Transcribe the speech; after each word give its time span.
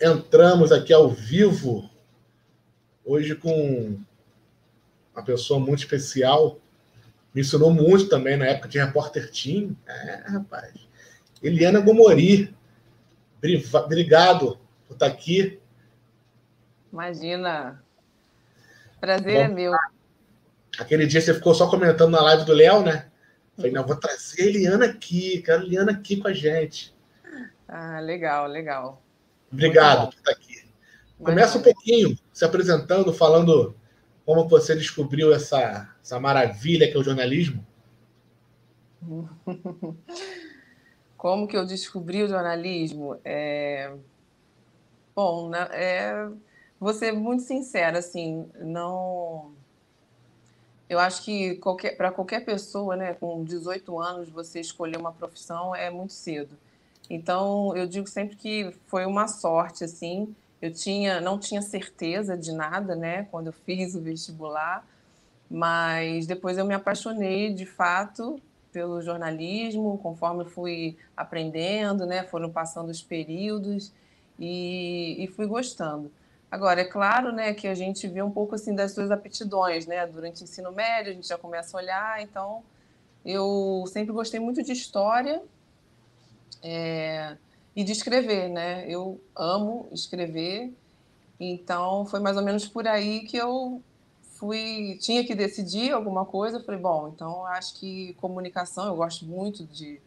entramos 0.00 0.72
aqui 0.72 0.92
ao 0.92 1.08
vivo, 1.08 1.88
hoje 3.04 3.34
com 3.34 3.98
uma 5.14 5.24
pessoa 5.24 5.60
muito 5.60 5.80
especial. 5.80 6.58
Me 7.34 7.42
ensinou 7.42 7.72
muito 7.72 8.08
também 8.08 8.36
na 8.36 8.46
época 8.46 8.68
de 8.68 8.78
repórter 8.78 9.30
team. 9.30 9.76
É, 9.86 10.24
rapaz. 10.26 10.74
Eliana 11.42 11.80
Gomori. 11.80 12.54
Obrigado 13.84 14.58
por 14.86 14.94
estar 14.94 15.06
aqui. 15.06 15.60
Imagina. 16.92 17.82
Prazer 19.00 19.34
Bom, 19.34 19.40
é 19.40 19.48
meu. 19.48 19.72
Aquele 20.78 21.06
dia 21.06 21.20
você 21.20 21.34
ficou 21.34 21.54
só 21.54 21.68
comentando 21.68 22.10
na 22.10 22.22
live 22.22 22.44
do 22.44 22.52
Léo, 22.52 22.82
né? 22.82 23.06
Falei, 23.56 23.72
não, 23.72 23.86
vou 23.86 23.96
trazer 23.96 24.42
a 24.42 24.46
Eliana 24.46 24.86
aqui, 24.86 25.42
quero 25.42 25.62
a 25.62 25.64
Eliana 25.64 25.92
aqui 25.92 26.16
com 26.16 26.28
a 26.28 26.32
gente. 26.32 26.94
Ah, 27.68 28.00
legal, 28.00 28.46
legal. 28.46 29.02
Obrigado 29.52 30.08
por 30.08 30.16
estar 30.16 30.32
aqui. 30.32 30.64
Começa 31.18 31.58
um 31.58 31.62
pouquinho 31.62 32.18
se 32.32 32.44
apresentando, 32.44 33.12
falando 33.12 33.74
como 34.24 34.48
você 34.48 34.74
descobriu 34.74 35.32
essa, 35.32 35.94
essa 36.02 36.18
maravilha 36.20 36.88
que 36.90 36.96
é 36.96 37.00
o 37.00 37.04
jornalismo. 37.04 37.66
Como 41.16 41.46
que 41.46 41.56
eu 41.56 41.66
descobri 41.66 42.22
o 42.22 42.28
jornalismo? 42.28 43.18
É... 43.22 43.92
Bom, 45.14 45.54
é... 45.54 46.30
vou 46.78 46.94
ser 46.94 47.12
muito 47.12 47.42
sincera, 47.42 47.98
assim, 47.98 48.48
não 48.58 49.52
eu 50.90 50.98
acho 50.98 51.22
que 51.22 51.54
qualquer, 51.54 51.96
para 51.96 52.10
qualquer 52.10 52.44
pessoa, 52.44 52.96
né, 52.96 53.14
com 53.14 53.44
18 53.44 53.96
anos, 54.00 54.28
você 54.28 54.58
escolher 54.58 54.96
uma 54.96 55.12
profissão 55.12 55.72
é 55.72 55.88
muito 55.88 56.12
cedo. 56.12 56.58
Então, 57.10 57.76
eu 57.76 57.88
digo 57.88 58.06
sempre 58.06 58.36
que 58.36 58.72
foi 58.86 59.04
uma 59.04 59.26
sorte, 59.26 59.82
assim. 59.82 60.32
Eu 60.62 60.72
tinha, 60.72 61.20
não 61.20 61.38
tinha 61.40 61.60
certeza 61.60 62.38
de 62.38 62.52
nada, 62.52 62.94
né, 62.94 63.26
quando 63.30 63.48
eu 63.48 63.52
fiz 63.52 63.96
o 63.96 64.00
vestibular, 64.00 64.86
mas 65.50 66.26
depois 66.26 66.56
eu 66.56 66.64
me 66.64 66.74
apaixonei, 66.74 67.52
de 67.52 67.66
fato, 67.66 68.40
pelo 68.70 69.02
jornalismo, 69.02 69.98
conforme 69.98 70.44
fui 70.44 70.96
aprendendo, 71.16 72.06
né, 72.06 72.22
foram 72.24 72.50
passando 72.50 72.90
os 72.90 73.02
períodos 73.02 73.92
e, 74.38 75.16
e 75.18 75.26
fui 75.28 75.46
gostando. 75.46 76.12
Agora, 76.50 76.82
é 76.82 76.84
claro 76.84 77.32
né, 77.32 77.54
que 77.54 77.66
a 77.66 77.74
gente 77.74 78.06
vê 78.06 78.22
um 78.22 78.30
pouco 78.30 78.54
assim 78.54 78.74
das 78.74 78.92
suas 78.92 79.10
aptidões, 79.10 79.86
né? 79.86 80.04
Durante 80.06 80.42
o 80.42 80.44
ensino 80.44 80.72
médio, 80.72 81.12
a 81.12 81.14
gente 81.14 81.28
já 81.28 81.38
começa 81.38 81.76
a 81.76 81.80
olhar, 81.80 82.22
então 82.22 82.64
eu 83.24 83.84
sempre 83.86 84.12
gostei 84.12 84.40
muito 84.40 84.60
de 84.62 84.72
história 84.72 85.40
é, 86.62 87.36
e 87.74 87.84
de 87.84 87.92
escrever, 87.92 88.48
né? 88.48 88.84
Eu 88.88 89.20
amo 89.36 89.88
escrever, 89.92 90.72
então 91.38 92.06
foi 92.06 92.20
mais 92.20 92.36
ou 92.36 92.42
menos 92.42 92.66
por 92.68 92.86
aí 92.86 93.20
que 93.20 93.36
eu 93.36 93.82
fui, 94.34 94.98
tinha 95.00 95.24
que 95.24 95.34
decidir 95.34 95.92
alguma 95.92 96.24
coisa, 96.24 96.62
falei, 96.62 96.80
bom, 96.80 97.08
então 97.14 97.44
acho 97.46 97.78
que 97.78 98.14
comunicação, 98.14 98.86
eu 98.86 98.96
gosto 98.96 99.26
muito 99.26 99.64
de, 99.66 100.00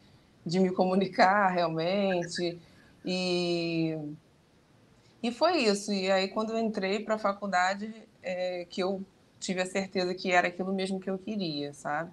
de 0.46 0.60
me 0.60 0.72
comunicar 0.72 1.50
realmente, 1.54 2.60
e 3.06 3.98
e 5.24 5.32
foi 5.32 5.60
isso. 5.64 5.94
E 5.94 6.12
aí, 6.12 6.28
quando 6.28 6.52
eu 6.52 6.60
entrei 6.60 7.00
para 7.00 7.16
a 7.16 7.18
faculdade, 7.18 7.94
é, 8.22 8.66
que 8.70 8.84
eu 8.84 9.02
tive 9.40 9.62
a 9.62 9.66
certeza 9.66 10.14
que 10.14 10.30
era 10.32 10.50
aquilo 10.50 10.74
mesmo 10.74 11.00
que 11.00 11.10
eu 11.10 11.18
queria, 11.18 11.74
sabe? 11.74 12.12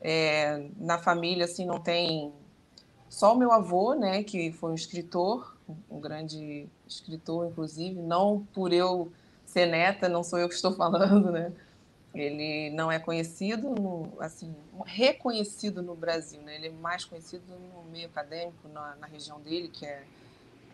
É, 0.00 0.68
na 0.78 0.98
família, 0.98 1.44
assim, 1.44 1.66
não 1.66 1.80
tem 1.80 2.32
só 3.08 3.34
o 3.34 3.38
meu 3.38 3.52
avô, 3.52 3.94
né, 3.94 4.22
que 4.22 4.52
foi 4.52 4.70
um 4.70 4.74
escritor, 4.74 5.56
um 5.90 6.00
grande 6.00 6.68
escritor, 6.86 7.46
inclusive, 7.46 8.00
não 8.00 8.46
por 8.54 8.72
eu 8.72 9.10
ser 9.46 9.66
neta, 9.66 10.08
não 10.08 10.22
sou 10.22 10.38
eu 10.38 10.48
que 10.48 10.54
estou 10.54 10.72
falando, 10.76 11.30
né? 11.30 11.52
Ele 12.14 12.70
não 12.70 12.90
é 12.90 12.98
conhecido, 12.98 13.70
no, 13.70 14.10
assim, 14.18 14.54
reconhecido 14.84 15.82
no 15.82 15.94
Brasil, 15.94 16.40
né? 16.42 16.56
Ele 16.56 16.68
é 16.68 16.70
mais 16.70 17.04
conhecido 17.04 17.44
no 17.74 17.90
meio 17.90 18.06
acadêmico, 18.06 18.66
na, 18.68 18.96
na 18.96 19.06
região 19.06 19.40
dele, 19.40 19.68
que 19.68 19.84
é 19.86 20.02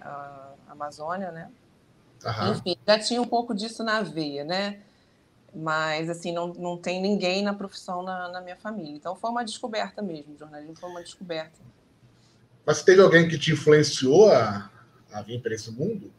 a 0.00 0.52
Amazônia, 0.68 1.32
né? 1.32 1.50
Uhum. 2.24 2.52
Enfim, 2.52 2.76
já 2.86 2.98
tinha 2.98 3.20
um 3.20 3.26
pouco 3.26 3.54
disso 3.54 3.82
na 3.82 4.00
veia, 4.00 4.44
né? 4.44 4.80
Mas, 5.54 6.08
assim, 6.08 6.32
não, 6.32 6.48
não 6.48 6.76
tem 6.76 7.00
ninguém 7.00 7.42
na 7.42 7.52
profissão 7.52 8.02
na, 8.02 8.28
na 8.28 8.40
minha 8.40 8.56
família. 8.56 8.96
Então, 8.96 9.14
foi 9.14 9.30
uma 9.30 9.44
descoberta 9.44 10.02
mesmo. 10.02 10.34
O 10.34 10.38
jornalismo 10.38 10.74
foi 10.76 10.90
uma 10.90 11.02
descoberta. 11.02 11.58
Mas 12.66 12.82
teve 12.82 13.02
alguém 13.02 13.28
que 13.28 13.38
te 13.38 13.52
influenciou 13.52 14.30
a, 14.30 14.70
a 15.12 15.22
vir 15.22 15.40
para 15.42 15.54
esse 15.54 15.70
mundo? 15.70 16.12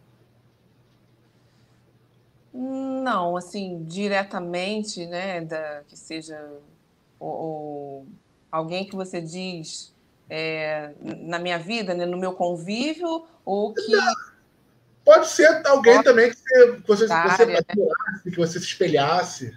Não, 2.53 3.35
assim, 3.35 3.83
diretamente, 3.83 5.05
né, 5.05 5.41
da, 5.41 5.83
que 5.87 5.97
seja 5.97 6.39
ou, 7.19 8.07
alguém 8.51 8.85
que 8.85 8.95
você 8.95 9.19
diz 9.19 9.93
é, 10.29 10.93
na 11.01 11.39
minha 11.39 11.59
vida, 11.59 11.93
né, 11.93 12.05
no 12.05 12.17
meu 12.17 12.33
convívio, 12.33 13.27
ou 13.43 13.73
que. 13.73 13.91
Pode 15.03 15.27
ser 15.27 15.61
alguém 15.67 16.01
também 16.01 16.31
que 16.31 16.37
você, 16.37 16.81
que 16.81 16.87
você, 16.87 17.07
você 17.07 17.45
né? 17.45 17.59
que 18.23 18.35
você 18.35 18.59
se 18.59 18.65
espelhasse. 18.65 19.55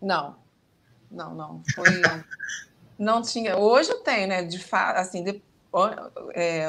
Não, 0.00 0.36
não, 1.10 1.34
não. 1.34 1.62
Foi, 1.74 1.86
não 2.98 3.22
tinha. 3.22 3.56
Hoje 3.56 3.90
eu 3.90 4.00
tenho, 4.00 4.28
né? 4.28 4.42
De 4.42 4.58
fato, 4.58 4.96
assim, 4.96 5.22
de, 5.22 5.42
é, 6.34 6.66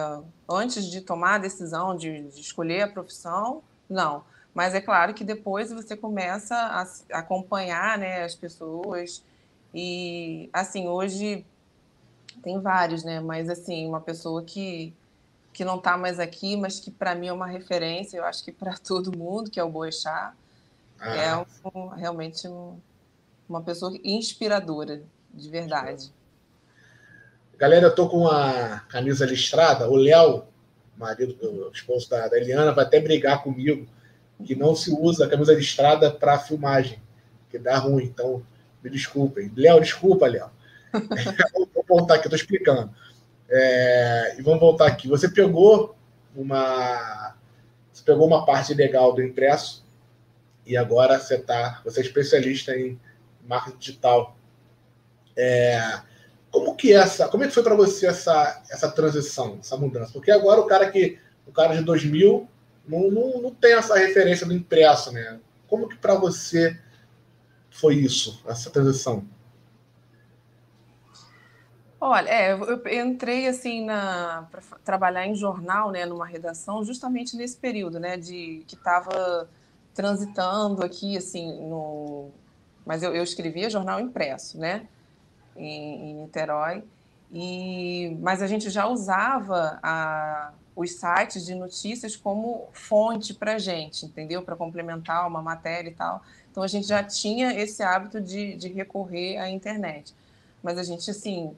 antes 0.47 0.85
de 0.85 1.01
tomar 1.01 1.35
a 1.35 1.37
decisão 1.39 1.95
de, 1.95 2.29
de, 2.29 2.39
escolher 2.39 2.83
a 2.83 2.87
profissão, 2.87 3.63
não. 3.89 4.23
Mas 4.53 4.75
é 4.75 4.81
claro 4.81 5.13
que 5.13 5.23
depois 5.23 5.71
você 5.71 5.95
começa 5.95 6.55
a 6.55 7.19
acompanhar 7.19 7.97
né, 7.97 8.23
as 8.23 8.35
pessoas. 8.35 9.23
E, 9.73 10.49
assim, 10.53 10.87
hoje 10.87 11.45
tem 12.43 12.59
vários, 12.59 13.03
né? 13.03 13.19
Mas, 13.19 13.49
assim, 13.49 13.87
uma 13.87 14.01
pessoa 14.01 14.43
que 14.43 14.93
que 15.51 15.65
não 15.65 15.77
está 15.77 15.97
mais 15.97 16.19
aqui, 16.19 16.55
mas 16.55 16.79
que 16.79 16.91
para 16.91 17.15
mim 17.15 17.27
é 17.27 17.33
uma 17.33 17.47
referência, 17.47 18.17
eu 18.17 18.23
acho 18.23 18.43
que 18.45 18.51
para 18.51 18.77
todo 18.79 19.17
mundo, 19.17 19.49
que 19.49 19.59
é 19.59 19.63
o 19.63 19.69
Boechat. 19.69 20.33
Ah. 20.99 21.15
É 21.15 21.35
um, 21.73 21.87
realmente 21.87 22.47
um, 22.47 22.77
uma 23.47 23.61
pessoa 23.61 23.97
inspiradora, 24.03 25.01
de 25.33 25.49
verdade. 25.49 26.13
Galera, 27.59 27.87
eu 27.87 27.93
tô 27.93 28.07
com 28.07 28.25
a 28.25 28.79
camisa 28.87 29.25
listrada. 29.25 29.89
O 29.89 29.97
Léo, 29.97 30.45
marido, 30.95 31.37
o 31.41 31.69
esposo 31.73 32.09
da, 32.09 32.25
da 32.29 32.37
Eliana, 32.37 32.71
vai 32.71 32.85
até 32.85 33.01
brigar 33.01 33.43
comigo 33.43 33.85
que 34.45 34.55
não 34.55 34.73
se 34.73 34.89
usa 34.89 35.25
a 35.25 35.29
camisa 35.29 35.53
listrada 35.53 36.09
para 36.09 36.39
filmagem, 36.39 37.01
que 37.49 37.59
dá 37.59 37.77
ruim. 37.77 38.05
Então, 38.05 38.41
me 38.81 38.89
desculpem. 38.89 39.51
Léo, 39.57 39.81
desculpa, 39.81 40.25
Léo. 40.25 40.49
vou 41.75 41.85
voltar 41.85 42.15
aqui, 42.15 42.27
eu 42.27 42.29
tô 42.29 42.37
explicando. 42.37 42.89
É, 43.49 44.35
e 44.39 44.41
vamos 44.41 44.61
voltar 44.61 44.87
aqui. 44.87 45.09
Você 45.09 45.27
pegou 45.27 45.97
uma, 46.33 47.35
você 47.91 48.01
pegou 48.05 48.25
uma 48.25 48.45
parte 48.45 48.73
legal 48.73 49.11
do 49.11 49.21
impresso 49.21 49.85
e 50.65 50.77
agora 50.77 51.19
você 51.19 51.37
tá, 51.37 51.81
você 51.83 51.99
é 51.99 52.03
especialista 52.03 52.73
em 52.73 52.97
marketing 53.45 53.77
digital. 53.79 54.37
É, 55.35 56.07
como 56.51 56.75
que 56.75 56.93
é 56.93 56.97
essa, 56.97 57.27
como 57.27 57.43
é 57.43 57.47
que 57.47 57.53
foi 57.53 57.63
para 57.63 57.75
você 57.75 58.07
essa, 58.07 58.63
essa 58.69 58.89
transição, 58.91 59.57
essa 59.59 59.77
mudança? 59.77 60.11
Porque 60.11 60.31
agora 60.31 60.59
o 60.59 60.65
cara 60.65 60.89
que, 60.89 61.19
o 61.45 61.51
cara 61.51 61.75
de 61.75 61.83
2000 61.83 62.47
não, 62.87 63.11
não, 63.11 63.41
não 63.41 63.51
tem 63.51 63.73
essa 63.73 63.97
referência 63.97 64.47
do 64.47 64.53
impresso, 64.53 65.11
né? 65.11 65.39
Como 65.67 65.87
que 65.87 65.95
para 65.95 66.15
você 66.15 66.79
foi 67.69 67.95
isso, 67.95 68.41
essa 68.47 68.69
transição? 68.71 69.23
Olha, 72.01 72.29
é, 72.29 72.53
eu 72.53 73.05
entrei 73.05 73.47
assim 73.47 73.85
na 73.85 74.47
para 74.49 74.61
trabalhar 74.83 75.27
em 75.27 75.35
jornal, 75.35 75.91
né, 75.91 76.05
numa 76.05 76.25
redação, 76.25 76.83
justamente 76.83 77.35
nesse 77.35 77.57
período, 77.57 77.99
né, 77.99 78.15
de 78.15 78.63
que 78.67 78.75
estava 78.75 79.49
transitando 79.93 80.81
aqui, 80.81 81.17
assim, 81.17 81.61
no, 81.67 82.29
mas 82.85 83.03
eu, 83.03 83.13
eu 83.13 83.21
escrevia 83.21 83.69
jornal 83.69 83.99
impresso, 83.99 84.57
né, 84.57 84.87
em, 85.55 86.11
em 86.11 86.13
Niterói, 86.15 86.83
e 87.31 88.17
mas 88.21 88.41
a 88.41 88.47
gente 88.47 88.69
já 88.69 88.87
usava 88.87 89.79
a, 89.83 90.51
os 90.75 90.93
sites 90.93 91.45
de 91.45 91.53
notícias 91.53 92.15
como 92.15 92.67
fonte 92.73 93.33
para 93.33 93.59
gente, 93.59 94.05
entendeu? 94.05 94.41
Para 94.41 94.55
complementar 94.55 95.27
uma 95.27 95.41
matéria 95.41 95.89
e 95.89 95.93
tal. 95.93 96.23
Então 96.49 96.63
a 96.63 96.67
gente 96.67 96.87
já 96.87 97.03
tinha 97.03 97.53
esse 97.53 97.83
hábito 97.83 98.19
de, 98.19 98.55
de 98.55 98.67
recorrer 98.69 99.37
à 99.37 99.49
internet. 99.49 100.15
Mas 100.63 100.77
a 100.77 100.83
gente, 100.83 101.09
assim, 101.11 101.55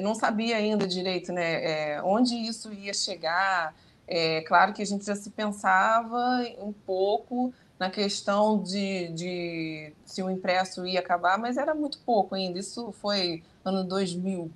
não 0.00 0.14
sabia 0.14 0.56
ainda 0.56 0.86
direito 0.86 1.32
né, 1.32 1.94
é, 1.94 2.02
onde 2.02 2.34
isso 2.34 2.72
ia 2.72 2.92
chegar. 2.92 3.74
É 4.06 4.42
claro 4.42 4.72
que 4.72 4.82
a 4.82 4.86
gente 4.86 5.04
já 5.04 5.16
se 5.16 5.30
pensava 5.30 6.44
um 6.58 6.72
pouco 6.72 7.52
na 7.80 7.88
questão 7.88 8.62
de, 8.62 9.08
de 9.08 9.92
se 10.04 10.22
o 10.22 10.28
impresso 10.28 10.86
ia 10.86 11.00
acabar, 11.00 11.38
mas 11.38 11.56
era 11.56 11.74
muito 11.74 11.98
pouco 12.00 12.34
ainda. 12.34 12.58
Isso 12.58 12.92
foi 13.00 13.42
ano 13.64 13.82
2000. 13.82 14.50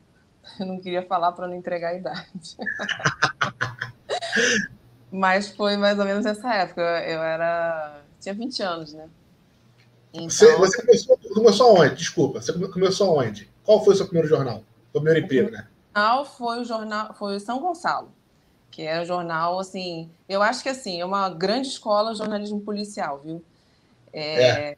Eu 0.60 0.66
não 0.66 0.78
queria 0.78 1.02
falar 1.02 1.32
para 1.32 1.48
não 1.48 1.54
entregar 1.54 1.88
a 1.88 1.94
idade. 1.94 2.28
Mas 5.10 5.48
foi 5.48 5.76
mais 5.76 5.98
ou 5.98 6.04
menos 6.04 6.24
nessa 6.24 6.52
época. 6.52 6.82
Eu, 6.82 7.14
eu 7.14 7.22
era. 7.22 8.02
Tinha 8.20 8.34
20 8.34 8.62
anos, 8.62 8.92
né? 8.92 9.08
Então... 10.12 10.28
Você, 10.28 10.54
você 10.56 10.82
começou, 10.82 11.18
começou 11.32 11.78
onde? 11.78 11.94
Desculpa, 11.94 12.42
você 12.42 12.52
começou 12.52 13.18
onde? 13.18 13.50
Qual 13.62 13.82
foi 13.82 13.94
o 13.94 13.96
seu 13.96 14.06
primeiro 14.06 14.28
jornal? 14.28 14.62
O 14.88 15.00
primeiro 15.00 15.20
emprego, 15.20 15.50
né? 15.50 15.66
O 15.94 15.98
jornal 15.98 16.24
foi 16.26 16.60
o 16.60 16.64
jornal, 16.64 17.14
foi 17.14 17.36
o 17.36 17.40
São 17.40 17.60
Gonçalo, 17.60 18.12
que 18.74 18.82
era 18.82 19.02
um 19.02 19.06
jornal, 19.06 19.60
assim, 19.60 20.10
eu 20.28 20.42
acho 20.42 20.60
que 20.60 20.68
assim, 20.68 21.00
é 21.00 21.04
uma 21.04 21.28
grande 21.28 21.68
escola 21.68 22.10
de 22.10 22.18
jornalismo 22.18 22.60
policial, 22.60 23.20
viu? 23.24 23.40
É, 24.12 24.42
é. 24.42 24.76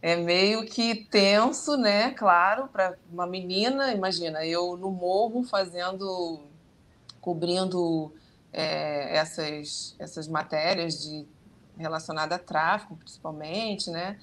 é 0.00 0.16
meio 0.16 0.64
que 0.64 0.94
tenso, 0.94 1.76
né? 1.76 2.12
Claro, 2.12 2.68
para 2.68 2.96
uma 3.12 3.26
menina, 3.26 3.92
imagina, 3.92 4.46
eu 4.46 4.78
no 4.78 4.90
morro 4.90 5.44
fazendo, 5.44 6.40
cobrindo 7.20 8.14
é, 8.50 9.14
essas, 9.14 9.94
essas 9.98 10.26
matérias 10.26 11.02
de 11.02 11.26
relacionadas 11.76 12.38
a 12.38 12.42
tráfico, 12.42 12.96
principalmente, 12.96 13.90
né? 13.90 14.18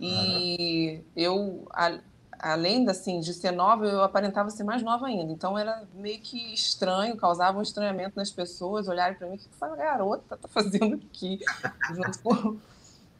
E 0.00 0.96
uhum. 0.96 1.04
eu, 1.14 1.68
a, 1.74 1.98
além 2.40 2.88
assim, 2.88 3.20
de 3.20 3.34
ser 3.34 3.50
nova, 3.52 3.86
eu 3.86 4.02
aparentava 4.02 4.50
ser 4.50 4.64
mais 4.64 4.82
nova 4.82 5.06
ainda. 5.06 5.32
Então 5.32 5.58
era 5.58 5.84
meio 5.94 6.18
que 6.20 6.52
estranho, 6.52 7.16
causava 7.16 7.58
um 7.58 7.62
estranhamento 7.62 8.16
nas 8.16 8.30
pessoas 8.30 8.88
olharem 8.88 9.16
para 9.16 9.28
mim, 9.28 9.36
o 9.36 9.38
que 9.38 9.48
essa 9.54 9.68
garota 9.76 10.36
tá 10.36 10.48
fazendo 10.48 10.96
aqui? 10.96 11.40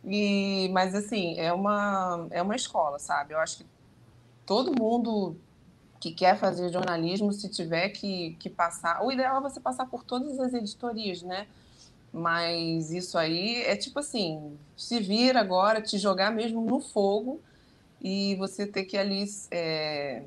E, 0.03 0.71
mas 0.73 0.95
assim, 0.95 1.39
é 1.39 1.53
uma, 1.53 2.27
é 2.31 2.41
uma 2.41 2.57
escola, 2.57 2.99
sabe? 2.99 3.35
Eu 3.35 3.39
acho 3.39 3.59
que 3.59 3.67
todo 4.47 4.73
mundo 4.73 5.37
que 6.01 6.11
quer 6.11 6.39
fazer 6.39 6.73
jornalismo, 6.73 7.31
se 7.35 7.51
tiver 7.51 7.91
que, 7.91 8.35
que 8.41 8.49
passar, 8.49 9.05
o 9.05 9.13
ideal 9.13 9.37
é 9.37 9.41
você 9.43 9.61
passar 9.61 9.85
por 9.85 10.03
todas 10.03 10.41
as 10.41 10.55
editorias, 10.55 11.23
né? 11.23 11.47
Mas 12.11 12.91
isso 12.91 13.19
aí 13.19 13.63
é 13.63 13.77
tipo 13.77 13.99
assim, 13.99 14.59
se 14.75 14.99
vir 15.01 15.37
agora, 15.37 15.83
te 15.83 15.99
jogar 15.99 16.31
mesmo 16.31 16.65
no 16.65 16.81
fogo 16.81 17.39
e 18.01 18.35
você 18.37 18.67
ter 18.67 18.85
que 18.85 18.97
ali 18.97 19.25
é, 19.51 20.23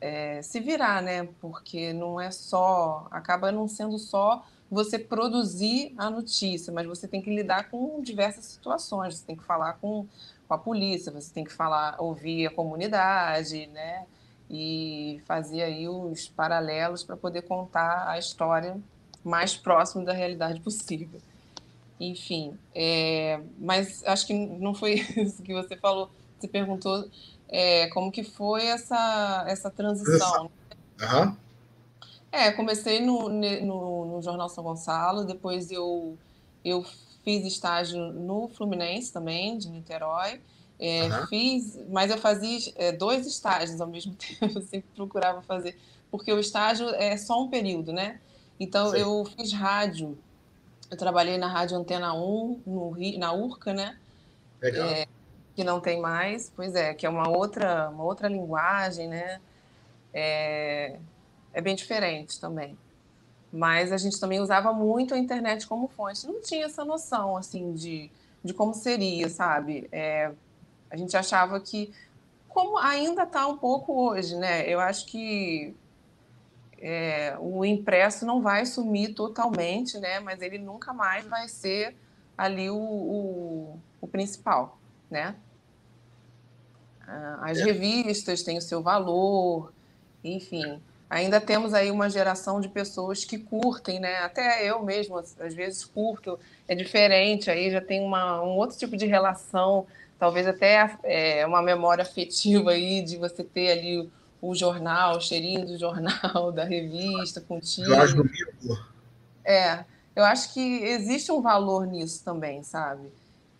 é, 0.00 0.42
se 0.42 0.60
virar, 0.60 1.02
né? 1.02 1.28
Porque 1.40 1.92
não 1.92 2.20
é 2.20 2.30
só, 2.30 3.06
acaba 3.10 3.50
não 3.50 3.66
sendo 3.66 3.98
só 3.98 4.44
você 4.70 4.98
produzir 4.98 5.94
a 5.96 6.10
notícia, 6.10 6.72
mas 6.72 6.86
você 6.86 7.06
tem 7.06 7.22
que 7.22 7.30
lidar 7.34 7.70
com 7.70 8.00
diversas 8.02 8.44
situações. 8.44 9.16
Você 9.16 9.26
tem 9.26 9.36
que 9.36 9.44
falar 9.44 9.74
com, 9.74 10.06
com 10.46 10.54
a 10.54 10.58
polícia, 10.58 11.12
você 11.12 11.32
tem 11.32 11.44
que 11.44 11.52
falar, 11.52 11.96
ouvir 11.98 12.46
a 12.46 12.50
comunidade, 12.50 13.66
né? 13.68 14.06
E 14.50 15.20
fazer 15.24 15.62
aí 15.62 15.88
os 15.88 16.28
paralelos 16.28 17.02
para 17.02 17.16
poder 17.16 17.42
contar 17.42 18.08
a 18.08 18.18
história 18.18 18.78
mais 19.24 19.56
próximo 19.56 20.04
da 20.04 20.12
realidade 20.12 20.60
possível. 20.60 21.20
Enfim, 21.98 22.56
é, 22.74 23.40
mas 23.58 24.04
acho 24.04 24.26
que 24.26 24.34
não 24.34 24.74
foi 24.74 24.94
isso 25.16 25.42
que 25.42 25.52
você 25.52 25.76
falou. 25.76 26.10
Você 26.38 26.48
perguntou 26.48 27.08
é, 27.48 27.88
como 27.88 28.10
que 28.10 28.24
foi 28.24 28.66
essa, 28.66 29.44
essa 29.46 29.70
transição. 29.70 30.50
Uhum. 31.00 31.36
É, 32.30 32.50
comecei 32.52 33.00
no, 33.00 33.28
no, 33.28 34.04
no, 34.06 34.22
Jornal 34.22 34.48
São 34.48 34.64
Gonçalo, 34.64 35.24
depois 35.24 35.70
eu, 35.70 36.18
eu 36.64 36.84
fiz 37.24 37.46
estágio 37.46 38.12
no 38.12 38.48
Fluminense 38.48 39.12
também, 39.12 39.56
de 39.56 39.70
Niterói. 39.70 40.40
É, 40.78 41.04
uhum. 41.04 41.26
Fiz, 41.28 41.78
mas 41.88 42.10
eu 42.10 42.18
fazia 42.18 42.58
é, 42.76 42.92
dois 42.92 43.26
estágios 43.26 43.80
ao 43.80 43.86
mesmo 43.86 44.14
tempo, 44.38 44.58
eu 44.58 44.62
sempre 44.62 44.88
procurava 44.94 45.40
fazer, 45.42 45.78
porque 46.10 46.30
o 46.30 46.38
estágio 46.38 46.88
é 46.90 47.16
só 47.16 47.42
um 47.42 47.48
período, 47.48 47.92
né? 47.92 48.20
Então, 48.60 48.90
Sim. 48.90 48.98
eu 48.98 49.24
fiz 49.24 49.52
rádio. 49.52 50.18
Eu 50.90 50.96
trabalhei 50.96 51.36
na 51.36 51.48
Rádio 51.48 51.76
Antena 51.76 52.14
1, 52.14 52.62
no 52.66 52.96
na 53.18 53.32
URCA, 53.32 53.72
né? 53.72 53.98
Legal. 54.60 54.88
É, 54.88 55.06
que 55.56 55.64
não 55.64 55.80
tem 55.80 55.98
mais, 55.98 56.52
pois 56.54 56.74
é, 56.74 56.92
que 56.92 57.06
é 57.06 57.08
uma 57.08 57.30
outra, 57.30 57.88
uma 57.88 58.04
outra 58.04 58.28
linguagem, 58.28 59.08
né? 59.08 59.40
É, 60.12 60.98
é 61.54 61.60
bem 61.62 61.74
diferente 61.74 62.38
também. 62.38 62.76
Mas 63.50 63.90
a 63.90 63.96
gente 63.96 64.20
também 64.20 64.38
usava 64.38 64.70
muito 64.74 65.14
a 65.14 65.18
internet 65.18 65.66
como 65.66 65.88
fonte. 65.88 66.26
Não 66.26 66.42
tinha 66.42 66.66
essa 66.66 66.84
noção, 66.84 67.38
assim, 67.38 67.72
de, 67.72 68.10
de 68.44 68.52
como 68.52 68.74
seria, 68.74 69.30
sabe? 69.30 69.88
É, 69.90 70.30
a 70.90 70.96
gente 70.96 71.16
achava 71.16 71.58
que, 71.58 71.90
como 72.48 72.76
ainda 72.76 73.22
está 73.22 73.46
um 73.46 73.56
pouco 73.56 73.94
hoje, 73.94 74.36
né? 74.36 74.68
Eu 74.68 74.78
acho 74.78 75.06
que 75.06 75.74
é, 76.78 77.34
o 77.40 77.64
impresso 77.64 78.26
não 78.26 78.42
vai 78.42 78.66
sumir 78.66 79.14
totalmente, 79.14 79.98
né? 79.98 80.20
Mas 80.20 80.42
ele 80.42 80.58
nunca 80.58 80.92
mais 80.92 81.24
vai 81.26 81.48
ser 81.48 81.96
ali 82.36 82.68
o, 82.68 82.76
o, 82.76 83.80
o 84.02 84.06
principal, 84.06 84.78
né? 85.10 85.34
Ah, 87.06 87.38
as 87.42 87.58
é. 87.58 87.64
revistas 87.64 88.42
têm 88.42 88.58
o 88.58 88.62
seu 88.62 88.82
valor, 88.82 89.72
enfim. 90.22 90.80
Ainda 91.08 91.40
temos 91.40 91.72
aí 91.72 91.90
uma 91.90 92.10
geração 92.10 92.60
de 92.60 92.68
pessoas 92.68 93.24
que 93.24 93.38
curtem, 93.38 94.00
né? 94.00 94.16
Até 94.18 94.68
eu 94.68 94.82
mesmo, 94.82 95.16
às 95.16 95.54
vezes, 95.54 95.84
curto. 95.84 96.38
É 96.66 96.74
diferente, 96.74 97.48
aí 97.48 97.70
já 97.70 97.80
tem 97.80 98.02
uma, 98.02 98.42
um 98.42 98.56
outro 98.56 98.76
tipo 98.76 98.96
de 98.96 99.06
relação, 99.06 99.86
talvez 100.18 100.48
até 100.48 100.96
é, 101.04 101.46
uma 101.46 101.62
memória 101.62 102.02
afetiva 102.02 102.72
aí 102.72 103.02
de 103.02 103.16
você 103.16 103.44
ter 103.44 103.70
ali 103.70 104.10
o 104.42 104.54
jornal, 104.54 105.16
o 105.16 105.20
cheirinho 105.20 105.64
do 105.64 105.78
jornal, 105.78 106.50
da 106.52 106.64
revista, 106.64 107.40
contigo. 107.40 107.88
Domingo. 107.88 108.86
É, 109.44 109.84
eu 110.14 110.24
acho 110.24 110.52
que 110.52 110.60
existe 110.60 111.30
um 111.30 111.40
valor 111.40 111.86
nisso 111.86 112.24
também, 112.24 112.64
sabe? 112.64 113.12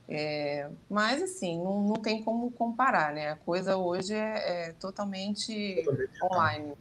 É, 0.08 0.68
mas, 0.88 1.22
assim, 1.22 1.58
não, 1.58 1.82
não 1.82 1.96
tem 1.96 2.22
como 2.22 2.50
comparar, 2.52 3.12
né? 3.12 3.30
A 3.30 3.36
coisa 3.36 3.76
hoje 3.76 4.14
é, 4.14 4.68
é 4.68 4.72
totalmente, 4.72 5.82
totalmente, 5.84 6.24
online, 6.24 6.72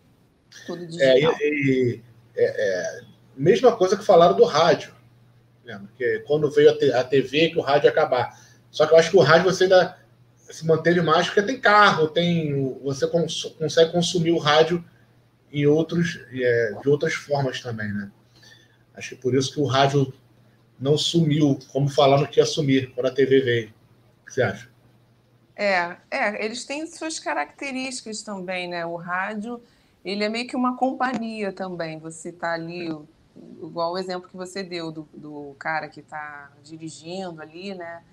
tudo 0.67 0.83
é, 0.83 0.85
digital. 0.85 1.33
É, 1.41 1.47
e, 1.47 2.01
é, 2.37 3.01
mesma 3.35 3.75
coisa 3.75 3.97
que 3.97 4.05
falaram 4.05 4.35
do 4.35 4.43
rádio, 4.43 4.93
né? 5.63 5.79
Porque 5.79 6.19
quando 6.27 6.51
veio 6.51 6.71
a, 6.95 7.03
TV, 7.03 7.49
que 7.49 7.57
o 7.57 7.61
rádio 7.61 7.87
ia 7.87 7.91
acabar. 7.91 8.39
Só 8.69 8.85
que 8.85 8.93
eu 8.93 8.97
acho 8.97 9.09
que 9.09 9.17
o 9.17 9.21
rádio 9.21 9.51
você 9.51 9.63
ainda 9.63 9.97
se 10.37 10.65
manteve 10.65 11.01
mais 11.01 11.25
porque 11.25 11.41
tem 11.41 11.59
carro, 11.59 12.07
tem 12.07 12.77
você 12.83 13.07
cons 13.07 13.55
consegue 13.57 13.91
consumir 13.91 14.31
o 14.31 14.37
rádio 14.37 14.83
em 15.51 15.65
outros 15.65 16.19
é, 16.31 16.73
de 16.81 16.89
outras 16.89 17.13
formas 17.13 17.61
também, 17.61 17.91
né? 17.91 18.11
Acho 18.93 19.15
que 19.15 19.21
por 19.21 19.33
isso 19.33 19.53
que 19.53 19.59
o 19.59 19.65
rádio 19.65 20.13
não 20.79 20.97
sumiu, 20.97 21.59
como 21.71 21.89
falaram 21.89 22.25
que 22.25 22.39
ia 22.39 22.45
sumir 22.45 22.91
quando 22.93 23.07
a 23.07 23.11
TV 23.11 23.41
veio. 23.41 23.69
O 24.21 24.25
que 24.25 24.33
você 24.33 24.41
acha? 24.41 24.69
É, 25.55 25.95
é, 26.11 26.43
eles 26.43 26.65
têm 26.65 26.85
suas 26.85 27.19
características 27.19 28.21
também, 28.21 28.67
né? 28.67 28.85
O 28.85 28.95
rádio, 28.95 29.61
ele 30.03 30.23
é 30.23 30.29
meio 30.29 30.47
que 30.47 30.55
uma 30.55 30.75
companhia 30.75 31.51
também. 31.51 31.97
Você 31.99 32.29
está 32.29 32.53
ali, 32.53 32.89
igual 33.61 33.93
o 33.93 33.97
exemplo 33.97 34.29
que 34.29 34.35
você 34.35 34.63
deu 34.63 34.91
do, 34.91 35.07
do 35.13 35.55
cara 35.57 35.87
que 35.87 36.01
está 36.01 36.51
dirigindo 36.63 37.41
ali, 37.41 37.73
né? 37.73 38.03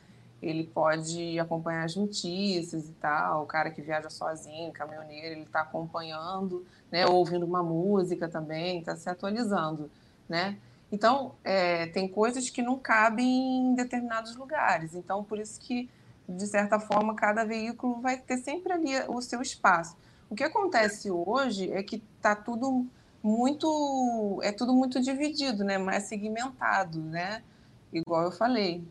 ele 0.43 0.65
pode 0.65 1.39
acompanhar 1.39 1.85
as 1.85 1.95
notícias 1.95 2.89
e 2.89 2.93
tal. 2.95 3.45
O 3.45 3.47
cara 3.47 3.71
que 3.71 3.81
viaja 3.81 4.11
sozinho, 4.11 4.73
caminhoneiro, 4.73 5.37
ele 5.37 5.43
está 5.43 5.61
acompanhando, 5.61 6.67
né? 6.91 7.07
Ouvindo 7.07 7.47
uma 7.47 7.63
música 7.63 8.29
também, 8.29 8.81
está 8.81 8.97
se 8.97 9.09
atualizando, 9.09 9.89
né? 10.29 10.59
Então, 10.93 11.35
é, 11.43 11.87
tem 11.87 12.07
coisas 12.07 12.51
que 12.51 12.61
não 12.63 12.79
cabem 12.79 13.27
em 13.71 13.75
determinados 13.75 14.37
lugares. 14.37 14.95
Então, 14.95 15.25
por 15.25 15.39
isso 15.39 15.59
que, 15.59 15.89
de 16.29 16.47
certa 16.47 16.79
forma, 16.79 17.17
cada 17.17 17.45
veículo 17.45 18.01
vai 18.03 18.19
ter 18.19 18.37
sempre 18.37 18.73
ali 18.75 18.93
o 19.09 19.21
seu 19.23 19.41
espaço. 19.41 19.97
O 20.29 20.35
que 20.35 20.45
acontece 20.45 21.11
hoje 21.11 21.73
é 21.73 21.83
que 21.83 22.03
está 22.17 22.37
tudo 22.37 22.87
muito, 23.23 24.39
é 24.43 24.53
tudo 24.53 24.75
muito 24.75 25.01
dividido, 25.01 25.65
né? 25.65 25.79
Mais 25.79 26.05
segmentado, 26.05 27.01
né? 27.01 27.43
Igual 27.93 28.25
eu 28.25 28.33
falei, 28.33 28.85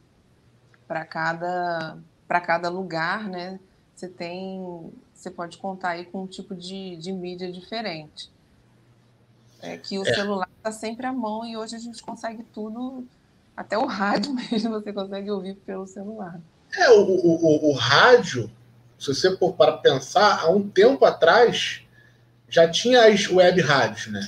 para 0.87 1.05
cada 1.05 1.97
para 2.31 2.39
cada 2.39 2.69
lugar, 2.69 3.27
né? 3.27 3.59
Você 3.93 4.07
tem, 4.07 4.89
você 5.13 5.29
pode 5.29 5.57
contar 5.57 5.89
aí 5.89 6.05
com 6.05 6.23
um 6.23 6.27
tipo 6.27 6.55
de, 6.55 6.95
de 6.95 7.11
mídia 7.11 7.51
diferente. 7.51 8.31
É 9.61 9.77
que 9.77 9.99
o 9.99 10.07
é. 10.07 10.13
celular 10.13 10.49
está 10.57 10.71
sempre 10.71 11.05
à 11.05 11.13
mão 11.13 11.45
e 11.45 11.55
hoje 11.55 11.75
a 11.75 11.79
gente 11.79 12.01
consegue 12.01 12.43
tudo, 12.53 13.07
até 13.55 13.77
o 13.77 13.85
rádio 13.85 14.33
mesmo 14.51 14.71
você 14.71 14.91
consegue 14.91 15.29
ouvir 15.29 15.55
pelo 15.55 15.85
celular. 15.87 16.39
É, 16.75 16.89
o, 16.89 17.01
o, 17.01 17.67
o, 17.67 17.69
o 17.71 17.73
rádio, 17.73 18.49
se 18.97 19.13
você 19.13 19.35
for 19.37 19.53
para 19.53 19.77
pensar, 19.77 20.41
há 20.41 20.49
um 20.49 20.67
tempo 20.67 21.03
atrás 21.05 21.81
já 22.47 22.69
tinha 22.69 23.07
as 23.07 23.29
web 23.29 23.61
rádios, 23.61 24.07
né? 24.07 24.27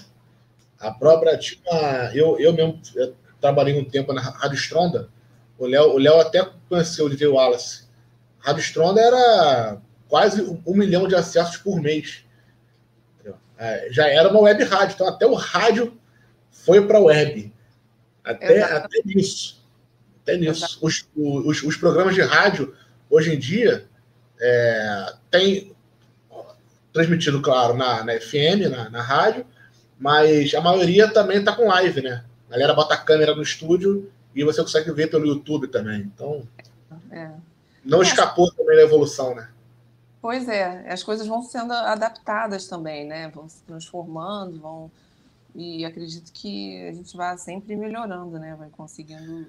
A 0.79 0.91
própria 0.91 1.37
tinha. 1.37 2.11
Eu, 2.13 2.39
eu 2.39 2.53
mesmo 2.53 2.79
eu 2.95 3.15
trabalhei 3.39 3.79
um 3.79 3.85
tempo 3.85 4.13
na 4.13 4.21
Rádio 4.21 4.57
Stronda, 4.57 5.09
o 5.57 5.65
Léo, 5.65 5.93
o 5.93 5.97
Léo 5.97 6.19
até 6.19 6.47
conheceu 6.69 7.05
o 7.05 7.07
Olivier 7.07 7.31
Wallace. 7.31 7.83
A 8.41 8.47
Rádio 8.47 8.61
Stronda 8.61 9.01
era 9.01 9.77
quase 10.07 10.41
um 10.65 10.73
milhão 10.73 11.07
de 11.07 11.15
acessos 11.15 11.57
por 11.57 11.81
mês. 11.81 12.25
É, 13.57 13.87
já 13.91 14.07
era 14.07 14.29
uma 14.29 14.41
web 14.41 14.63
rádio, 14.63 14.95
então 14.95 15.07
até 15.07 15.25
o 15.25 15.33
rádio 15.33 15.97
foi 16.51 16.85
para 16.85 16.97
a 16.97 17.01
web. 17.01 17.53
Até, 18.23 18.61
até 18.61 19.01
nisso. 19.05 19.63
Até 20.21 20.37
nisso. 20.37 20.79
Os, 20.81 21.07
os, 21.15 21.63
os, 21.63 21.77
programas 21.77 22.15
de 22.15 22.21
rádio, 22.21 22.73
hoje 23.09 23.33
em 23.33 23.39
dia, 23.39 23.85
é, 24.39 25.13
tem 25.29 25.75
transmitido, 26.93 27.41
claro, 27.41 27.75
na, 27.75 28.03
na 28.03 28.19
FM, 28.19 28.69
na, 28.69 28.89
na 28.89 29.01
rádio, 29.01 29.45
mas 29.99 30.53
a 30.53 30.61
maioria 30.61 31.07
também 31.07 31.39
está 31.39 31.53
com 31.53 31.67
live, 31.67 32.01
né? 32.01 32.23
A 32.47 32.53
galera 32.53 32.73
bota 32.73 32.93
a 32.93 32.97
câmera 32.97 33.35
no 33.35 33.41
estúdio 33.41 34.11
e 34.35 34.43
você 34.43 34.61
consegue 34.61 34.91
ver 34.91 35.09
pelo 35.09 35.25
YouTube 35.25 35.67
também. 35.67 36.01
Então, 36.01 36.47
é. 37.11 37.29
não 37.83 38.01
é. 38.01 38.03
escapou 38.03 38.51
também 38.53 38.75
da 38.75 38.83
evolução, 38.83 39.35
né? 39.35 39.49
Pois 40.23 40.47
é, 40.47 40.85
as 40.87 41.03
coisas 41.03 41.27
vão 41.27 41.41
sendo 41.41 41.73
adaptadas 41.73 42.65
também, 42.65 43.05
né? 43.05 43.27
Vão 43.27 43.49
se 43.49 43.61
transformando, 43.63 44.57
vão 44.57 44.89
e 45.53 45.83
acredito 45.83 46.31
que 46.31 46.81
a 46.87 46.93
gente 46.93 47.17
vai 47.17 47.37
sempre 47.37 47.75
melhorando, 47.75 48.39
né? 48.39 48.55
Vai 48.57 48.69
conseguindo 48.69 49.47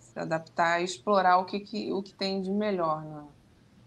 se 0.00 0.18
adaptar 0.18 0.80
e 0.80 0.86
explorar 0.86 1.36
o 1.36 1.44
que, 1.44 1.60
que, 1.60 1.92
o 1.92 2.02
que 2.02 2.14
tem 2.14 2.40
de 2.40 2.50
melhor. 2.50 3.02
Né? 3.02 3.24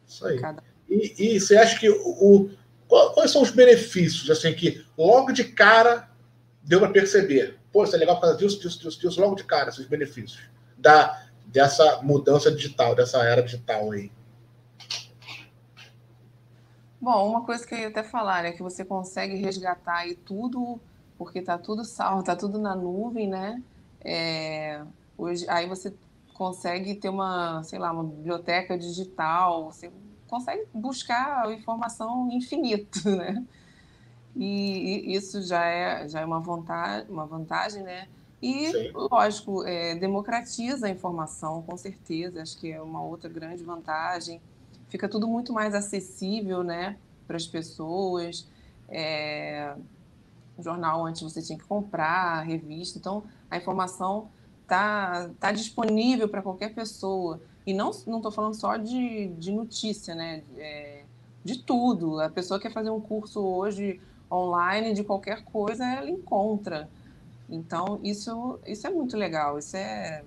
Isso 0.07 0.27
aí. 0.27 0.39
Cada... 0.39 0.63
E, 0.87 1.15
e, 1.17 1.39
você 1.39 1.57
acha 1.57 1.79
que 1.79 1.89
o, 1.89 1.97
o, 1.97 2.51
quais 2.87 3.31
são 3.31 3.41
os 3.41 3.49
benefícios, 3.49 4.29
assim, 4.29 4.53
que 4.53 4.85
logo 4.95 5.31
de 5.31 5.45
cara 5.45 6.07
deu 6.61 6.79
para 6.79 6.91
perceber? 6.91 7.57
Pô, 7.71 7.85
isso 7.85 7.95
é 7.95 7.97
legal 7.97 8.17
por 8.17 8.21
causa 8.21 8.37
disso, 8.37 8.61
disso, 8.61 8.79
disso, 8.79 8.99
disso, 8.99 9.19
logo 9.19 9.33
de 9.33 9.45
cara, 9.45 9.69
esses 9.69 9.87
benefícios 9.87 10.43
da, 10.77 11.23
dessa 11.47 12.03
mudança 12.03 12.51
digital, 12.51 12.93
dessa 12.93 13.23
era 13.23 13.41
digital 13.41 13.91
aí. 13.91 14.11
Bom, 17.03 17.29
uma 17.29 17.41
coisa 17.41 17.67
que 17.67 17.75
eu 17.75 17.79
ia 17.79 17.89
até 17.89 18.01
falar 18.01 18.45
é 18.45 18.53
que 18.53 18.63
você 18.63 18.85
consegue 18.85 19.35
resgatar 19.35 19.97
aí 19.97 20.15
tudo 20.15 20.79
porque 21.17 21.39
está 21.39 21.57
tudo 21.57 21.83
salvo, 21.83 22.21
está 22.21 22.33
tudo 22.33 22.57
na 22.57 22.73
nuvem, 22.77 23.27
né? 23.27 23.61
É, 23.99 24.81
hoje, 25.17 25.45
aí 25.49 25.67
você 25.67 25.93
consegue 26.33 26.95
ter 26.95 27.09
uma, 27.09 27.61
sei 27.63 27.77
lá, 27.77 27.91
uma 27.91 28.05
biblioteca 28.05 28.77
digital, 28.77 29.65
você 29.65 29.91
consegue 30.27 30.65
buscar 30.73 31.51
informação 31.51 32.29
infinita, 32.31 33.01
né? 33.13 33.43
E, 34.33 35.11
e 35.11 35.13
isso 35.13 35.41
já 35.41 35.65
é, 35.65 36.07
já 36.07 36.21
é 36.21 36.25
uma, 36.25 36.39
vantagem, 36.39 37.09
uma 37.09 37.25
vantagem, 37.25 37.83
né? 37.83 38.07
E, 38.41 38.71
Sim. 38.71 38.91
lógico, 38.93 39.65
é, 39.65 39.95
democratiza 39.95 40.87
a 40.87 40.89
informação, 40.89 41.63
com 41.63 41.75
certeza, 41.75 42.41
acho 42.41 42.57
que 42.57 42.71
é 42.71 42.81
uma 42.81 43.03
outra 43.03 43.27
grande 43.27 43.61
vantagem. 43.61 44.39
Fica 44.93 45.09
tudo 45.09 45.27
muito 45.27 45.51
mais 45.51 45.73
acessível, 45.73 46.63
né, 46.63 46.97
para 47.25 47.35
as 47.35 47.47
pessoas. 47.47 48.47
É, 48.87 49.73
jornal 50.59 51.03
antes 51.03 51.23
você 51.23 51.41
tinha 51.41 51.57
que 51.57 51.65
comprar, 51.65 52.43
revista. 52.43 52.99
Então, 52.99 53.23
a 53.49 53.57
informação 53.57 54.29
está 54.61 55.31
tá 55.39 55.51
disponível 55.51 56.29
para 56.29 56.43
qualquer 56.43 56.75
pessoa. 56.75 57.41
E 57.65 57.73
não 57.73 57.89
estou 57.89 58.31
falando 58.31 58.53
só 58.53 58.77
de, 58.77 59.29
de 59.29 59.51
notícia, 59.51 60.13
né? 60.13 60.43
É, 60.57 61.05
de 61.43 61.63
tudo. 61.63 62.19
A 62.19 62.29
pessoa 62.29 62.59
quer 62.59 62.71
fazer 62.71 62.91
um 62.91 63.01
curso 63.01 63.41
hoje 63.41 63.99
online 64.31 64.93
de 64.93 65.03
qualquer 65.03 65.43
coisa, 65.43 65.83
ela 65.83 66.07
encontra. 66.07 66.87
Então, 67.49 67.99
isso, 68.03 68.59
isso 68.63 68.85
é 68.85 68.91
muito 68.91 69.17
legal, 69.17 69.57
isso 69.57 69.75
é, 69.75 70.23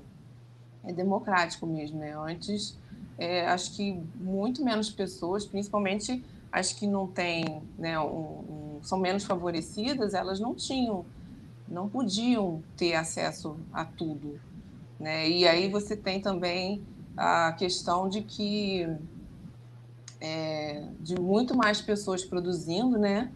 é 0.82 0.92
democrático 0.92 1.68
mesmo. 1.68 2.00
Né? 2.00 2.16
Antes, 2.18 2.76
é, 3.18 3.46
acho 3.46 3.74
que 3.74 4.00
muito 4.16 4.64
menos 4.64 4.90
pessoas, 4.90 5.44
principalmente 5.46 6.24
as 6.52 6.72
que 6.72 6.86
não 6.86 7.06
têm, 7.06 7.62
né, 7.78 7.98
um, 7.98 8.78
um, 8.78 8.78
são 8.82 8.98
menos 8.98 9.24
favorecidas, 9.24 10.14
elas 10.14 10.40
não 10.40 10.54
tinham, 10.54 11.04
não 11.68 11.88
podiam 11.88 12.62
ter 12.76 12.94
acesso 12.94 13.56
a 13.72 13.84
tudo. 13.84 14.40
Né? 14.98 15.28
E 15.28 15.46
aí 15.46 15.68
você 15.68 15.96
tem 15.96 16.20
também 16.20 16.82
a 17.16 17.52
questão 17.52 18.08
de 18.08 18.22
que 18.22 18.86
é, 20.20 20.84
de 21.00 21.20
muito 21.20 21.56
mais 21.56 21.80
pessoas 21.80 22.24
produzindo 22.24 22.98
né, 22.98 23.30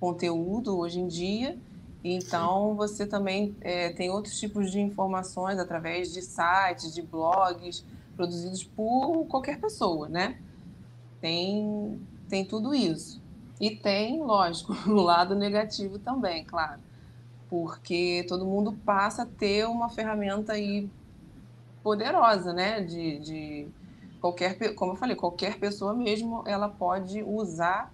conteúdo 0.00 0.76
hoje 0.76 1.00
em 1.00 1.06
dia. 1.06 1.58
Então, 2.04 2.74
você 2.74 3.06
também 3.06 3.54
é, 3.60 3.90
tem 3.90 4.10
outros 4.10 4.38
tipos 4.38 4.72
de 4.72 4.80
informações 4.80 5.58
através 5.58 6.12
de 6.12 6.20
sites, 6.20 6.92
de 6.92 7.00
blogs, 7.00 7.84
produzidos 8.16 8.64
por 8.64 9.26
qualquer 9.26 9.60
pessoa, 9.60 10.08
né? 10.08 10.38
Tem 11.20 12.00
tem 12.28 12.44
tudo 12.46 12.74
isso. 12.74 13.20
E 13.60 13.76
tem, 13.76 14.22
lógico, 14.22 14.72
o 14.90 15.02
lado 15.02 15.34
negativo 15.34 15.98
também, 15.98 16.44
claro. 16.44 16.80
Porque 17.50 18.24
todo 18.26 18.46
mundo 18.46 18.72
passa 18.86 19.24
a 19.24 19.26
ter 19.26 19.66
uma 19.66 19.90
ferramenta 19.90 20.54
aí 20.54 20.88
poderosa, 21.82 22.52
né? 22.54 22.80
De, 22.80 23.18
de 23.18 23.68
qualquer, 24.20 24.74
como 24.74 24.92
eu 24.92 24.96
falei, 24.96 25.14
qualquer 25.14 25.58
pessoa 25.58 25.92
mesmo, 25.92 26.42
ela 26.46 26.68
pode 26.70 27.22
usar 27.22 27.92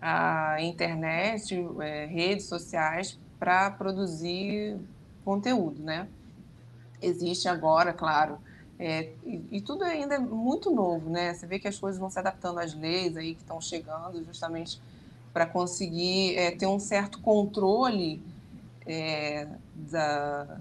a 0.00 0.56
internet, 0.62 1.54
é, 1.80 2.06
redes 2.06 2.46
sociais 2.46 3.18
para 3.38 3.70
produzir 3.70 4.78
conteúdo, 5.24 5.82
né? 5.82 6.08
Existe 7.02 7.48
agora, 7.48 7.92
claro, 7.92 8.38
é, 8.78 9.10
e, 9.24 9.42
e, 9.50 9.60
tudo 9.60 9.82
ainda 9.82 10.14
é 10.14 10.18
muito 10.18 10.70
novo, 10.70 11.10
né? 11.10 11.34
Você 11.34 11.46
vê 11.46 11.58
que 11.58 11.66
as 11.66 11.76
coisas 11.78 11.98
vão 11.98 12.08
se 12.08 12.18
adaptando 12.18 12.60
às 12.60 12.74
leis 12.74 13.16
aí 13.16 13.34
que 13.34 13.40
estão 13.40 13.60
chegando, 13.60 14.24
justamente 14.24 14.80
para 15.32 15.46
conseguir 15.46 16.36
é, 16.36 16.52
ter 16.52 16.66
um 16.66 16.78
certo 16.78 17.20
controle 17.20 18.22
é, 18.86 19.48
da, 19.74 20.60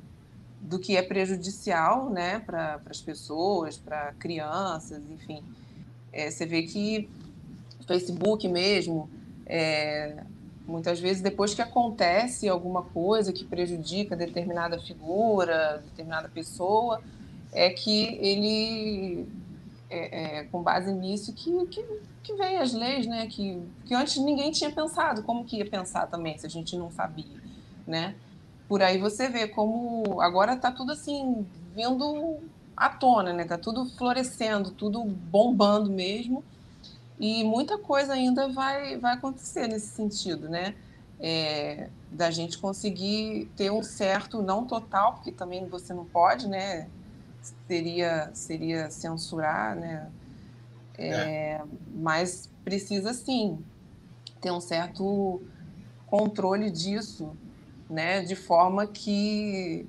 do 0.59 0.79
que 0.79 0.97
é 0.97 1.01
prejudicial, 1.01 2.09
né, 2.09 2.39
para 2.39 2.81
as 2.89 3.01
pessoas, 3.01 3.77
para 3.77 4.13
crianças, 4.13 5.01
enfim. 5.09 5.43
É, 6.11 6.31
você 6.31 6.45
vê 6.45 6.63
que 6.63 7.09
Facebook 7.85 8.47
mesmo, 8.47 9.09
é, 9.45 10.23
muitas 10.65 10.99
vezes 10.99 11.21
depois 11.21 11.53
que 11.53 11.61
acontece 11.61 12.49
alguma 12.49 12.83
coisa 12.83 13.31
que 13.31 13.45
prejudica 13.45 14.15
determinada 14.15 14.79
figura, 14.79 15.83
determinada 15.85 16.27
pessoa, 16.27 17.01
é 17.51 17.69
que 17.69 18.17
ele, 18.21 19.27
é, 19.89 20.39
é, 20.39 20.43
com 20.45 20.61
base 20.61 20.91
nisso, 20.91 21.33
que, 21.33 21.65
que, 21.67 21.85
que 22.23 22.33
vem 22.33 22.57
as 22.57 22.73
leis, 22.73 23.07
né? 23.07 23.27
Que, 23.27 23.61
que 23.85 23.93
antes 23.93 24.17
ninguém 24.17 24.51
tinha 24.51 24.71
pensado, 24.71 25.23
como 25.23 25.45
que 25.45 25.57
ia 25.57 25.69
pensar 25.69 26.07
também, 26.07 26.37
se 26.37 26.45
a 26.45 26.49
gente 26.49 26.75
não 26.75 26.91
sabia, 26.91 27.41
né? 27.85 28.15
Por 28.67 28.81
aí 28.81 28.97
você 28.97 29.29
vê 29.29 29.47
como 29.47 30.21
agora 30.21 30.53
está 30.53 30.71
tudo 30.71 30.91
assim, 30.91 31.45
vindo 31.73 32.37
à 32.75 32.89
tona, 32.89 33.31
né? 33.31 33.43
Está 33.43 33.57
tudo 33.57 33.85
florescendo, 33.85 34.71
tudo 34.71 35.03
bombando 35.03 35.89
mesmo, 35.89 36.43
e 37.19 37.43
muita 37.43 37.77
coisa 37.77 38.13
ainda 38.13 38.47
vai, 38.49 38.97
vai 38.97 39.13
acontecer 39.13 39.67
nesse 39.67 39.87
sentido, 39.87 40.49
né? 40.49 40.75
É, 41.19 41.89
da 42.11 42.29
gente 42.29 42.59
conseguir 42.59 43.49
ter 43.55 43.71
um 43.71 43.81
certo, 43.81 44.41
não 44.41 44.65
total, 44.65 45.13
porque 45.13 45.31
também 45.31 45.65
você 45.67 45.93
não 45.93 46.05
pode, 46.05 46.47
né? 46.47 46.87
Seria, 47.67 48.31
seria 48.33 48.89
censurar, 48.89 49.75
né? 49.75 50.09
É, 50.97 51.09
é. 51.09 51.61
Mas 51.93 52.49
precisa 52.63 53.13
sim 53.13 53.63
ter 54.41 54.51
um 54.51 54.61
certo 54.61 55.41
controle 56.07 56.71
disso, 56.71 57.35
né? 57.89 58.21
De 58.21 58.35
forma 58.35 58.87
que 58.87 59.87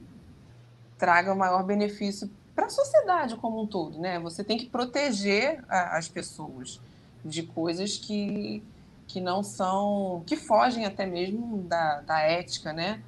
traga 0.99 1.35
maior 1.35 1.63
benefício 1.63 2.31
para 2.55 2.67
a 2.67 2.71
sociedade 2.71 3.37
como 3.37 3.63
um 3.63 3.67
todo, 3.67 3.99
né? 3.99 4.19
Você 4.19 4.43
tem 4.43 4.59
que 4.59 4.67
proteger 4.67 5.65
a, 5.69 5.97
as 5.97 6.09
pessoas 6.09 6.81
de 7.25 7.43
coisas 7.43 7.97
que, 7.97 8.63
que 9.07 9.21
não 9.21 9.43
são, 9.43 10.23
que 10.27 10.37
fogem 10.37 10.85
até 10.85 11.07
mesmo 11.07 11.59
da, 11.63 12.01
da 12.01 12.21
ética, 12.21 12.73
né? 12.73 13.03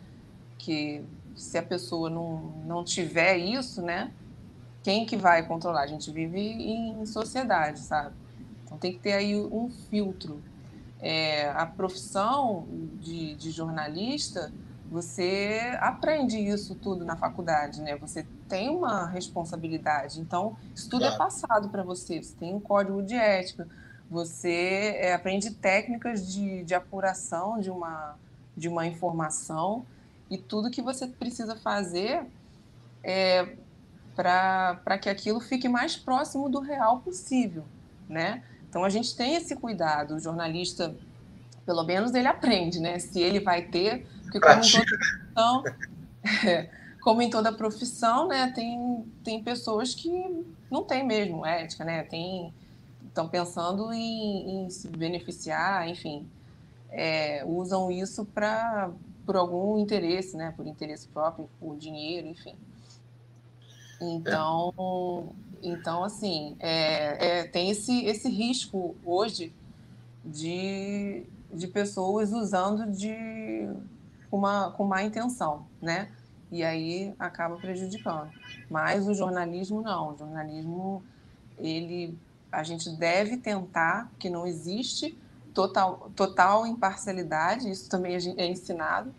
Que 0.57 1.05
se 1.35 1.59
a 1.59 1.63
pessoa 1.63 2.09
não, 2.09 2.53
não 2.65 2.85
tiver 2.85 3.37
isso, 3.39 3.83
né? 3.83 4.13
Quem 4.83 5.05
que 5.05 5.17
vai 5.17 5.47
controlar? 5.47 5.83
A 5.83 5.87
gente 5.87 6.11
vive 6.11 6.41
em 6.41 7.05
sociedade, 7.07 7.81
sabe? 7.81 8.15
Então 8.65 8.79
tem 8.79 8.93
que 8.93 8.99
ter 8.99 9.13
aí 9.13 9.37
um 9.37 9.71
filtro. 9.91 10.43
É, 11.01 11.49
a 11.51 11.65
profissão 11.65 12.67
de, 13.01 13.35
de, 13.35 13.51
jornalista, 13.51 14.53
você 14.91 15.77
aprende 15.81 16.39
isso 16.39 16.75
tudo 16.75 17.05
na 17.05 17.17
faculdade, 17.17 17.81
né? 17.81 17.97
Você 17.97 18.27
tem 18.49 18.69
uma 18.69 19.07
responsabilidade. 19.07 20.21
Então, 20.21 20.57
isso 20.75 20.91
tudo 20.91 21.05
é 21.05 21.09
claro. 21.09 21.15
é 21.15 21.19
passado 21.19 21.69
para 21.71 21.83
você. 21.83 22.23
Você 22.23 22.35
tem 22.37 22.55
um 22.55 22.61
código 22.61 23.03
de 23.03 23.15
ética, 23.15 23.67
você 24.11 24.97
é, 24.99 25.15
aprende 25.15 25.51
técnicas 25.53 26.31
de, 26.31 26.65
de 26.65 26.75
apuração 26.75 27.61
de 27.61 27.71
uma, 27.71 28.17
de 28.57 28.69
uma 28.69 28.87
informação 28.87 29.87
e 30.29 30.37
tudo 30.37 30.71
que 30.71 30.83
você 30.83 31.07
precisa 31.07 31.57
fazer 31.57 32.25
é, 33.03 33.57
para 34.23 34.99
que 34.99 35.09
aquilo 35.09 35.41
fique 35.41 35.69
mais 35.69 35.97
próximo 35.97 36.49
do 36.49 36.61
real 36.61 37.01
possível, 37.01 37.65
né? 38.09 38.43
Então 38.69 38.85
a 38.85 38.89
gente 38.89 39.17
tem 39.17 39.35
esse 39.35 39.57
cuidado, 39.57 40.15
o 40.15 40.21
jornalista, 40.21 40.95
pelo 41.65 41.83
menos 41.85 42.15
ele 42.15 42.29
aprende, 42.29 42.79
né? 42.81 42.99
Se 42.99 43.21
ele 43.21 43.41
vai 43.41 43.63
ter, 43.63 44.07
porque 44.23 44.39
como 44.39 44.61
toda 44.61 44.85
profissão, 44.85 45.65
é, 46.47 46.71
como 47.01 47.23
em 47.23 47.31
toda 47.31 47.53
profissão, 47.53 48.29
né, 48.29 48.53
tem, 48.55 49.05
tem 49.25 49.43
pessoas 49.43 49.95
que 49.95 50.45
não 50.71 50.85
têm 50.85 51.05
mesmo 51.05 51.45
ética, 51.45 51.85
né? 51.85 52.03
Tem 52.03 52.53
estão 53.09 53.29
pensando 53.29 53.93
em, 53.93 54.67
em, 54.67 54.71
se 54.71 54.87
beneficiar, 54.89 55.89
enfim, 55.89 56.29
é, 56.91 57.45
usam 57.45 57.91
isso 57.91 58.25
para 58.25 58.91
por 59.27 59.37
algum 59.37 59.79
interesse, 59.79 60.37
né? 60.37 60.53
Por 60.57 60.67
interesse 60.67 61.07
próprio, 61.09 61.49
por 61.59 61.77
dinheiro, 61.77 62.27
enfim. 62.27 62.57
Então, 64.01 65.35
é. 65.63 65.69
então 65.69 66.05
assim, 66.05 66.57
é, 66.59 67.41
é, 67.41 67.45
tem 67.45 67.71
esse, 67.71 68.05
esse 68.05 68.29
risco 68.29 68.97
hoje 69.05 69.53
de, 70.25 71.25
de 71.53 71.67
pessoas 71.67 72.33
usando 72.33 72.91
de 72.91 73.69
uma, 74.31 74.71
com 74.73 74.85
má 74.85 75.03
intenção, 75.03 75.67
né? 75.81 76.11
E 76.51 76.65
aí 76.65 77.15
acaba 77.19 77.57
prejudicando. 77.57 78.31
Mas 78.69 79.07
o 79.07 79.15
jornalismo 79.15 79.83
não. 79.83 80.15
O 80.15 80.19
jornalismo, 80.19 81.03
ele, 81.59 82.19
a 82.51 82.63
gente 82.63 82.91
deve 82.91 83.37
tentar, 83.37 84.11
que 84.19 84.29
não 84.29 84.47
existe 84.47 85.17
total, 85.55 86.11
total 86.17 86.67
imparcialidade, 86.67 87.71
isso 87.71 87.89
também 87.89 88.17
é 88.37 88.47
ensinado. 88.47 89.15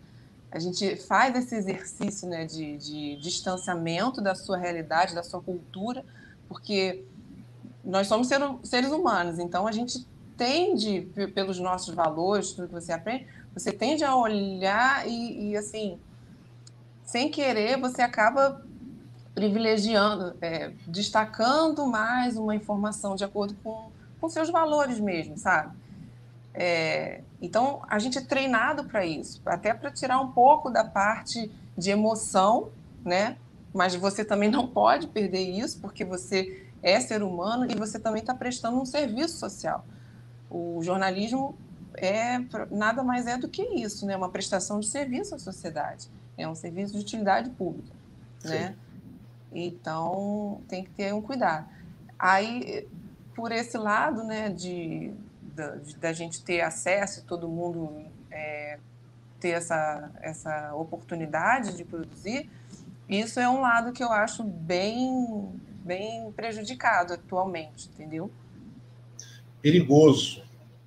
A 0.52 0.58
gente 0.58 0.96
faz 0.96 1.34
esse 1.34 1.54
exercício 1.54 2.28
né, 2.28 2.44
de, 2.44 2.76
de 2.76 3.16
distanciamento 3.16 4.20
da 4.20 4.34
sua 4.34 4.58
realidade, 4.58 5.14
da 5.14 5.22
sua 5.22 5.40
cultura, 5.40 6.04
porque 6.46 7.04
nós 7.82 8.06
somos 8.06 8.28
seres 8.62 8.92
humanos, 8.92 9.38
então 9.38 9.66
a 9.66 9.72
gente 9.72 10.06
tende, 10.36 11.02
pelos 11.34 11.58
nossos 11.58 11.94
valores, 11.94 12.52
tudo 12.52 12.68
que 12.68 12.74
você 12.74 12.92
aprende, 12.92 13.26
você 13.54 13.72
tende 13.72 14.04
a 14.04 14.14
olhar 14.14 15.08
e, 15.08 15.50
e 15.50 15.56
assim, 15.56 15.98
sem 17.02 17.30
querer, 17.30 17.80
você 17.80 18.02
acaba 18.02 18.62
privilegiando, 19.34 20.36
é, 20.42 20.72
destacando 20.86 21.86
mais 21.86 22.36
uma 22.36 22.54
informação 22.54 23.16
de 23.16 23.24
acordo 23.24 23.54
com, 23.64 23.90
com 24.20 24.28
seus 24.28 24.50
valores 24.50 25.00
mesmo, 25.00 25.38
sabe? 25.38 25.74
É, 26.54 27.22
então, 27.40 27.82
a 27.88 27.98
gente 27.98 28.18
é 28.18 28.20
treinado 28.20 28.84
para 28.84 29.04
isso, 29.06 29.40
até 29.46 29.72
para 29.72 29.90
tirar 29.90 30.20
um 30.20 30.32
pouco 30.32 30.70
da 30.70 30.84
parte 30.84 31.50
de 31.76 31.90
emoção, 31.90 32.70
né? 33.04 33.36
Mas 33.72 33.94
você 33.94 34.24
também 34.24 34.50
não 34.50 34.66
pode 34.66 35.06
perder 35.06 35.40
isso, 35.40 35.80
porque 35.80 36.04
você 36.04 36.68
é 36.82 37.00
ser 37.00 37.22
humano 37.22 37.66
e 37.70 37.74
você 37.74 37.98
também 37.98 38.20
está 38.20 38.34
prestando 38.34 38.78
um 38.78 38.84
serviço 38.84 39.38
social. 39.38 39.84
O 40.50 40.82
jornalismo 40.82 41.56
é 41.94 42.38
nada 42.70 43.02
mais 43.02 43.26
é 43.26 43.38
do 43.38 43.48
que 43.48 43.62
isso, 43.62 44.04
né? 44.04 44.16
Uma 44.16 44.28
prestação 44.28 44.80
de 44.80 44.88
serviço 44.88 45.34
à 45.34 45.38
sociedade. 45.38 46.10
É 46.36 46.46
um 46.46 46.54
serviço 46.54 46.92
de 46.92 46.98
utilidade 46.98 47.50
pública, 47.50 47.94
né? 48.44 48.74
Então 49.52 50.60
tem 50.68 50.84
que 50.84 50.90
ter 50.90 51.14
um 51.14 51.22
cuidado. 51.22 51.66
Aí, 52.18 52.86
por 53.34 53.52
esse 53.52 53.76
lado, 53.76 54.24
né, 54.24 54.48
de 54.48 55.12
da, 55.54 55.78
da 55.98 56.12
gente 56.12 56.42
ter 56.42 56.60
acesso, 56.60 57.24
todo 57.26 57.48
mundo 57.48 58.04
é, 58.30 58.78
ter 59.38 59.50
essa, 59.50 60.10
essa 60.20 60.74
oportunidade 60.74 61.76
de 61.76 61.84
produzir, 61.84 62.50
isso 63.08 63.38
é 63.38 63.48
um 63.48 63.60
lado 63.60 63.92
que 63.92 64.02
eu 64.02 64.10
acho 64.10 64.42
bem, 64.42 65.50
bem 65.84 66.32
prejudicado 66.32 67.14
atualmente, 67.14 67.88
entendeu? 67.88 68.30
Perigoso. 69.60 70.42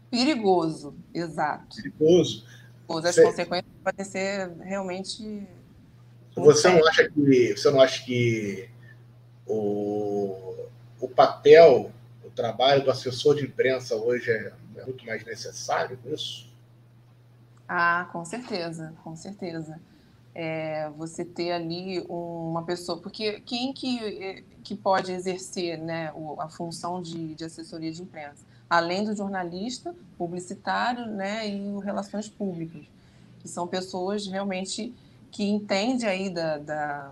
Perigoso, 0.10 0.96
exato. 1.14 1.76
Perigoso. 1.76 2.46
As 2.90 3.16
Você... 3.16 3.24
consequências 3.24 3.72
podem 3.84 4.06
ser 4.06 4.52
realmente. 4.62 5.48
Você 6.36 6.70
não 6.70 6.88
acha 6.88 7.10
que 7.10 7.54
você 7.56 7.72
não 7.72 7.82
acha 7.82 8.04
que 8.04 8.70
o, 9.48 10.68
o 11.00 11.08
papel 11.08 11.92
trabalho 12.36 12.84
do 12.84 12.92
assessor 12.92 13.36
de 13.36 13.46
imprensa 13.46 13.96
hoje 13.96 14.30
é, 14.30 14.52
é 14.78 14.86
muito 14.86 15.06
mais 15.06 15.24
necessário 15.26 15.98
isso? 16.06 16.50
Ah, 17.68 18.08
com 18.12 18.24
certeza, 18.24 18.94
com 19.04 19.16
certeza. 19.16 19.80
É, 20.34 20.90
você 20.98 21.24
ter 21.24 21.52
ali 21.52 22.06
uma 22.10 22.64
pessoa, 22.64 23.00
porque 23.00 23.40
quem 23.42 23.72
que, 23.74 24.44
que 24.64 24.76
pode 24.76 25.12
exercer 25.12 25.78
né, 25.78 26.14
a 26.40 26.50
função 26.50 27.02
de, 27.02 27.34
de 27.36 27.46
assessoria 27.46 27.92
de 27.92 28.02
imprensa? 28.02 28.46
Além 28.70 29.04
do 29.06 29.16
jornalista, 29.16 29.96
publicitário 30.18 31.06
né, 31.06 31.50
e 31.50 31.62
o 31.62 31.80
relações 31.80 32.28
públicas, 32.28 32.86
que 33.40 33.48
são 33.48 33.68
pessoas 33.68 34.28
realmente 34.28 34.94
que 35.32 35.44
entendem 35.44 36.08
aí 36.08 36.30
da, 36.30 36.58
da 36.58 37.12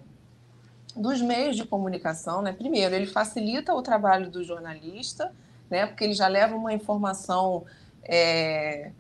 dos 0.95 1.21
meios 1.21 1.55
de 1.55 1.65
comunicação, 1.65 2.41
né? 2.41 2.51
Primeiro, 2.51 2.93
ele 2.93 3.07
facilita 3.07 3.73
o 3.73 3.81
trabalho 3.81 4.29
do 4.29 4.43
jornalista, 4.43 5.33
né? 5.73 5.87
Porque 5.87 6.03
ele 6.03 6.13
já 6.13 6.27
leva 6.27 6.55
uma 6.55 6.71
informação 6.71 7.63
é, 8.03 8.91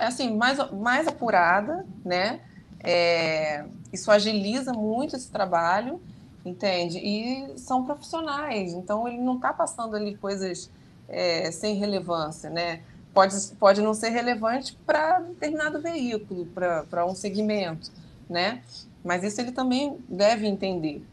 assim 0.00 0.34
mais, 0.34 0.58
mais 0.72 1.06
apurada, 1.06 1.84
né? 2.02 2.40
É, 2.82 3.66
isso 3.92 4.10
agiliza 4.10 4.72
muito 4.72 5.14
esse 5.14 5.30
trabalho, 5.30 6.00
entende? 6.46 6.98
E 6.98 7.58
são 7.58 7.84
profissionais, 7.84 8.72
então 8.72 9.06
ele 9.06 9.18
não 9.18 9.36
está 9.36 9.52
passando 9.52 9.94
ali 9.96 10.16
coisas 10.16 10.70
é, 11.06 11.50
sem 11.50 11.74
relevância, 11.74 12.48
né? 12.48 12.80
Pode, 13.12 13.34
pode 13.58 13.82
não 13.82 13.92
ser 13.92 14.10
relevante 14.10 14.78
para 14.86 15.20
determinado 15.20 15.80
veículo, 15.80 16.46
para 16.46 17.04
um 17.04 17.14
segmento, 17.14 17.90
né? 18.30 18.62
Mas 19.04 19.22
isso 19.22 19.42
ele 19.42 19.52
também 19.52 19.98
deve 20.08 20.46
entender. 20.46 21.04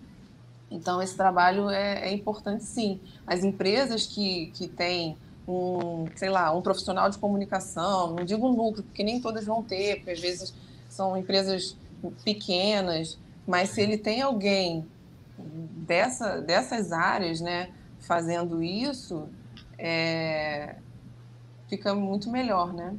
Então, 0.74 1.02
esse 1.04 1.16
trabalho 1.16 1.70
é, 1.70 2.10
é 2.10 2.12
importante, 2.12 2.64
sim. 2.64 3.00
As 3.28 3.44
empresas 3.44 4.08
que, 4.08 4.48
que 4.56 4.68
têm 4.68 5.16
um, 5.48 6.08
sei 6.16 6.30
lá, 6.30 6.52
um 6.52 6.64
profissional 6.64 7.12
de 7.12 7.18
comunicação, 7.20 8.16
não 8.16 8.26
digo 8.26 8.50
núcleo, 8.50 8.84
porque 8.84 9.04
nem 9.04 9.22
todas 9.22 9.46
vão 9.46 9.62
ter, 9.62 9.98
porque 9.98 10.12
às 10.12 10.20
vezes 10.20 10.54
são 10.90 11.16
empresas 11.16 11.78
pequenas, 12.26 13.20
mas 13.46 13.70
se 13.70 13.82
ele 13.82 14.00
tem 14.00 14.24
alguém 14.24 14.84
dessa, 15.38 16.42
dessas 16.42 16.92
áreas, 16.92 17.40
né, 17.40 17.70
fazendo 18.00 18.64
isso, 18.64 19.30
é, 19.78 20.76
fica 21.70 21.94
muito 21.94 22.32
melhor, 22.32 22.74
né? 22.74 22.96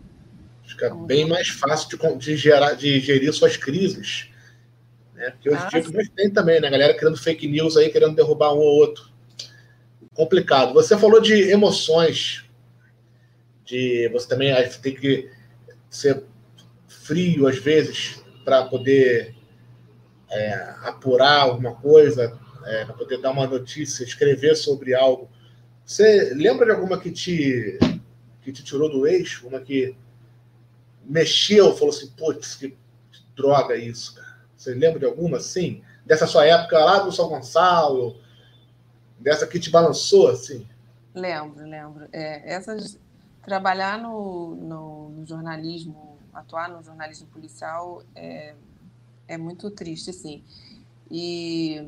Fica 0.64 0.94
bem 0.94 1.28
mais 1.28 1.48
fácil 1.48 1.88
de, 1.88 2.18
de, 2.18 2.36
gerar, 2.36 2.74
de 2.74 3.00
gerir 3.00 3.32
suas 3.32 3.56
crises. 3.56 4.30
Né? 5.14 5.30
Porque 5.30 5.50
hoje 5.50 5.60
em 5.60 5.64
ah, 5.64 5.80
dia 5.80 6.10
tem 6.14 6.30
também, 6.30 6.60
né? 6.60 6.70
Galera 6.70 6.94
criando 6.94 7.16
fake 7.16 7.46
news 7.48 7.76
aí, 7.76 7.90
querendo 7.90 8.16
derrubar 8.16 8.52
um 8.52 8.58
ou 8.58 8.76
outro. 8.80 9.08
Complicado. 10.14 10.74
Você 10.74 10.96
falou 10.96 11.20
de 11.20 11.34
emoções, 11.50 12.44
de 13.64 14.08
você 14.12 14.28
também 14.28 14.52
tem 14.82 14.94
que 14.94 15.30
ser 15.88 16.24
frio 16.88 17.46
às 17.46 17.58
vezes 17.58 18.22
para 18.44 18.64
poder 18.64 19.34
é, 20.30 20.52
apurar 20.82 21.42
alguma 21.42 21.74
coisa, 21.74 22.38
é, 22.64 22.84
para 22.84 22.94
poder 22.94 23.20
dar 23.20 23.30
uma 23.30 23.46
notícia, 23.46 24.04
escrever 24.04 24.56
sobre 24.56 24.94
algo. 24.94 25.30
Você 25.84 26.32
lembra 26.34 26.66
de 26.66 26.72
alguma 26.72 26.98
que 26.98 27.10
te 27.10 27.78
que 28.42 28.52
te 28.52 28.62
tirou 28.62 28.90
do 28.90 29.06
eixo, 29.06 29.48
uma 29.48 29.58
que 29.60 29.96
mexeu, 31.02 31.74
falou 31.74 31.94
assim, 31.94 32.10
putz, 32.10 32.54
que 32.54 32.76
droga 33.34 33.74
isso, 33.74 34.14
cara. 34.14 34.23
Você 34.64 34.72
lembra 34.72 34.98
de 34.98 35.04
alguma, 35.04 35.36
assim? 35.36 35.82
Dessa 36.06 36.26
sua 36.26 36.46
época 36.46 36.78
lá 36.78 37.00
do 37.00 37.12
São 37.12 37.28
Gonçalo? 37.28 38.16
Dessa 39.20 39.46
que 39.46 39.60
te 39.60 39.70
balançou, 39.70 40.28
assim? 40.28 40.66
Lembro, 41.14 41.68
lembro. 41.68 42.08
É, 42.10 42.50
essas, 42.50 42.98
trabalhar 43.44 43.98
no, 43.98 44.54
no, 44.54 45.08
no, 45.10 45.26
jornalismo, 45.26 46.18
atuar 46.32 46.70
no 46.70 46.82
jornalismo 46.82 47.26
policial 47.26 48.02
é, 48.14 48.54
é 49.28 49.36
muito 49.36 49.70
triste, 49.70 50.14
sim. 50.14 50.42
E 51.10 51.86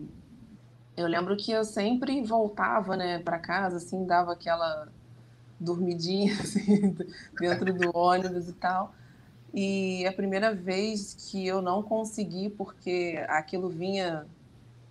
eu 0.99 1.07
lembro 1.07 1.35
que 1.35 1.51
eu 1.51 1.65
sempre 1.65 2.23
voltava 2.23 2.95
né, 2.95 3.19
para 3.21 3.39
casa, 3.39 3.79
assim, 3.79 4.05
dava 4.05 4.35
aquela 4.35 4.89
dormidinha 5.59 6.35
assim, 6.39 6.95
dentro 7.41 7.73
do 7.73 7.97
ônibus 7.97 8.51
e 8.51 8.53
tal. 8.53 8.95
E 9.57 10.07
a 10.07 10.13
primeira 10.13 10.55
vez 10.55 11.15
que 11.15 11.47
eu 11.47 11.63
não 11.63 11.83
consegui, 11.83 12.51
porque 12.51 13.25
aquilo 13.27 13.71
vinha, 13.71 14.27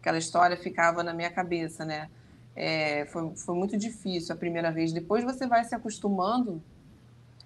aquela 0.01 0.17
história 0.17 0.58
ficava 0.58 1.04
na 1.04 1.13
minha 1.13 1.30
cabeça, 1.30 1.86
né? 1.86 2.10
É, 2.56 3.06
foi, 3.06 3.36
foi 3.36 3.54
muito 3.54 3.78
difícil 3.78 4.34
a 4.34 4.38
primeira 4.38 4.71
vez. 4.71 4.91
Depois 4.91 5.23
você 5.23 5.45
vai 5.45 5.63
se 5.63 5.75
acostumando, 5.75 6.63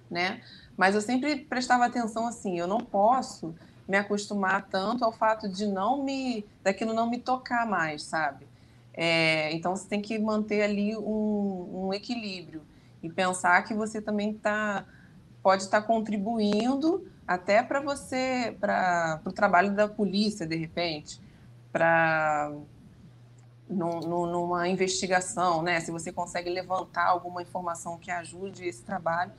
né? 0.10 0.42
Mas 0.78 0.96
eu 0.96 1.02
sempre 1.02 1.36
prestava 1.36 1.86
atenção 1.86 2.26
assim, 2.26 2.58
eu 2.58 2.68
não 2.68 2.80
posso 2.80 3.54
me 3.86 3.98
acostumar 3.98 4.68
tanto 4.70 5.04
ao 5.04 5.12
fato 5.12 5.50
de 5.50 5.68
não 5.68 6.02
me, 6.02 6.46
daquilo 6.64 6.94
não 6.94 7.10
me 7.10 7.20
tocar 7.20 7.66
mais, 7.68 8.04
sabe? 8.04 8.48
É, 8.94 9.52
então 9.52 9.76
você 9.76 9.90
tem 9.90 10.02
que 10.02 10.18
manter 10.18 10.62
ali 10.62 10.96
um, 10.96 11.88
um 11.88 11.94
equilíbrio 11.94 12.62
e 13.04 13.10
pensar 13.10 13.62
que 13.64 13.74
você 13.74 14.02
também 14.02 14.32
está 14.32 14.86
pode 15.50 15.64
estar 15.64 15.82
contribuindo 15.82 17.08
até 17.28 17.64
para 17.64 17.82
você, 17.82 18.56
para 18.60 19.20
o 19.26 19.32
trabalho 19.32 19.74
da 19.74 19.88
polícia, 19.88 20.46
de 20.46 20.56
repente, 20.56 21.20
para 21.72 22.54
numa 23.68 24.68
investigação, 24.68 25.64
né? 25.64 25.80
Se 25.80 25.90
você 25.90 26.12
consegue 26.12 26.52
levantar 26.52 27.08
alguma 27.08 27.42
informação 27.42 27.98
que 27.98 28.12
ajude 28.12 28.68
esse 28.68 28.84
trabalho. 28.84 29.32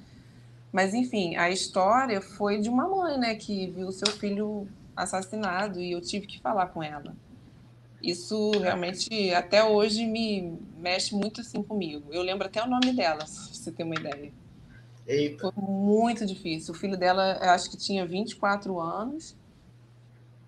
Mas, 0.73 0.95
enfim, 0.95 1.37
a 1.37 1.49
história 1.49 2.21
foi 2.21 2.61
de 2.61 2.69
uma 2.69 2.89
mãe, 2.89 3.17
né, 3.17 3.37
que 3.37 3.69
viu 3.69 3.93
seu 3.93 4.13
filho 4.15 4.67
assassinado 4.97 5.81
e 5.81 5.93
eu 5.93 6.01
tive 6.01 6.27
que 6.27 6.41
falar 6.41 6.67
com 6.67 6.83
ela. 6.83 7.15
Isso 8.03 8.51
realmente, 8.59 9.33
até 9.33 9.63
hoje, 9.63 10.05
me 10.07 10.59
mexe 10.77 11.15
muito 11.15 11.41
assim 11.41 11.63
comigo. 11.63 12.09
Eu 12.11 12.23
lembro 12.23 12.49
até 12.49 12.61
o 12.61 12.67
nome 12.67 12.93
dela, 12.93 13.25
se 13.29 13.55
você 13.55 13.71
ter 13.71 13.85
uma 13.85 13.95
ideia. 13.95 14.33
Eita. 15.07 15.53
Foi 15.53 15.63
muito 15.63 16.25
difícil. 16.27 16.75
O 16.75 16.77
filho 16.77 16.97
dela, 16.97 17.39
acho 17.55 17.71
que 17.71 17.77
tinha 17.77 18.07
24 18.07 18.79
anos. 18.81 19.37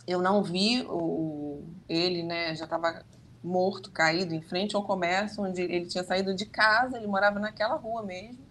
Eu 0.06 0.20
não 0.20 0.42
vi 0.42 0.82
o, 0.88 1.62
ele, 1.88 2.22
né? 2.22 2.54
Já 2.54 2.64
estava 2.64 3.04
morto, 3.42 3.90
caído, 3.90 4.34
em 4.34 4.40
frente 4.40 4.76
ao 4.76 4.84
comércio, 4.84 5.42
onde 5.42 5.62
ele 5.62 5.86
tinha 5.86 6.04
saído 6.04 6.34
de 6.34 6.46
casa, 6.46 6.96
ele 6.96 7.06
morava 7.06 7.40
naquela 7.40 7.74
rua 7.74 8.02
mesmo, 8.02 8.44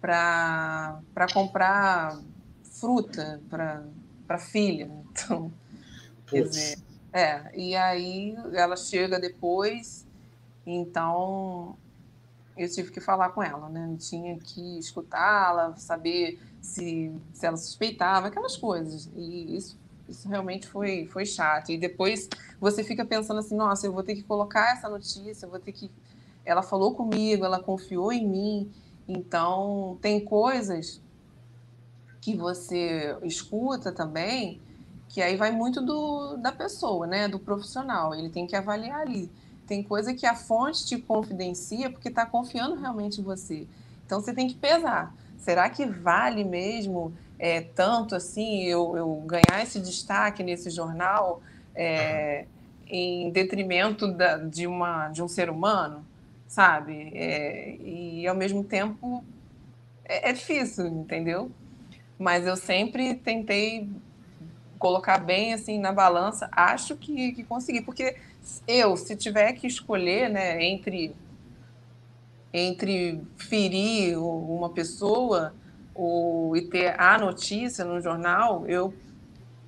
para 0.00 1.00
comprar 1.32 2.20
fruta 2.62 3.40
para 3.48 3.82
a 4.28 4.38
filha. 4.38 4.90
Então, 5.10 5.50
quer 6.26 6.42
dizer, 6.42 6.78
é, 7.12 7.58
e 7.58 7.74
aí 7.74 8.36
ela 8.52 8.76
chega 8.76 9.18
depois, 9.18 10.06
então 10.66 11.78
eu 12.56 12.68
tive 12.70 12.90
que 12.90 13.00
falar 13.00 13.30
com 13.30 13.42
ela, 13.42 13.68
né? 13.68 13.88
Eu 13.92 13.98
tinha 13.98 14.38
que 14.38 14.78
escutá-la, 14.78 15.76
saber 15.76 16.40
se, 16.60 17.12
se 17.32 17.46
ela 17.46 17.56
suspeitava, 17.56 18.28
aquelas 18.28 18.56
coisas. 18.56 19.10
E 19.14 19.56
isso, 19.56 19.78
isso 20.08 20.28
realmente 20.28 20.66
foi, 20.66 21.06
foi 21.06 21.26
chato. 21.26 21.70
E 21.70 21.76
depois 21.76 22.28
você 22.58 22.82
fica 22.82 23.04
pensando 23.04 23.40
assim, 23.40 23.54
nossa, 23.54 23.86
eu 23.86 23.92
vou 23.92 24.02
ter 24.02 24.14
que 24.14 24.22
colocar 24.22 24.72
essa 24.72 24.88
notícia, 24.88 25.44
eu 25.44 25.50
vou 25.50 25.60
ter 25.60 25.72
que. 25.72 25.90
Ela 26.44 26.62
falou 26.62 26.94
comigo, 26.94 27.44
ela 27.44 27.62
confiou 27.62 28.10
em 28.10 28.26
mim. 28.26 28.72
Então, 29.06 29.98
tem 30.00 30.24
coisas 30.24 31.02
que 32.20 32.34
você 32.34 33.16
escuta 33.22 33.92
também, 33.92 34.60
que 35.08 35.20
aí 35.20 35.36
vai 35.36 35.50
muito 35.50 35.80
do, 35.80 36.36
da 36.38 36.52
pessoa, 36.52 37.06
né? 37.06 37.28
Do 37.28 37.38
profissional. 37.38 38.14
Ele 38.14 38.30
tem 38.30 38.46
que 38.46 38.56
avaliar 38.56 39.02
ali 39.02 39.30
tem 39.66 39.82
coisa 39.82 40.14
que 40.14 40.24
a 40.24 40.34
fonte 40.34 40.86
te 40.86 40.98
confidencia 40.98 41.90
porque 41.90 42.08
está 42.08 42.24
confiando 42.24 42.76
realmente 42.76 43.20
em 43.20 43.24
você. 43.24 43.66
Então 44.04 44.20
você 44.20 44.32
tem 44.32 44.46
que 44.46 44.54
pesar. 44.54 45.14
Será 45.38 45.68
que 45.68 45.84
vale 45.84 46.44
mesmo 46.44 47.12
é, 47.38 47.60
tanto 47.60 48.14
assim 48.14 48.64
eu, 48.64 48.96
eu, 48.96 49.24
ganhar 49.26 49.62
esse 49.62 49.80
destaque 49.80 50.42
nesse 50.42 50.70
jornal 50.70 51.42
é, 51.74 52.46
em 52.86 53.30
detrimento 53.30 54.08
da, 54.10 54.38
de, 54.38 54.66
uma, 54.66 55.08
de 55.08 55.22
um 55.22 55.28
ser 55.28 55.50
humano? 55.50 56.04
Sabe? 56.46 57.10
É, 57.12 57.76
e 57.76 58.26
ao 58.26 58.34
mesmo 58.36 58.62
tempo 58.62 59.24
é, 60.04 60.30
é 60.30 60.32
difícil, 60.32 60.86
entendeu? 60.86 61.50
Mas 62.18 62.46
eu 62.46 62.56
sempre 62.56 63.14
tentei 63.14 63.88
colocar 64.78 65.18
bem 65.18 65.52
assim 65.52 65.78
na 65.78 65.92
balança. 65.92 66.48
Acho 66.52 66.96
que, 66.96 67.32
que 67.32 67.42
consegui, 67.42 67.82
porque 67.82 68.16
eu, 68.66 68.96
se 68.96 69.16
tiver 69.16 69.52
que 69.52 69.66
escolher, 69.66 70.28
né, 70.28 70.64
entre 70.64 71.14
entre 72.52 73.20
ferir 73.36 74.18
uma 74.18 74.70
pessoa 74.70 75.52
ou 75.94 76.56
e 76.56 76.62
ter 76.62 76.98
a 76.98 77.18
notícia 77.18 77.84
no 77.84 78.00
jornal, 78.00 78.66
eu 78.66 78.94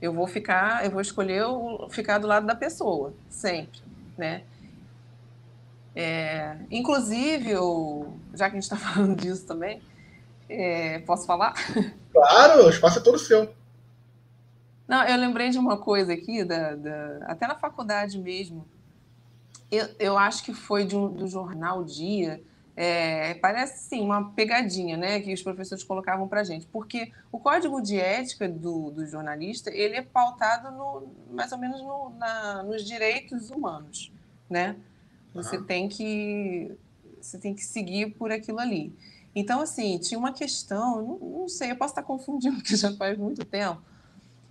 eu 0.01 0.12
vou 0.12 0.27
ficar, 0.27 0.85
eu 0.85 0.91
vou 0.93 1.01
escolher 1.01 1.45
o, 1.45 1.88
ficar 1.91 2.19
do 2.19 2.27
lado 2.27 2.47
da 2.47 2.55
pessoa, 2.55 3.12
sempre, 3.29 3.81
né? 4.17 4.43
É, 5.95 6.57
inclusive, 6.71 7.51
eu, 7.51 8.17
já 8.33 8.49
que 8.49 8.57
a 8.57 8.61
gente 8.61 8.62
está 8.62 8.77
falando 8.79 9.17
disso 9.17 9.45
também, 9.45 9.83
é, 10.49 11.01
posso 11.01 11.27
falar? 11.27 11.55
Claro, 12.12 12.67
o 12.67 12.71
espaço 12.71 13.01
é 13.01 13.03
todo 13.03 13.19
seu. 13.19 13.53
Não, 14.88 15.05
eu 15.05 15.18
lembrei 15.18 15.51
de 15.51 15.59
uma 15.59 15.77
coisa 15.77 16.14
aqui, 16.14 16.42
da, 16.42 16.74
da 16.74 17.18
até 17.27 17.46
na 17.46 17.55
faculdade 17.55 18.18
mesmo. 18.18 18.66
Eu, 19.70 19.87
eu 19.98 20.16
acho 20.16 20.42
que 20.42 20.55
foi 20.55 20.85
um, 20.94 21.12
do 21.12 21.29
jornal 21.29 21.85
Dia. 21.85 22.42
É, 22.74 23.35
parece 23.35 23.88
sim 23.88 24.01
uma 24.01 24.31
pegadinha, 24.31 24.96
né, 24.96 25.18
que 25.20 25.35
os 25.35 25.42
professores 25.42 25.83
colocavam 25.83 26.29
para 26.29 26.44
gente, 26.44 26.64
porque 26.68 27.11
o 27.33 27.40
código 27.40 27.83
de 27.83 27.98
ética 27.98 28.48
do, 28.48 28.92
do 28.92 29.05
jornalista 29.05 29.68
ele 29.68 29.96
é 29.96 30.03
pautado 30.03 30.70
no, 30.70 31.09
mais 31.33 31.51
ou 31.51 31.59
menos 31.59 31.83
no, 31.83 32.11
na, 32.11 32.62
nos 32.62 32.85
direitos 32.85 33.51
humanos, 33.51 34.12
né? 34.48 34.77
Você 35.35 35.57
uhum. 35.57 35.64
tem 35.64 35.88
que 35.88 36.70
você 37.20 37.37
tem 37.37 37.53
que 37.53 37.64
seguir 37.64 38.14
por 38.14 38.31
aquilo 38.31 38.61
ali. 38.61 38.94
Então 39.35 39.61
assim 39.61 39.98
tinha 39.98 40.16
uma 40.16 40.33
questão, 40.33 41.03
não, 41.03 41.40
não 41.40 41.48
sei, 41.48 41.72
eu 41.72 41.77
posso 41.77 41.90
estar 41.90 42.05
confundindo 42.05 42.59
porque 42.62 42.77
já 42.77 42.94
faz 42.94 43.18
muito 43.18 43.44
tempo 43.44 43.83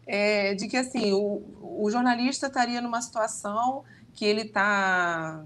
é, 0.07 0.55
de 0.55 0.67
que 0.67 0.77
assim 0.77 1.11
o, 1.11 1.43
o 1.61 1.91
jornalista 1.91 2.47
estaria 2.47 2.81
numa 2.81 3.01
situação 3.01 3.83
que 4.13 4.25
ele 4.25 4.43
está 4.43 5.43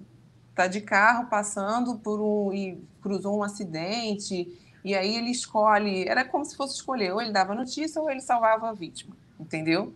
tá 0.56 0.68
de 0.68 0.82
carro 0.82 1.28
passando 1.28 1.98
por 1.98 2.22
um 2.22 2.54
e 2.54 2.82
cruzou 3.02 3.40
um 3.40 3.44
acidente 3.44 4.48
e 4.86 4.96
aí 4.96 5.16
ele 5.16 5.32
escolhe 5.32 6.08
era 6.08 6.24
como 6.24 6.46
se 6.46 6.56
fosse 6.56 6.76
escolher 6.76 7.12
ou 7.12 7.22
ele 7.22 7.32
dava 7.32 7.56
notícia 7.56 8.00
ou 8.00 8.10
ele 8.10 8.22
salvava 8.22 8.70
a 8.70 8.74
vítima 8.74 9.16
entendeu? 9.40 9.94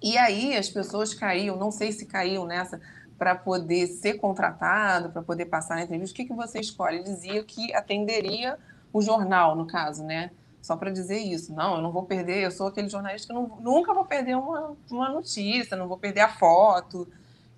E 0.00 0.16
aí 0.16 0.56
as 0.56 0.68
pessoas 0.68 1.12
caíam 1.12 1.56
não 1.56 1.72
sei 1.72 1.90
se 1.90 2.06
caíam 2.06 2.46
nessa 2.46 2.80
para 3.18 3.34
poder 3.34 3.88
ser 3.88 4.14
contratado 4.14 5.10
para 5.10 5.22
poder 5.22 5.46
passar 5.46 5.74
na 5.74 5.82
entrevista 5.82 6.14
o 6.14 6.16
que 6.16 6.26
que 6.26 6.34
você 6.34 6.60
escolhe? 6.60 7.02
Dizia 7.02 7.42
que 7.42 7.74
atenderia 7.74 8.56
o 8.92 9.02
jornal 9.02 9.56
no 9.56 9.66
caso 9.66 10.04
né 10.04 10.30
só 10.66 10.76
para 10.76 10.90
dizer 10.90 11.18
isso. 11.18 11.54
Não, 11.54 11.76
eu 11.76 11.80
não 11.80 11.92
vou 11.92 12.02
perder, 12.02 12.42
eu 12.42 12.50
sou 12.50 12.66
aquele 12.66 12.88
jornalista 12.88 13.28
que 13.28 13.32
não, 13.32 13.56
nunca 13.60 13.94
vou 13.94 14.04
perder 14.04 14.36
uma, 14.36 14.76
uma 14.90 15.08
notícia, 15.08 15.76
não 15.76 15.86
vou 15.86 15.96
perder 15.96 16.22
a 16.22 16.28
foto 16.28 17.06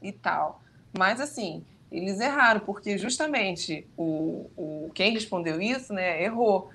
e 0.02 0.12
tal. 0.12 0.60
Mas, 0.96 1.18
assim, 1.18 1.64
eles 1.90 2.20
erraram, 2.20 2.60
porque 2.60 2.98
justamente 2.98 3.88
o, 3.96 4.50
o, 4.54 4.90
quem 4.94 5.14
respondeu 5.14 5.58
isso 5.58 5.94
né, 5.94 6.22
errou. 6.22 6.70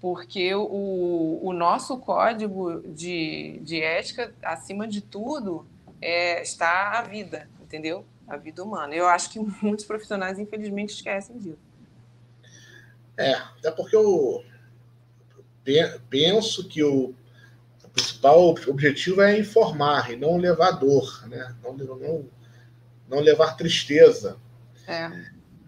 Porque 0.00 0.54
o, 0.54 1.40
o 1.42 1.52
nosso 1.52 1.98
código 1.98 2.80
de, 2.82 3.58
de 3.64 3.82
ética, 3.82 4.32
acima 4.44 4.86
de 4.86 5.00
tudo, 5.00 5.66
é, 6.00 6.40
está 6.40 7.00
a 7.00 7.02
vida, 7.02 7.48
entendeu? 7.60 8.04
A 8.28 8.36
vida 8.36 8.62
humana. 8.62 8.94
Eu 8.94 9.08
acho 9.08 9.28
que 9.28 9.40
muitos 9.60 9.84
profissionais, 9.84 10.38
infelizmente, 10.38 10.90
esquecem 10.90 11.36
disso. 11.36 11.58
É, 13.16 13.32
até 13.34 13.72
porque 13.72 13.96
o, 13.96 14.42
penso 16.08 16.68
que 16.68 16.82
o, 16.82 17.14
o 17.84 17.88
principal 17.92 18.48
objetivo 18.68 19.22
é 19.22 19.38
informar 19.38 20.12
e 20.12 20.16
não 20.16 20.36
levar 20.36 20.72
dor, 20.72 21.26
né? 21.28 21.54
não, 21.62 21.74
não, 21.74 22.28
não 23.08 23.20
levar 23.20 23.56
tristeza. 23.56 24.36
É. 24.86 25.08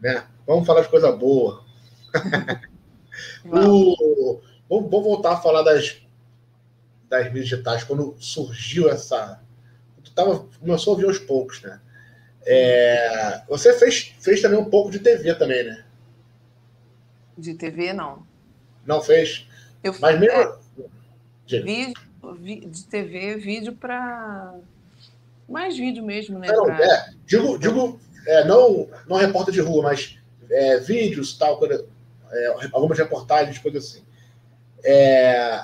Né? 0.00 0.26
Vamos 0.46 0.66
falar 0.66 0.82
de 0.82 0.88
coisa 0.88 1.12
boa. 1.12 1.64
o, 3.44 4.40
vamos, 4.68 4.90
vamos, 4.90 5.04
voltar 5.04 5.32
a 5.34 5.40
falar 5.40 5.62
das, 5.62 6.00
das 7.08 7.26
mídias 7.26 7.48
digitais. 7.48 7.84
Quando 7.84 8.16
surgiu 8.18 8.88
essa. 8.88 9.40
Tu 10.02 10.12
tava, 10.12 10.46
começou 10.60 10.92
a 10.92 10.94
ouvir 10.94 11.06
aos 11.06 11.18
poucos, 11.18 11.62
né? 11.62 11.80
É, 12.46 13.42
você 13.48 13.72
fez, 13.72 14.14
fez 14.20 14.42
também 14.42 14.58
um 14.58 14.68
pouco 14.68 14.90
de 14.90 14.98
TV 14.98 15.34
também, 15.34 15.64
né? 15.64 15.84
De 17.38 17.54
TV, 17.54 17.92
não. 17.92 18.26
Não 18.84 19.00
fez? 19.00 19.48
Eu 19.84 19.94
Mas 20.00 20.18
mesmo. 20.18 20.40
É, 20.40 21.60
vídeo, 22.38 22.70
de 22.70 22.84
TV, 22.86 23.36
vídeo 23.36 23.74
para. 23.74 24.54
Mais 25.46 25.76
vídeo 25.76 26.02
mesmo, 26.02 26.38
né? 26.38 26.48
Não, 26.48 26.64
pra... 26.64 26.82
é, 26.82 27.10
digo, 27.26 27.58
digo 27.58 28.00
é, 28.26 28.44
não, 28.44 28.88
não 29.06 29.18
repórter 29.18 29.52
de 29.52 29.60
rua, 29.60 29.82
mas 29.82 30.18
é, 30.50 30.78
vídeos, 30.78 31.36
tal, 31.36 31.60
é, 31.66 32.46
algumas 32.72 32.98
reportagens, 32.98 33.58
coisas 33.58 33.84
assim. 33.84 34.02
É, 34.82 35.62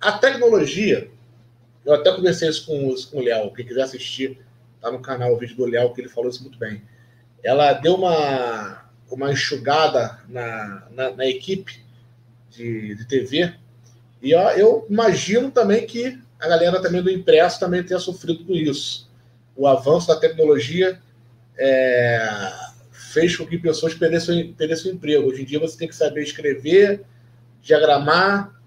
a 0.00 0.12
tecnologia, 0.12 1.10
eu 1.84 1.94
até 1.94 2.10
conversei 2.14 2.48
isso 2.48 2.66
com, 2.66 2.94
com 3.10 3.18
o 3.18 3.22
Léo, 3.22 3.52
quem 3.52 3.66
quiser 3.66 3.82
assistir, 3.82 4.40
tá 4.80 4.90
no 4.90 5.00
canal 5.00 5.34
o 5.34 5.38
vídeo 5.38 5.56
do 5.56 5.66
Léo, 5.66 5.92
que 5.92 6.00
ele 6.00 6.08
falou 6.08 6.30
isso 6.30 6.42
muito 6.42 6.58
bem. 6.58 6.82
Ela 7.42 7.74
deu 7.74 7.94
uma, 7.94 8.90
uma 9.10 9.30
enxugada 9.30 10.18
na, 10.28 10.86
na, 10.90 11.10
na 11.10 11.26
equipe 11.26 11.89
de, 12.50 12.94
de 12.94 13.06
TV. 13.06 13.54
E 14.20 14.34
ó, 14.34 14.50
eu 14.50 14.86
imagino 14.90 15.50
também 15.50 15.86
que 15.86 16.18
a 16.38 16.48
galera 16.48 16.82
também 16.82 17.02
do 17.02 17.10
impresso 17.10 17.60
também 17.60 17.82
tenha 17.82 18.00
sofrido 18.00 18.44
com 18.44 18.52
isso. 18.52 19.08
O 19.56 19.66
avanço 19.66 20.08
da 20.08 20.18
tecnologia 20.18 21.00
é, 21.56 22.52
fez 22.90 23.36
com 23.36 23.46
que 23.46 23.58
pessoas 23.58 23.94
perdessem, 23.94 24.52
perdessem 24.54 24.92
o 24.92 24.94
emprego. 24.94 25.28
Hoje 25.28 25.42
em 25.42 25.44
dia 25.44 25.58
você 25.58 25.76
tem 25.76 25.88
que 25.88 25.96
saber 25.96 26.22
escrever, 26.22 27.04
diagramar, 27.62 28.58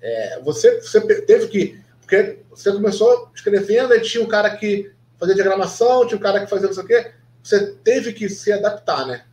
É, 0.00 0.40
você, 0.42 0.80
você 0.80 1.00
teve 1.22 1.48
que. 1.48 1.80
Porque 2.00 2.38
você 2.50 2.70
começou 2.70 3.30
escrevendo, 3.34 3.92
e 3.94 4.00
tinha 4.00 4.22
um 4.22 4.28
cara 4.28 4.56
que 4.56 4.92
fazia 5.18 5.34
diagramação, 5.34 6.06
tinha 6.06 6.18
um 6.18 6.22
cara 6.22 6.40
que 6.40 6.50
fazia 6.50 6.68
não 6.68 6.74
sei 6.74 6.84
o 6.84 6.86
quê. 6.86 7.12
Você 7.42 7.72
teve 7.82 8.12
que 8.12 8.28
se 8.28 8.52
adaptar, 8.52 9.06
né? 9.06 9.24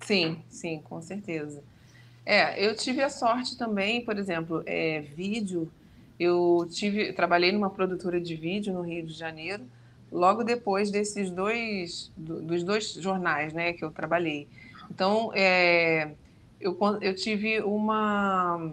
Sim, 0.00 0.42
sim, 0.48 0.80
com 0.80 1.02
certeza. 1.02 1.62
É, 2.24 2.64
eu 2.64 2.74
tive 2.76 3.02
a 3.02 3.08
sorte 3.08 3.56
também, 3.56 4.04
por 4.04 4.18
exemplo, 4.18 4.62
é, 4.66 5.00
vídeo. 5.00 5.70
Eu 6.18 6.68
tive, 6.70 7.12
trabalhei 7.12 7.50
numa 7.50 7.70
produtora 7.70 8.20
de 8.20 8.36
vídeo 8.36 8.72
no 8.72 8.82
Rio 8.82 9.06
de 9.06 9.14
Janeiro, 9.14 9.64
logo 10.12 10.44
depois 10.44 10.90
desses 10.90 11.30
dois, 11.30 12.12
dos 12.16 12.62
dois 12.62 12.92
jornais, 12.92 13.52
né, 13.52 13.72
que 13.72 13.84
eu 13.84 13.90
trabalhei. 13.90 14.46
Então, 14.90 15.32
é, 15.34 16.12
eu, 16.60 16.76
eu 17.00 17.14
tive 17.14 17.60
uma, 17.62 18.72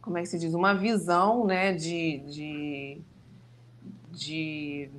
como 0.00 0.18
é 0.18 0.22
que 0.22 0.28
se 0.28 0.38
diz, 0.38 0.54
uma 0.54 0.74
visão, 0.74 1.44
né, 1.44 1.72
de, 1.72 2.18
de, 2.18 2.98
de 4.12 4.90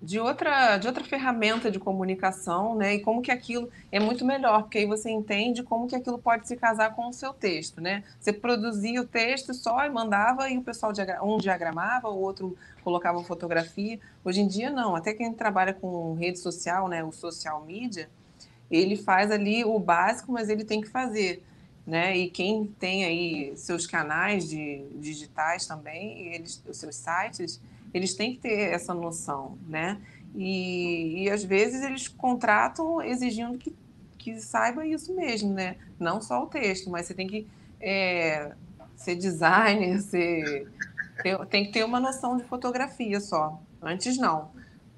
de 0.00 0.20
outra, 0.20 0.76
de 0.76 0.86
outra 0.86 1.02
ferramenta 1.02 1.70
de 1.70 1.78
comunicação, 1.78 2.74
né? 2.74 2.94
E 2.94 3.00
como 3.00 3.22
que 3.22 3.30
aquilo 3.30 3.70
é 3.90 3.98
muito 3.98 4.24
melhor, 4.24 4.62
porque 4.62 4.78
aí 4.78 4.86
você 4.86 5.10
entende 5.10 5.62
como 5.62 5.86
que 5.86 5.96
aquilo 5.96 6.18
pode 6.18 6.46
se 6.46 6.56
casar 6.56 6.94
com 6.94 7.08
o 7.08 7.12
seu 7.12 7.32
texto, 7.32 7.80
né? 7.80 8.04
Você 8.20 8.32
produzia 8.32 9.00
o 9.00 9.06
texto 9.06 9.54
só 9.54 9.84
e 9.84 9.90
mandava 9.90 10.50
e 10.50 10.58
o 10.58 10.62
pessoal 10.62 10.92
um 11.22 11.38
diagramava, 11.38 12.08
o 12.08 12.20
outro 12.20 12.56
colocava 12.84 13.22
fotografia. 13.24 13.98
Hoje 14.24 14.40
em 14.40 14.46
dia 14.46 14.70
não, 14.70 14.94
até 14.94 15.14
quem 15.14 15.32
trabalha 15.32 15.72
com 15.72 16.14
rede 16.14 16.38
social, 16.38 16.88
né, 16.88 17.02
o 17.02 17.10
social 17.10 17.64
media, 17.64 18.08
ele 18.70 18.96
faz 18.96 19.30
ali 19.30 19.64
o 19.64 19.78
básico, 19.78 20.30
mas 20.30 20.48
ele 20.48 20.64
tem 20.64 20.80
que 20.80 20.88
fazer, 20.88 21.42
né? 21.86 22.16
E 22.16 22.28
quem 22.28 22.66
tem 22.78 23.04
aí 23.04 23.56
seus 23.56 23.86
canais 23.86 24.48
de 24.48 24.84
digitais 24.96 25.66
também, 25.66 26.34
eles, 26.34 26.62
os 26.68 26.76
seus 26.76 26.96
sites, 26.96 27.60
eles 27.92 28.14
têm 28.14 28.34
que 28.34 28.40
ter 28.40 28.72
essa 28.72 28.92
noção, 28.94 29.58
né? 29.68 30.00
E, 30.34 31.24
e 31.24 31.30
às 31.30 31.42
vezes 31.42 31.82
eles 31.82 32.08
contratam 32.08 33.00
exigindo 33.02 33.56
que, 33.56 33.74
que 34.18 34.38
saiba 34.40 34.86
isso 34.86 35.14
mesmo, 35.14 35.52
né? 35.52 35.76
Não 35.98 36.20
só 36.20 36.42
o 36.42 36.46
texto, 36.46 36.90
mas 36.90 37.06
você 37.06 37.14
tem 37.14 37.26
que 37.26 37.46
é, 37.80 38.52
ser 38.94 39.16
designer, 39.16 40.00
ser, 40.02 40.68
ter, 41.22 41.46
tem 41.46 41.64
que 41.64 41.72
ter 41.72 41.84
uma 41.84 41.98
noção 41.98 42.36
de 42.36 42.44
fotografia 42.44 43.20
só. 43.20 43.60
Antes 43.80 44.18
não. 44.18 44.50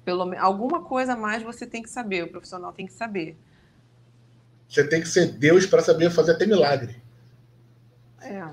Pelo, 0.03 0.35
alguma 0.37 0.83
coisa 0.83 1.13
a 1.13 1.17
mais 1.17 1.43
você 1.43 1.65
tem 1.65 1.81
que 1.81 1.89
saber, 1.89 2.23
o 2.23 2.29
profissional 2.29 2.73
tem 2.73 2.85
que 2.85 2.93
saber. 2.93 3.37
Você 4.67 4.87
tem 4.87 5.01
que 5.01 5.07
ser 5.07 5.27
Deus 5.27 5.65
para 5.65 5.81
saber 5.81 6.09
fazer 6.11 6.33
até 6.33 6.45
milagre. 6.45 7.01
É. 8.21 8.43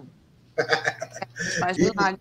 Faz 1.58 1.76
milagre 1.76 2.20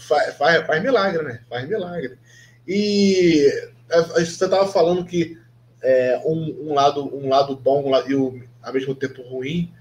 faz, 0.00 0.34
faz, 0.36 0.66
faz 0.66 0.82
milagre, 0.82 1.22
né? 1.22 1.40
Faz 1.48 1.68
milagre. 1.68 2.18
E 2.66 3.46
você 3.88 4.44
estava 4.44 4.66
falando 4.66 5.04
que 5.04 5.38
é, 5.82 6.20
um, 6.24 6.68
um, 6.68 6.74
lado, 6.74 7.16
um 7.16 7.28
lado 7.28 7.56
bom 7.56 7.84
um 7.86 7.90
lado, 7.90 8.10
e 8.10 8.14
o, 8.14 8.42
ao 8.62 8.72
mesmo 8.72 8.94
tempo 8.94 9.22
ruim 9.22 9.72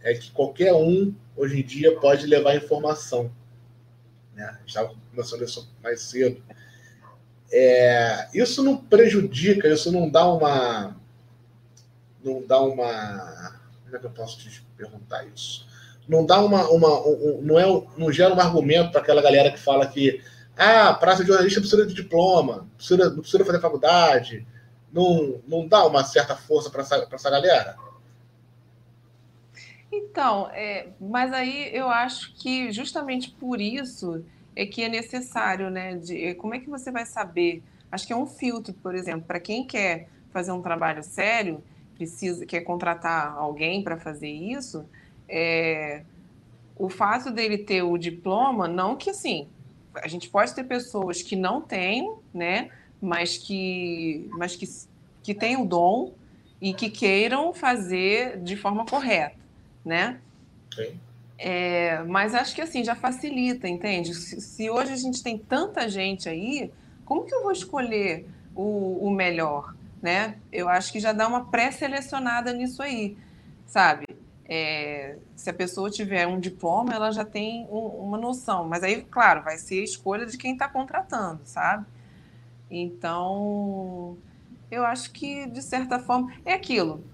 é 0.00 0.14
que 0.14 0.30
qualquer 0.30 0.72
um, 0.72 1.14
hoje 1.36 1.60
em 1.60 1.64
dia, 1.64 1.98
pode 2.00 2.26
levar 2.26 2.56
informação. 2.56 3.30
Né? 4.34 4.44
A 4.44 4.52
gente 4.60 4.68
estava 4.68 5.44
isso 5.44 5.72
mais 5.82 6.02
cedo. 6.02 6.42
É, 7.50 8.28
isso 8.34 8.62
não 8.62 8.76
prejudica, 8.76 9.68
isso 9.68 9.90
não 9.90 10.08
dá 10.08 10.26
uma. 10.26 10.96
Não 12.22 12.44
dá 12.46 12.60
uma. 12.60 13.60
Como 13.84 13.96
é 13.96 13.98
que 13.98 14.06
eu 14.06 14.10
posso 14.10 14.38
te 14.38 14.62
perguntar 14.76 15.24
isso? 15.26 15.67
Não 16.08 16.24
dá 16.24 16.40
uma, 16.40 16.68
uma 16.70 17.06
um, 17.06 17.40
não 17.42 17.58
é 17.58 17.64
não 17.96 18.10
gera 18.10 18.34
um 18.34 18.40
argumento 18.40 18.90
para 18.90 19.00
aquela 19.00 19.20
galera 19.20 19.52
que 19.52 19.58
fala 19.58 19.86
que 19.86 20.20
ah, 20.56 20.94
praça 20.94 21.22
de 21.22 21.28
jornalista 21.28 21.60
precisa 21.60 21.86
de 21.86 21.94
diploma, 21.94 22.66
precisa, 22.76 23.10
não 23.10 23.20
precisa 23.20 23.44
fazer 23.44 23.60
faculdade, 23.60 24.46
não, 24.92 25.40
não 25.46 25.68
dá 25.68 25.86
uma 25.86 26.02
certa 26.02 26.34
força 26.34 26.68
para 26.70 26.82
essa, 26.82 27.06
essa 27.12 27.30
galera? 27.30 27.76
Então, 29.92 30.48
é, 30.52 30.88
mas 31.00 31.32
aí 31.32 31.70
eu 31.72 31.88
acho 31.88 32.34
que 32.34 32.72
justamente 32.72 33.30
por 33.30 33.60
isso 33.60 34.24
é 34.56 34.66
que 34.66 34.82
é 34.82 34.88
necessário, 34.88 35.70
né? 35.70 35.94
De, 35.94 36.24
é, 36.24 36.34
como 36.34 36.54
é 36.54 36.58
que 36.58 36.68
você 36.68 36.90
vai 36.90 37.06
saber? 37.06 37.62
Acho 37.90 38.06
que 38.06 38.12
é 38.12 38.16
um 38.16 38.26
filtro, 38.26 38.74
por 38.74 38.94
exemplo, 38.94 39.22
para 39.26 39.38
quem 39.38 39.64
quer 39.64 40.08
fazer 40.30 40.50
um 40.50 40.60
trabalho 40.60 41.02
sério, 41.02 41.62
precisa 41.94 42.44
quer 42.44 42.60
contratar 42.60 43.36
alguém 43.36 43.82
para 43.82 43.96
fazer 43.96 44.28
isso, 44.28 44.84
é, 45.28 46.02
o 46.76 46.88
fato 46.88 47.30
dele 47.30 47.58
ter 47.58 47.82
o 47.82 47.98
diploma, 47.98 48.68
não 48.68 48.96
que 48.96 49.10
assim, 49.10 49.48
a 49.94 50.08
gente 50.08 50.28
pode 50.28 50.54
ter 50.54 50.64
pessoas 50.64 51.22
que 51.22 51.36
não 51.36 51.60
têm, 51.60 52.14
né, 52.32 52.70
mas 53.00 53.36
que, 53.36 54.28
mas 54.32 54.56
que, 54.56 54.66
que 55.22 55.34
têm 55.34 55.56
o 55.56 55.64
dom 55.64 56.12
e 56.60 56.72
que 56.72 56.90
queiram 56.90 57.52
fazer 57.52 58.40
de 58.40 58.56
forma 58.56 58.84
correta, 58.84 59.36
né? 59.84 60.20
Sim. 60.74 60.98
É, 61.38 62.02
mas 62.02 62.34
acho 62.34 62.52
que 62.54 62.60
assim 62.60 62.82
já 62.82 62.96
facilita, 62.96 63.68
entende? 63.68 64.12
Se, 64.12 64.40
se, 64.40 64.68
hoje 64.68 64.92
a 64.92 64.96
gente 64.96 65.22
tem 65.22 65.38
tanta 65.38 65.88
gente 65.88 66.28
aí, 66.28 66.72
como 67.04 67.24
que 67.24 67.32
eu 67.32 67.42
vou 67.44 67.52
escolher 67.52 68.26
o, 68.56 69.06
o 69.06 69.10
melhor, 69.10 69.72
né? 70.02 70.36
Eu 70.50 70.68
acho 70.68 70.90
que 70.92 70.98
já 70.98 71.12
dá 71.12 71.28
uma 71.28 71.44
pré-selecionada 71.44 72.52
nisso 72.52 72.82
aí, 72.82 73.16
sabe? 73.66 74.07
É, 74.48 75.18
se 75.36 75.50
a 75.50 75.52
pessoa 75.52 75.90
tiver 75.90 76.26
um 76.26 76.40
diploma, 76.40 76.94
ela 76.94 77.10
já 77.10 77.24
tem 77.24 77.66
um, 77.70 77.78
uma 77.78 78.16
noção. 78.16 78.66
Mas 78.66 78.82
aí, 78.82 79.02
claro, 79.02 79.42
vai 79.42 79.58
ser 79.58 79.80
a 79.80 79.84
escolha 79.84 80.24
de 80.24 80.38
quem 80.38 80.52
está 80.52 80.68
contratando, 80.68 81.40
sabe? 81.44 81.84
Então, 82.70 84.16
eu 84.70 84.84
acho 84.84 85.12
que, 85.12 85.46
de 85.46 85.62
certa 85.62 85.98
forma, 85.98 86.32
é 86.44 86.54
aquilo. 86.54 87.04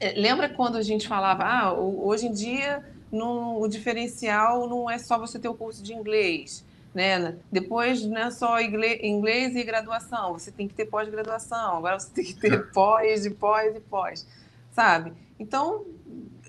É, 0.00 0.12
lembra 0.18 0.48
quando 0.48 0.76
a 0.76 0.82
gente 0.82 1.06
falava, 1.06 1.44
ah, 1.44 1.72
hoje 1.72 2.26
em 2.26 2.32
dia 2.32 2.84
no, 3.14 3.60
o 3.60 3.68
diferencial 3.68 4.68
não 4.68 4.90
é 4.90 4.98
só 4.98 5.18
você 5.18 5.38
ter 5.38 5.48
o 5.48 5.54
curso 5.54 5.82
de 5.82 5.94
inglês, 5.94 6.64
né? 6.92 7.36
Depois 7.50 8.04
não 8.04 8.18
é 8.18 8.30
só 8.30 8.60
inglês 8.60 9.54
e 9.54 9.62
graduação, 9.62 10.32
você 10.32 10.50
tem 10.50 10.66
que 10.66 10.74
ter 10.74 10.86
pós-graduação, 10.86 11.78
agora 11.78 11.98
você 11.98 12.10
tem 12.10 12.24
que 12.24 12.34
ter 12.34 12.70
pós 12.72 13.24
e 13.24 13.30
pós 13.30 13.76
e 13.76 13.80
pós, 13.80 14.26
sabe? 14.72 15.12
Então, 15.38 15.84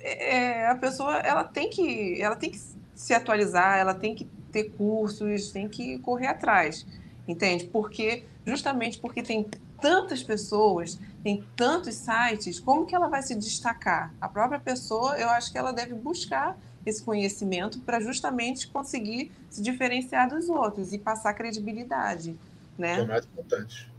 é, 0.05 0.67
a 0.67 0.75
pessoa 0.75 1.17
ela 1.17 1.43
tem 1.43 1.69
que 1.69 2.21
ela 2.21 2.35
tem 2.35 2.51
que 2.51 2.59
se 2.93 3.13
atualizar, 3.13 3.77
ela 3.77 3.93
tem 3.93 4.13
que 4.13 4.25
ter 4.51 4.71
cursos, 4.71 5.51
tem 5.51 5.67
que 5.67 5.97
correr 5.99 6.27
atrás, 6.27 6.85
entende? 7.27 7.65
Porque 7.65 8.23
justamente 8.45 8.99
porque 8.99 9.21
tem 9.21 9.47
tantas 9.81 10.23
pessoas, 10.23 10.99
tem 11.23 11.43
tantos 11.55 11.95
sites, 11.95 12.59
como 12.59 12.85
que 12.85 12.95
ela 12.95 13.07
vai 13.07 13.21
se 13.21 13.35
destacar? 13.35 14.13
A 14.21 14.29
própria 14.29 14.59
pessoa, 14.59 15.17
eu 15.17 15.29
acho 15.29 15.51
que 15.51 15.57
ela 15.57 15.73
deve 15.73 15.93
buscar 15.93 16.57
esse 16.85 17.03
conhecimento 17.03 17.79
para 17.79 17.99
justamente 17.99 18.67
conseguir 18.67 19.31
se 19.49 19.61
diferenciar 19.61 20.29
dos 20.29 20.49
outros 20.49 20.93
e 20.93 20.99
passar 20.99 21.33
credibilidade, 21.33 22.37
né? 22.77 22.99
É 22.99 23.05
mais 23.05 23.25
importante. 23.25 23.91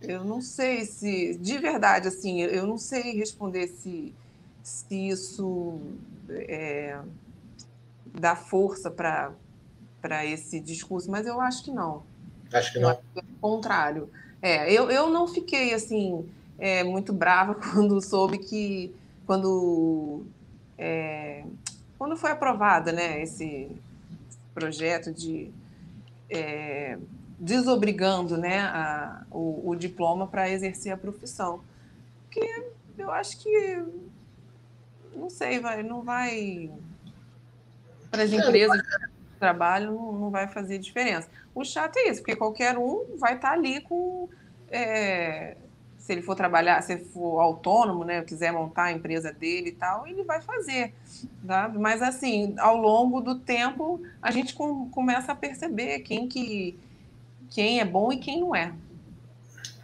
Eu 0.00 0.24
não 0.24 0.40
sei 0.40 0.86
se, 0.86 1.36
de 1.36 1.58
verdade, 1.58 2.08
assim, 2.08 2.40
eu 2.40 2.66
não 2.66 2.78
sei 2.78 3.12
responder 3.12 3.68
se 3.68 4.14
se 4.62 5.08
isso 5.08 5.80
é, 6.28 6.98
dá 8.06 8.36
força 8.36 8.90
para 8.90 10.26
esse 10.26 10.60
discurso, 10.60 11.10
mas 11.10 11.26
eu 11.26 11.40
acho 11.40 11.64
que 11.64 11.70
não. 11.70 12.02
Acho 12.52 12.72
que 12.72 12.78
não. 12.78 12.90
Acho 12.90 13.00
que 13.12 13.20
é 13.20 13.22
o 13.22 13.40
contrário. 13.40 14.10
É, 14.42 14.72
eu, 14.72 14.90
eu 14.90 15.10
não 15.10 15.28
fiquei 15.28 15.74
assim 15.74 16.28
é, 16.58 16.82
muito 16.82 17.12
brava 17.12 17.54
quando 17.72 18.00
soube 18.00 18.38
que 18.38 18.94
quando 19.26 20.24
é, 20.78 21.44
quando 21.98 22.16
foi 22.16 22.30
aprovada, 22.30 22.90
né, 22.90 23.22
esse 23.22 23.70
projeto 24.54 25.12
de 25.12 25.50
é, 26.28 26.98
desobrigando, 27.38 28.36
né, 28.36 28.60
a, 28.60 29.24
o, 29.30 29.70
o 29.70 29.76
diploma 29.76 30.26
para 30.26 30.50
exercer 30.50 30.92
a 30.92 30.96
profissão, 30.96 31.60
porque 32.24 32.64
eu 32.98 33.10
acho 33.10 33.38
que 33.38 33.82
não 35.14 35.30
sei, 35.30 35.60
vai, 35.60 35.82
não 35.82 36.02
vai. 36.02 36.70
Para 38.10 38.22
as 38.22 38.32
empresas 38.32 38.78
de 38.78 39.38
trabalho, 39.38 39.92
não, 39.92 40.12
não 40.12 40.30
vai 40.30 40.48
fazer 40.48 40.78
diferença. 40.78 41.28
O 41.54 41.64
chato 41.64 41.96
é 41.96 42.08
isso, 42.08 42.20
porque 42.20 42.36
qualquer 42.36 42.76
um 42.78 43.16
vai 43.18 43.36
estar 43.36 43.50
tá 43.50 43.54
ali 43.54 43.80
com. 43.80 44.28
É, 44.70 45.56
se 45.98 46.12
ele 46.12 46.22
for 46.22 46.34
trabalhar, 46.34 46.82
se 46.82 46.96
for 46.96 47.40
autônomo, 47.40 48.04
né, 48.04 48.22
quiser 48.22 48.52
montar 48.52 48.84
a 48.84 48.92
empresa 48.92 49.32
dele 49.32 49.68
e 49.68 49.72
tal, 49.72 50.06
ele 50.06 50.24
vai 50.24 50.40
fazer. 50.40 50.94
Tá? 51.46 51.68
Mas, 51.68 52.02
assim, 52.02 52.54
ao 52.58 52.76
longo 52.76 53.20
do 53.20 53.38
tempo, 53.38 54.02
a 54.20 54.30
gente 54.30 54.54
com, 54.54 54.88
começa 54.90 55.32
a 55.32 55.34
perceber 55.34 56.00
quem, 56.00 56.26
que, 56.26 56.78
quem 57.50 57.80
é 57.80 57.84
bom 57.84 58.12
e 58.12 58.18
quem 58.18 58.40
não 58.40 58.56
é. 58.56 58.72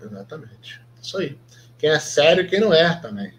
Exatamente. 0.01 0.81
Isso 1.01 1.19
aí. 1.19 1.39
Quem 1.79 1.91
é 1.91 1.99
sério 2.01 2.45
e 2.45 2.49
quem 2.49 2.61
não 2.61 2.73
é 2.73 2.99
também. 3.01 3.33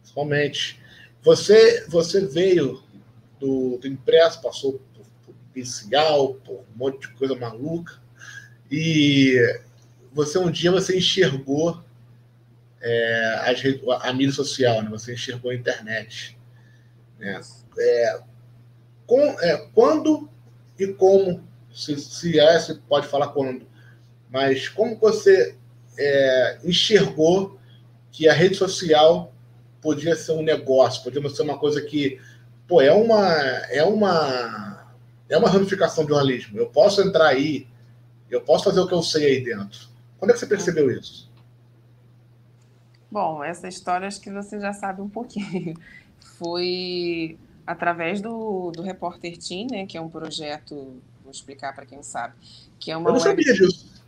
Principalmente. 0.00 0.81
Você, 1.22 1.86
você 1.88 2.26
veio 2.26 2.82
do, 3.38 3.78
do 3.78 3.86
impresso, 3.86 4.42
passou 4.42 4.80
por, 4.94 5.06
por 5.24 5.34
policial, 5.52 6.34
por 6.34 6.60
um 6.60 6.76
monte 6.76 7.08
de 7.08 7.14
coisa 7.14 7.34
maluca. 7.36 8.00
E 8.70 9.36
você 10.12 10.38
um 10.38 10.50
dia 10.50 10.70
você 10.70 10.96
enxergou 10.96 11.82
é, 12.80 13.54
a, 13.92 14.08
a 14.08 14.12
mídia 14.12 14.34
social, 14.34 14.82
né? 14.82 14.90
você 14.90 15.14
enxergou 15.14 15.50
a 15.50 15.54
internet. 15.54 16.36
Né? 17.18 17.40
É, 17.78 18.20
com, 19.06 19.20
é, 19.40 19.68
quando 19.72 20.28
e 20.78 20.88
como, 20.88 21.46
se, 21.72 21.96
se 21.98 22.40
é, 22.40 22.58
você 22.58 22.74
pode 22.88 23.06
falar 23.06 23.28
quando, 23.28 23.66
mas 24.28 24.68
como 24.68 24.98
você 24.98 25.56
é, 25.96 26.58
enxergou 26.64 27.58
que 28.10 28.28
a 28.28 28.32
rede 28.32 28.56
social 28.56 29.31
podia 29.82 30.14
ser 30.14 30.32
um 30.32 30.42
negócio, 30.42 31.02
podia 31.02 31.28
ser 31.28 31.42
uma 31.42 31.58
coisa 31.58 31.82
que, 31.82 32.20
pô, 32.68 32.80
é 32.80 32.92
uma, 32.92 33.28
é 33.68 33.82
uma, 33.82 34.94
é 35.28 35.36
uma 35.36 35.50
ramificação 35.50 36.04
do 36.04 36.10
jornalismo. 36.10 36.56
Eu 36.56 36.68
posso 36.68 37.02
entrar 37.02 37.26
aí, 37.26 37.66
eu 38.30 38.40
posso 38.40 38.64
fazer 38.64 38.80
o 38.80 38.86
que 38.86 38.94
eu 38.94 39.02
sei 39.02 39.26
aí 39.26 39.44
dentro. 39.44 39.88
Quando 40.18 40.30
é 40.30 40.34
que 40.34 40.38
você 40.38 40.46
percebeu 40.46 40.88
isso? 40.90 41.30
Bom, 43.10 43.42
essa 43.42 43.68
história 43.68 44.06
acho 44.06 44.20
que 44.20 44.30
você 44.30 44.58
já 44.58 44.72
sabe 44.72 45.02
um 45.02 45.08
pouquinho. 45.08 45.76
Foi 46.38 47.36
através 47.66 48.20
do, 48.20 48.70
do 48.70 48.82
Repórter 48.82 49.36
Team, 49.36 49.66
né, 49.70 49.86
que 49.86 49.98
é 49.98 50.00
um 50.00 50.08
projeto, 50.08 50.74
vou 51.22 51.30
explicar 51.30 51.74
para 51.74 51.84
quem 51.84 51.98
não 51.98 52.04
sabe, 52.04 52.34
que 52.78 52.90
é 52.90 52.96
uma 52.96 53.10
Eu 53.10 53.14
não 53.14 53.20
web... 53.20 53.44
sabia 53.44 53.54
disso. 53.54 54.02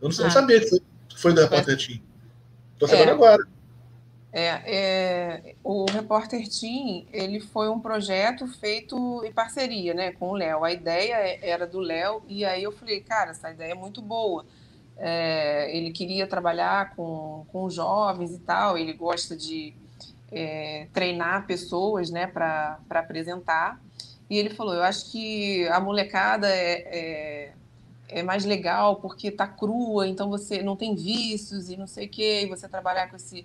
Eu 0.00 0.08
não, 0.08 0.16
ah. 0.16 0.22
não 0.22 0.30
sabia 0.30 0.60
que 0.60 0.80
foi 1.16 1.34
do 1.34 1.40
Repórter 1.40 1.76
Team. 1.76 2.00
Estou 2.74 2.88
sabendo 2.88 3.10
é. 3.10 3.12
agora. 3.12 3.46
É, 4.32 4.62
é, 4.64 5.54
o 5.64 5.86
Repórter 5.90 6.46
Team 6.48 7.04
ele 7.12 7.40
foi 7.40 7.68
um 7.68 7.80
projeto 7.80 8.46
feito 8.46 9.24
em 9.24 9.32
parceria 9.32 9.92
né, 9.92 10.12
com 10.12 10.30
o 10.30 10.34
Léo. 10.34 10.64
A 10.64 10.72
ideia 10.72 11.38
era 11.42 11.66
do 11.66 11.80
Léo, 11.80 12.22
e 12.28 12.44
aí 12.44 12.62
eu 12.62 12.70
falei, 12.70 13.00
cara, 13.00 13.32
essa 13.32 13.50
ideia 13.50 13.72
é 13.72 13.74
muito 13.74 14.00
boa. 14.00 14.44
É, 14.96 15.74
ele 15.76 15.90
queria 15.90 16.26
trabalhar 16.26 16.94
com, 16.94 17.46
com 17.50 17.68
jovens 17.70 18.32
e 18.32 18.38
tal, 18.38 18.76
ele 18.78 18.92
gosta 18.92 19.36
de 19.36 19.74
é, 20.30 20.86
treinar 20.92 21.46
pessoas 21.46 22.10
né, 22.10 22.26
para 22.26 22.78
apresentar. 22.90 23.80
E 24.28 24.38
ele 24.38 24.50
falou: 24.50 24.74
Eu 24.74 24.82
acho 24.82 25.10
que 25.10 25.66
a 25.68 25.80
molecada 25.80 26.48
é, 26.48 26.72
é, 26.86 27.52
é 28.08 28.22
mais 28.22 28.44
legal 28.44 28.96
porque 28.96 29.28
está 29.28 29.46
crua, 29.46 30.06
então 30.06 30.30
você 30.30 30.62
não 30.62 30.76
tem 30.76 30.94
vícios 30.94 31.68
e 31.68 31.76
não 31.76 31.86
sei 31.86 32.06
o 32.06 32.10
quê, 32.10 32.42
e 32.44 32.46
você 32.46 32.68
trabalhar 32.68 33.08
com 33.08 33.16
esse 33.16 33.44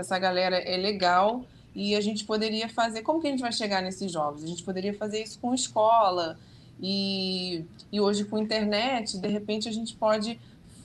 essa 0.00 0.18
galera 0.18 0.56
é 0.56 0.76
legal 0.76 1.44
e 1.74 1.94
a 1.94 2.00
gente 2.00 2.24
poderia 2.24 2.68
fazer. 2.68 3.02
Como 3.02 3.20
que 3.20 3.26
a 3.26 3.30
gente 3.30 3.40
vai 3.40 3.52
chegar 3.52 3.82
nesses 3.82 4.10
jovens? 4.10 4.44
A 4.44 4.46
gente 4.46 4.62
poderia 4.62 4.94
fazer 4.94 5.22
isso 5.22 5.38
com 5.40 5.54
escola 5.54 6.38
e, 6.80 7.64
e 7.90 8.00
hoje 8.00 8.24
com 8.24 8.38
internet, 8.38 9.18
de 9.18 9.28
repente 9.28 9.68
a 9.68 9.72
gente 9.72 9.94
pode 9.94 10.38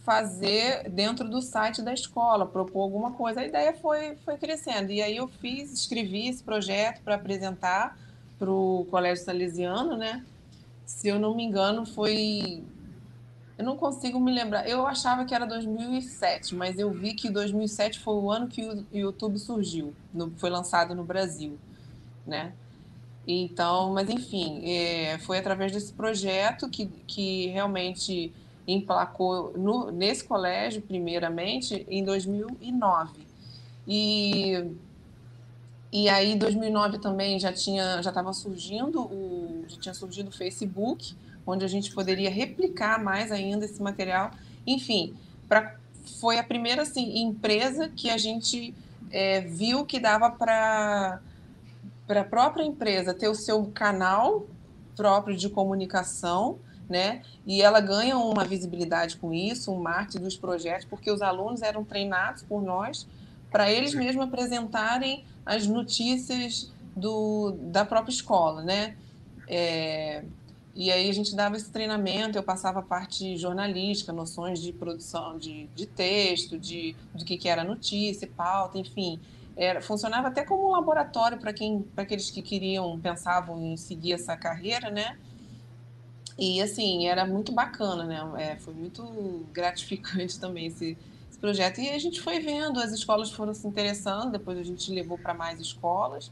fazer 0.03 0.89
dentro 0.89 1.29
do 1.29 1.41
site 1.41 1.83
da 1.83 1.93
escola, 1.93 2.45
propor 2.45 2.81
alguma 2.81 3.11
coisa. 3.11 3.41
A 3.41 3.45
ideia 3.45 3.73
foi, 3.73 4.15
foi 4.25 4.37
crescendo. 4.37 4.91
E 4.91 5.01
aí 5.01 5.17
eu 5.17 5.27
fiz, 5.27 5.71
escrevi 5.71 6.27
esse 6.27 6.41
projeto 6.41 7.01
para 7.01 7.15
apresentar 7.15 7.95
para 8.39 8.49
o 8.49 8.87
Colégio 8.89 9.23
Salesiano, 9.23 9.95
né? 9.95 10.25
Se 10.85 11.09
eu 11.09 11.19
não 11.19 11.35
me 11.35 11.43
engano, 11.43 11.85
foi 11.85 12.63
eu 13.59 13.65
não 13.65 13.75
consigo 13.75 14.21
me 14.21 14.31
lembrar. 14.31 14.65
Eu 14.69 14.87
achava 14.87 15.25
que 15.25 15.35
era 15.35 15.45
2007, 15.45 16.55
mas 16.55 16.79
eu 16.79 16.91
vi 16.91 17.13
que 17.13 17.29
2007 17.29 17.99
foi 17.99 18.13
o 18.13 18.31
ano 18.31 18.47
que 18.47 18.63
o 18.63 18.85
YouTube 18.93 19.37
surgiu, 19.37 19.93
no, 20.13 20.31
foi 20.37 20.49
lançado 20.49 20.95
no 20.95 21.03
Brasil, 21.03 21.59
né? 22.25 22.53
Então, 23.27 23.91
mas 23.93 24.09
enfim, 24.09 24.61
é, 24.63 25.17
foi 25.19 25.39
através 25.39 25.73
desse 25.73 25.91
projeto 25.91 26.69
que, 26.69 26.85
que 27.05 27.47
realmente 27.47 28.31
emplacou 28.65 29.51
no, 29.57 29.91
nesse 29.91 30.23
colégio, 30.23 30.81
primeiramente, 30.81 31.85
em 31.89 32.01
2009. 32.01 33.27
E, 33.85 34.71
e 35.91 36.07
aí, 36.07 36.31
em 36.31 36.37
2009 36.37 36.99
também 36.99 37.37
já 37.37 37.51
tinha 37.51 38.01
já 38.01 38.09
estava 38.09 38.31
surgindo 38.31 39.01
o 39.01 39.65
já 39.67 39.77
tinha 39.81 39.93
surgido 39.93 40.29
o 40.29 40.31
Facebook, 40.31 41.13
onde 41.49 41.65
a 41.65 41.67
gente 41.67 41.91
poderia 41.93 42.29
replicar 42.29 43.03
mais 43.03 43.31
ainda 43.31 43.65
esse 43.65 43.81
material. 43.81 44.31
Enfim, 44.65 45.15
pra, 45.47 45.75
foi 46.19 46.37
a 46.37 46.43
primeira 46.43 46.83
assim, 46.83 47.19
empresa 47.19 47.89
que 47.89 48.09
a 48.09 48.17
gente 48.17 48.73
é, 49.11 49.41
viu 49.41 49.85
que 49.85 49.99
dava 49.99 50.29
para 50.31 51.19
a 52.07 52.23
própria 52.23 52.63
empresa 52.63 53.13
ter 53.13 53.27
o 53.27 53.35
seu 53.35 53.65
canal 53.67 54.45
próprio 54.95 55.35
de 55.35 55.49
comunicação, 55.49 56.59
né? 56.89 57.21
E 57.45 57.61
ela 57.61 57.79
ganha 57.79 58.17
uma 58.17 58.43
visibilidade 58.43 59.17
com 59.17 59.33
isso, 59.33 59.71
um 59.71 59.79
marketing 59.79 60.23
dos 60.23 60.35
projetos, 60.35 60.85
porque 60.85 61.09
os 61.11 61.21
alunos 61.21 61.61
eram 61.61 61.83
treinados 61.83 62.43
por 62.43 62.61
nós 62.61 63.07
para 63.51 63.71
eles 63.71 63.93
mesmos 63.93 64.25
apresentarem 64.25 65.25
as 65.45 65.65
notícias 65.65 66.71
do, 66.95 67.51
da 67.63 67.85
própria 67.85 68.11
escola, 68.11 68.61
né? 68.63 68.95
É, 69.47 70.23
e 70.79 70.89
aí 70.89 71.09
a 71.09 71.13
gente 71.13 71.35
dava 71.35 71.57
esse 71.57 71.69
treinamento, 71.69 72.37
eu 72.37 72.43
passava 72.43 72.79
a 72.79 72.81
parte 72.81 73.35
jornalística, 73.35 74.13
noções 74.13 74.61
de 74.61 74.71
produção 74.71 75.37
de, 75.37 75.67
de 75.75 75.85
texto, 75.85 76.57
de 76.57 76.95
do 77.13 77.25
que, 77.25 77.37
que 77.37 77.49
era 77.49 77.65
notícia, 77.65 78.25
pauta, 78.33 78.77
enfim. 78.77 79.19
Era, 79.57 79.81
funcionava 79.81 80.29
até 80.29 80.45
como 80.45 80.69
um 80.69 80.71
laboratório 80.71 81.37
para 81.37 81.51
quem 81.51 81.81
para 81.81 82.05
aqueles 82.05 82.31
que 82.31 82.41
queriam, 82.41 82.97
pensavam 82.97 83.61
em 83.61 83.75
seguir 83.75 84.13
essa 84.13 84.37
carreira, 84.37 84.89
né? 84.89 85.17
E 86.37 86.61
assim, 86.61 87.07
era 87.07 87.25
muito 87.25 87.51
bacana, 87.51 88.05
né? 88.05 88.51
É, 88.51 88.55
foi 88.55 88.73
muito 88.73 89.45
gratificante 89.51 90.39
também 90.39 90.67
esse, 90.67 90.97
esse 91.29 91.39
projeto. 91.39 91.81
E 91.81 91.89
a 91.89 91.99
gente 91.99 92.21
foi 92.21 92.39
vendo, 92.39 92.79
as 92.79 92.93
escolas 92.93 93.29
foram 93.29 93.53
se 93.53 93.67
interessando, 93.67 94.31
depois 94.31 94.57
a 94.57 94.63
gente 94.63 94.89
levou 94.93 95.17
para 95.17 95.33
mais 95.33 95.59
escolas. 95.59 96.31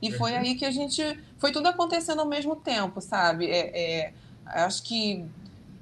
E 0.00 0.12
foi 0.12 0.32
uhum. 0.32 0.38
aí 0.38 0.54
que 0.54 0.64
a 0.64 0.70
gente. 0.70 1.02
Foi 1.38 1.52
tudo 1.52 1.66
acontecendo 1.66 2.20
ao 2.20 2.26
mesmo 2.26 2.56
tempo, 2.56 3.00
sabe? 3.00 3.46
É, 3.50 4.04
é, 4.04 4.12
acho 4.46 4.82
que 4.82 5.24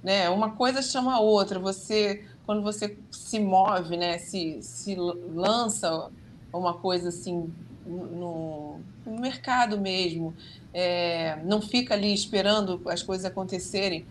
né, 0.02 0.28
uma 0.30 0.52
coisa 0.52 0.80
chama 0.80 1.14
a 1.14 1.20
outra. 1.20 1.58
Você, 1.58 2.24
quando 2.44 2.62
você 2.62 2.96
se 3.10 3.38
move, 3.38 3.96
né, 3.96 4.18
se, 4.18 4.62
se 4.62 4.94
lança 4.94 6.10
uma 6.52 6.74
coisa 6.74 7.10
assim 7.10 7.52
no, 7.86 8.80
no 9.04 9.20
mercado 9.20 9.78
mesmo, 9.78 10.34
é, 10.72 11.38
não 11.44 11.60
fica 11.60 11.94
ali 11.94 12.12
esperando 12.12 12.80
as 12.86 13.02
coisas 13.02 13.24
acontecerem. 13.24 14.06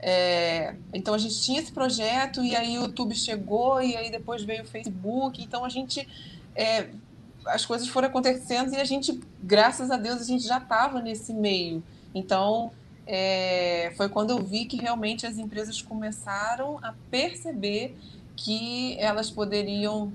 É, 0.00 0.76
então 0.94 1.12
a 1.12 1.18
gente 1.18 1.40
tinha 1.40 1.60
esse 1.60 1.72
projeto 1.72 2.44
e 2.44 2.54
aí 2.54 2.78
o 2.78 2.82
YouTube 2.82 3.14
chegou 3.16 3.82
e 3.82 3.96
aí 3.96 4.10
depois 4.10 4.42
veio 4.42 4.62
o 4.62 4.66
Facebook. 4.66 5.42
Então 5.42 5.64
a 5.64 5.68
gente 5.68 6.06
é, 6.54 6.88
as 7.48 7.66
coisas 7.66 7.88
foram 7.88 8.08
acontecendo 8.08 8.72
e 8.74 8.76
a 8.76 8.84
gente, 8.84 9.20
graças 9.42 9.90
a 9.90 9.96
Deus, 9.96 10.20
a 10.20 10.24
gente 10.24 10.46
já 10.46 10.58
estava 10.58 11.00
nesse 11.00 11.32
meio. 11.32 11.82
Então, 12.14 12.70
é, 13.06 13.92
foi 13.96 14.08
quando 14.08 14.30
eu 14.30 14.42
vi 14.42 14.66
que 14.66 14.76
realmente 14.76 15.26
as 15.26 15.38
empresas 15.38 15.80
começaram 15.80 16.78
a 16.82 16.94
perceber 17.10 17.96
que 18.36 18.96
elas 18.98 19.30
poderiam 19.30 20.12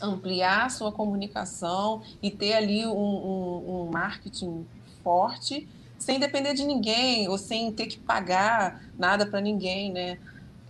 ampliar 0.00 0.70
sua 0.70 0.92
comunicação 0.92 2.02
e 2.22 2.30
ter 2.30 2.54
ali 2.54 2.86
um, 2.86 2.92
um, 2.92 3.82
um 3.82 3.90
marketing 3.90 4.66
forte 5.02 5.68
sem 5.98 6.20
depender 6.20 6.54
de 6.54 6.64
ninguém 6.64 7.28
ou 7.28 7.36
sem 7.36 7.72
ter 7.72 7.86
que 7.86 7.98
pagar 7.98 8.82
nada 8.96 9.26
para 9.26 9.40
ninguém, 9.40 9.92
né? 9.92 10.18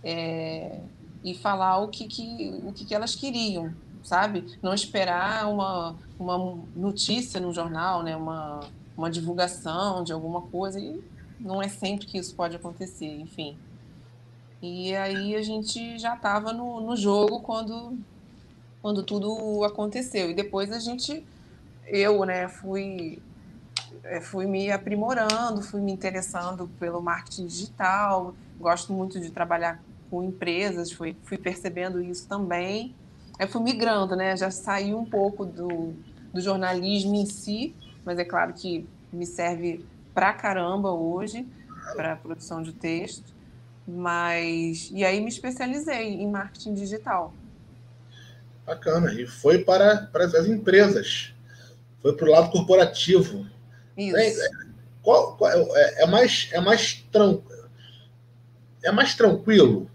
É, 0.03 0.79
e 1.23 1.35
falar 1.35 1.79
o 1.79 1.89
que, 1.89 2.07
que, 2.07 2.59
o 2.63 2.71
que, 2.71 2.85
que 2.85 2.95
elas 2.95 3.13
queriam 3.13 3.73
sabe? 4.09 4.57
Não 4.59 4.73
esperar 4.73 5.47
uma, 5.47 5.95
uma 6.17 6.57
notícia 6.75 7.39
no 7.39 7.53
jornal, 7.53 8.01
né? 8.01 8.15
uma, 8.15 8.61
uma 8.97 9.09
divulgação 9.09 10.03
de 10.03 10.11
alguma 10.11 10.41
coisa, 10.41 10.79
e 10.79 10.99
não 11.39 11.61
é 11.61 11.67
sempre 11.67 12.07
que 12.07 12.17
isso 12.17 12.33
pode 12.33 12.55
acontecer, 12.55 13.05
enfim. 13.05 13.55
E 14.63 14.95
aí 14.95 15.35
a 15.35 15.43
gente 15.43 15.99
já 15.99 16.15
estava 16.15 16.51
no, 16.51 16.81
no 16.81 16.97
jogo 16.97 17.41
quando, 17.41 17.99
quando 18.81 19.03
tudo 19.03 19.63
aconteceu. 19.63 20.31
E 20.31 20.33
depois 20.33 20.71
a 20.71 20.79
gente, 20.79 21.23
eu, 21.85 22.25
né, 22.25 22.47
fui, 22.47 23.21
é, 24.03 24.19
fui 24.19 24.47
me 24.47 24.71
aprimorando, 24.71 25.61
fui 25.61 25.81
me 25.81 25.91
interessando 25.91 26.67
pelo 26.79 26.99
marketing 26.99 27.45
digital, 27.45 28.33
gosto 28.59 28.91
muito 28.91 29.19
de 29.19 29.29
trabalhar 29.29 29.79
com 30.09 30.23
empresas, 30.23 30.91
fui, 30.91 31.15
fui 31.23 31.37
percebendo 31.37 32.01
isso 32.01 32.27
também. 32.27 32.95
Eu 33.39 33.47
fui 33.47 33.61
migrando, 33.61 34.17
né? 34.17 34.35
Já 34.35 34.51
saí 34.51 34.93
um 34.93 35.05
pouco 35.05 35.45
do, 35.45 35.93
do 36.33 36.41
jornalismo 36.41 37.15
em 37.15 37.25
si, 37.25 37.73
mas 38.03 38.19
é 38.19 38.25
claro 38.25 38.53
que 38.53 38.85
me 39.13 39.25
serve 39.25 39.85
pra 40.13 40.33
caramba 40.33 40.91
hoje 40.91 41.47
para 41.95 42.17
produção 42.17 42.61
de 42.61 42.73
texto. 42.73 43.33
Mas 43.87 44.91
e 44.93 45.05
aí 45.05 45.21
me 45.21 45.29
especializei 45.29 46.15
em 46.15 46.29
marketing 46.29 46.73
digital. 46.73 47.33
Bacana. 48.65 49.11
E 49.13 49.25
foi 49.25 49.63
para, 49.63 50.07
para 50.11 50.25
as 50.25 50.45
empresas. 50.45 51.33
Foi 52.01 52.15
para 52.15 52.27
o 52.27 52.31
lado 52.31 52.51
corporativo. 52.51 53.47
Isso. 53.97 54.15
É, 54.15 54.49
qual, 55.01 55.35
qual, 55.37 55.51
é, 55.51 56.03
é, 56.03 56.05
mais, 56.05 56.49
é, 56.51 56.59
mais 56.59 57.05
tran, 57.11 57.39
é 58.83 58.91
mais 58.91 59.15
tranquilo 59.15 59.89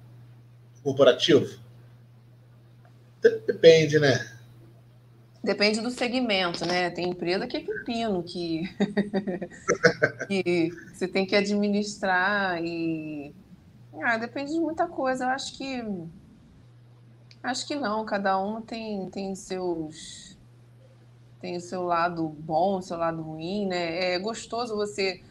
corporativo? 0.82 1.63
Depende, 3.46 3.98
né? 3.98 4.34
Depende 5.42 5.80
do 5.80 5.90
segmento, 5.90 6.66
né? 6.66 6.90
Tem 6.90 7.08
empresa 7.08 7.46
que 7.46 7.56
é 7.56 7.60
pepino, 7.60 8.22
que, 8.22 8.62
que 10.28 10.70
você 10.92 11.08
tem 11.08 11.26
que 11.26 11.34
administrar 11.34 12.62
e. 12.62 13.34
Ah, 14.02 14.18
depende 14.18 14.52
de 14.52 14.60
muita 14.60 14.86
coisa. 14.86 15.24
Eu 15.24 15.28
acho 15.28 15.56
que. 15.56 15.84
Acho 17.42 17.66
que 17.66 17.74
não, 17.74 18.04
cada 18.06 18.38
um 18.38 18.60
tem, 18.60 19.08
tem 19.10 19.34
seus. 19.34 20.36
Tem 21.40 21.56
o 21.56 21.60
seu 21.60 21.82
lado 21.82 22.26
bom, 22.26 22.78
o 22.78 22.82
seu 22.82 22.96
lado 22.96 23.20
ruim, 23.20 23.66
né? 23.66 24.14
É 24.14 24.18
gostoso 24.18 24.74
você 24.74 25.22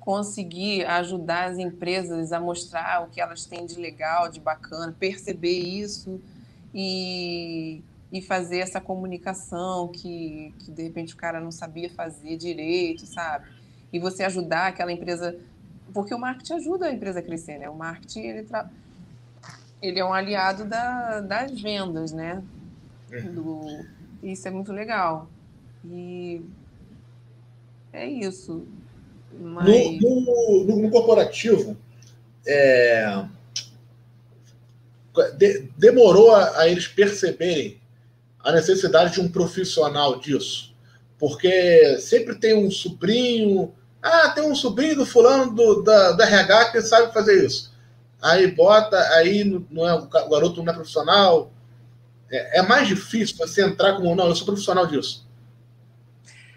conseguir 0.00 0.84
ajudar 0.86 1.50
as 1.50 1.58
empresas 1.58 2.32
a 2.32 2.40
mostrar 2.40 3.04
o 3.04 3.10
que 3.10 3.20
elas 3.20 3.46
têm 3.46 3.64
de 3.64 3.76
legal, 3.76 4.28
de 4.28 4.40
bacana, 4.40 4.94
perceber 4.98 5.60
isso 5.60 6.20
e 6.74 7.82
e 8.12 8.20
fazer 8.20 8.58
essa 8.58 8.78
comunicação 8.78 9.88
que, 9.88 10.54
que 10.58 10.70
de 10.70 10.82
repente 10.82 11.14
o 11.14 11.16
cara 11.16 11.40
não 11.40 11.50
sabia 11.50 11.88
fazer 11.88 12.36
direito, 12.36 13.06
sabe? 13.06 13.46
E 13.90 13.98
você 13.98 14.22
ajudar 14.24 14.66
aquela 14.66 14.92
empresa, 14.92 15.34
porque 15.94 16.14
o 16.14 16.18
marketing 16.18 16.52
ajuda 16.54 16.86
a 16.86 16.92
empresa 16.92 17.20
a 17.20 17.22
crescer, 17.22 17.58
né? 17.58 17.70
O 17.70 17.74
marketing 17.74 18.20
ele, 18.20 18.42
tra... 18.42 18.70
ele 19.80 19.98
é 19.98 20.04
um 20.04 20.12
aliado 20.12 20.66
da, 20.66 21.20
das 21.20 21.58
vendas, 21.58 22.12
né? 22.12 22.42
Uhum. 23.10 23.32
Do... 23.32 23.86
Isso 24.22 24.46
é 24.46 24.50
muito 24.50 24.72
legal. 24.72 25.30
E 25.82 26.42
é 27.94 28.06
isso. 28.06 28.66
Mas... 29.40 29.98
No, 30.02 30.66
no, 30.66 30.76
no 30.82 30.90
corporativo, 30.90 31.78
é... 32.46 33.24
De, 35.36 35.70
demorou 35.76 36.34
a, 36.34 36.60
a, 36.60 36.68
eles 36.68 36.88
perceberem 36.88 37.80
a 38.42 38.52
necessidade 38.52 39.14
de 39.14 39.20
um 39.20 39.30
profissional 39.30 40.18
disso. 40.18 40.74
Porque 41.18 41.98
sempre 42.00 42.34
tem 42.34 42.54
um 42.54 42.70
sobrinho. 42.70 43.72
Ah, 44.02 44.30
tem 44.30 44.44
um 44.44 44.54
sobrinho 44.54 44.96
do 44.96 45.06
fulano 45.06 45.54
do, 45.54 45.82
da, 45.82 46.12
da 46.12 46.26
RH 46.26 46.72
que 46.72 46.82
sabe 46.82 47.12
fazer 47.12 47.44
isso. 47.44 47.72
Aí 48.20 48.50
bota, 48.50 48.98
aí 49.14 49.44
não 49.70 49.88
é, 49.88 49.94
o 49.94 50.06
garoto 50.06 50.62
não 50.62 50.72
é 50.72 50.74
profissional. 50.74 51.52
É, 52.30 52.60
é 52.60 52.62
mais 52.62 52.88
difícil 52.88 53.36
você 53.36 53.64
entrar 53.64 53.96
como, 53.96 54.14
não, 54.14 54.28
eu 54.28 54.34
sou 54.34 54.46
profissional 54.46 54.86
disso. 54.86 55.28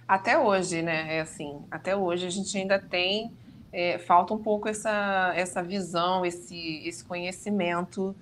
Até 0.07 0.37
hoje, 0.37 0.81
né? 0.81 1.17
É 1.17 1.21
assim, 1.21 1.59
até 1.69 1.95
hoje 1.95 2.25
a 2.25 2.29
gente 2.29 2.55
ainda 2.57 2.79
tem. 2.79 3.31
É, 3.73 3.97
falta 3.97 4.33
um 4.33 4.41
pouco 4.41 4.69
essa, 4.69 5.33
essa 5.35 5.61
visão, 5.61 6.25
esse, 6.25 6.87
esse 6.87 7.03
conhecimento 7.03 8.15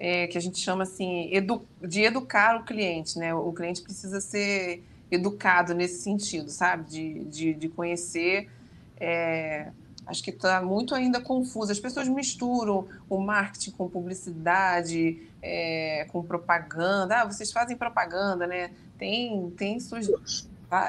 é, 0.00 0.26
que 0.26 0.38
a 0.38 0.40
gente 0.40 0.58
chama 0.58 0.84
assim 0.84 1.28
edu, 1.30 1.62
de 1.78 2.00
educar 2.02 2.58
o 2.58 2.64
cliente, 2.64 3.18
né? 3.18 3.34
O 3.34 3.52
cliente 3.52 3.82
precisa 3.82 4.18
ser 4.18 4.82
educado 5.10 5.74
nesse 5.74 6.02
sentido, 6.02 6.48
sabe? 6.48 6.90
De, 6.90 7.24
de, 7.24 7.52
de 7.52 7.68
conhecer. 7.68 8.48
É, 8.98 9.70
acho 10.06 10.24
que 10.24 10.30
está 10.30 10.62
muito 10.62 10.94
ainda 10.94 11.20
confuso. 11.20 11.70
As 11.70 11.78
pessoas 11.78 12.08
misturam 12.08 12.88
o 13.10 13.20
marketing 13.20 13.72
com 13.72 13.90
publicidade, 13.90 15.20
é, 15.42 16.06
com 16.10 16.22
propaganda. 16.22 17.20
Ah, 17.20 17.24
vocês 17.26 17.52
fazem 17.52 17.76
propaganda, 17.76 18.46
né? 18.46 18.70
Tem, 18.98 19.50
tem 19.50 19.78
suas 19.78 20.08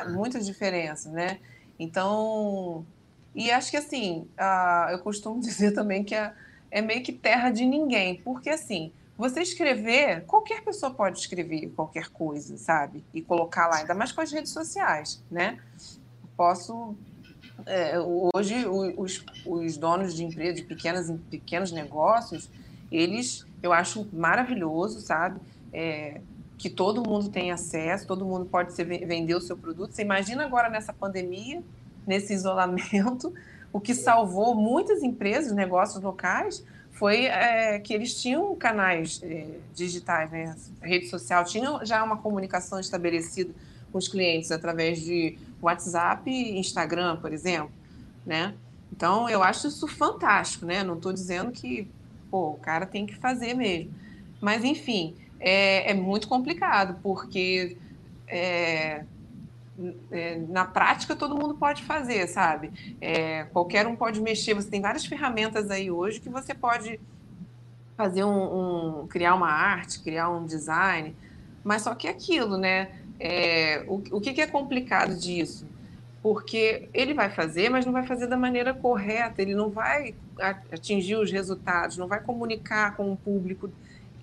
muitas 0.09 0.45
diferenças, 0.45 1.11
né? 1.11 1.39
Então, 1.77 2.85
e 3.35 3.51
acho 3.51 3.71
que 3.71 3.77
assim, 3.77 4.25
a, 4.37 4.87
eu 4.91 4.99
costumo 4.99 5.41
dizer 5.41 5.73
também 5.73 6.01
que 6.01 6.15
a, 6.15 6.33
é 6.69 6.81
meio 6.81 7.03
que 7.03 7.11
terra 7.11 7.49
de 7.49 7.65
ninguém, 7.65 8.15
porque 8.23 8.49
assim, 8.49 8.93
você 9.17 9.41
escrever, 9.41 10.25
qualquer 10.25 10.63
pessoa 10.63 10.93
pode 10.93 11.19
escrever 11.19 11.69
qualquer 11.75 12.09
coisa, 12.09 12.57
sabe? 12.57 13.03
E 13.13 13.21
colocar 13.21 13.67
lá, 13.67 13.77
ainda 13.77 13.93
mais 13.93 14.11
com 14.11 14.21
as 14.21 14.31
redes 14.31 14.51
sociais, 14.51 15.23
né? 15.29 15.59
Posso. 16.35 16.95
É, 17.65 17.99
hoje, 18.33 18.65
os, 18.65 19.23
os 19.45 19.77
donos 19.77 20.15
de 20.15 20.23
empresas, 20.23 20.55
de 20.55 20.63
pequenas, 20.63 21.13
pequenos 21.29 21.71
negócios, 21.71 22.49
eles, 22.91 23.45
eu 23.61 23.71
acho 23.71 24.07
maravilhoso, 24.11 24.99
sabe? 25.01 25.39
É, 25.71 26.19
que 26.57 26.69
todo 26.69 27.07
mundo 27.07 27.29
tem 27.29 27.51
acesso, 27.51 28.05
todo 28.05 28.25
mundo 28.25 28.45
pode 28.45 28.73
ser, 28.73 28.85
vender 28.85 29.35
o 29.35 29.41
seu 29.41 29.57
produto. 29.57 29.93
Você 29.93 30.03
imagina 30.03 30.45
agora 30.45 30.69
nessa 30.69 30.93
pandemia, 30.93 31.63
nesse 32.05 32.33
isolamento, 32.33 33.33
o 33.73 33.79
que 33.79 33.95
salvou 33.95 34.53
muitas 34.53 35.01
empresas, 35.01 35.53
negócios 35.53 36.03
locais, 36.03 36.63
foi 37.01 37.25
é, 37.25 37.79
que 37.79 37.95
eles 37.95 38.21
tinham 38.21 38.55
canais 38.55 39.19
é, 39.23 39.47
digitais, 39.73 40.29
né? 40.29 40.55
Rede 40.83 41.07
social 41.07 41.43
tinha 41.43 41.83
já 41.83 42.03
uma 42.03 42.17
comunicação 42.17 42.79
estabelecida 42.79 43.51
com 43.91 43.97
os 43.97 44.07
clientes 44.07 44.51
através 44.51 45.01
de 45.01 45.35
WhatsApp 45.59 46.29
e 46.29 46.59
Instagram, 46.59 47.17
por 47.17 47.33
exemplo, 47.33 47.71
né? 48.23 48.53
Então, 48.93 49.27
eu 49.27 49.41
acho 49.41 49.67
isso 49.67 49.87
fantástico, 49.87 50.63
né? 50.67 50.83
Não 50.83 50.93
estou 50.93 51.11
dizendo 51.11 51.51
que, 51.51 51.89
pô, 52.29 52.49
o 52.49 52.57
cara 52.57 52.85
tem 52.85 53.07
que 53.07 53.15
fazer 53.15 53.55
mesmo. 53.55 53.91
Mas, 54.39 54.63
enfim, 54.63 55.15
é, 55.39 55.89
é 55.89 55.95
muito 55.95 56.27
complicado, 56.27 56.99
porque 57.01 57.77
é, 58.27 59.05
na 60.49 60.65
prática 60.65 61.15
todo 61.15 61.35
mundo 61.35 61.55
pode 61.55 61.83
fazer, 61.83 62.27
sabe? 62.27 62.95
É, 62.99 63.45
qualquer 63.45 63.87
um 63.87 63.95
pode 63.95 64.21
mexer. 64.21 64.53
Você 64.53 64.69
tem 64.69 64.81
várias 64.81 65.05
ferramentas 65.05 65.71
aí 65.71 65.89
hoje 65.89 66.19
que 66.19 66.29
você 66.29 66.53
pode 66.53 66.99
fazer 67.95 68.23
um, 68.23 69.01
um 69.01 69.07
criar 69.07 69.35
uma 69.35 69.49
arte, 69.49 70.01
criar 70.01 70.29
um 70.29 70.45
design, 70.45 71.15
mas 71.63 71.83
só 71.83 71.95
que 71.95 72.07
é 72.07 72.11
aquilo, 72.11 72.57
né? 72.57 72.89
É, 73.19 73.83
o, 73.87 74.01
o 74.11 74.21
que, 74.21 74.33
que 74.33 74.41
é 74.41 74.47
complicado 74.47 75.15
disso? 75.15 75.67
Porque 76.23 76.89
ele 76.93 77.13
vai 77.13 77.29
fazer, 77.29 77.69
mas 77.69 77.85
não 77.85 77.93
vai 77.93 78.05
fazer 78.05 78.27
da 78.27 78.37
maneira 78.37 78.73
correta, 78.73 79.41
ele 79.41 79.55
não 79.55 79.69
vai 79.69 80.15
atingir 80.71 81.15
os 81.15 81.31
resultados, 81.31 81.97
não 81.97 82.07
vai 82.07 82.19
comunicar 82.19 82.95
com 82.95 83.11
o 83.11 83.17
público 83.17 83.69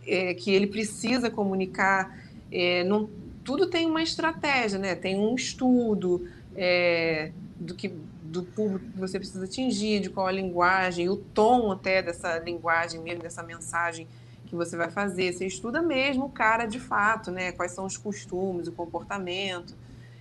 é, 0.06 0.34
que 0.34 0.50
ele 0.50 0.66
precisa 0.66 1.30
comunicar, 1.30 2.16
é, 2.50 2.82
não, 2.84 3.08
tudo 3.48 3.66
tem 3.66 3.86
uma 3.86 4.02
estratégia, 4.02 4.78
né? 4.78 4.94
Tem 4.94 5.18
um 5.18 5.34
estudo 5.34 6.28
é, 6.54 7.32
do 7.58 7.74
que 7.74 7.88
do 8.22 8.42
público 8.42 8.84
que 8.92 8.98
você 8.98 9.18
precisa 9.18 9.42
atingir, 9.42 10.00
de 10.00 10.10
qual 10.10 10.26
a 10.26 10.30
linguagem, 10.30 11.08
o 11.08 11.16
tom 11.16 11.72
até 11.72 12.02
dessa 12.02 12.38
linguagem 12.40 13.00
mesmo, 13.00 13.22
dessa 13.22 13.42
mensagem 13.42 14.06
que 14.44 14.54
você 14.54 14.76
vai 14.76 14.90
fazer. 14.90 15.32
Você 15.32 15.46
estuda 15.46 15.80
mesmo 15.80 16.26
o 16.26 16.28
cara 16.28 16.66
de 16.66 16.78
fato, 16.78 17.30
né? 17.30 17.50
Quais 17.52 17.72
são 17.72 17.86
os 17.86 17.96
costumes, 17.96 18.68
o 18.68 18.72
comportamento. 18.72 19.74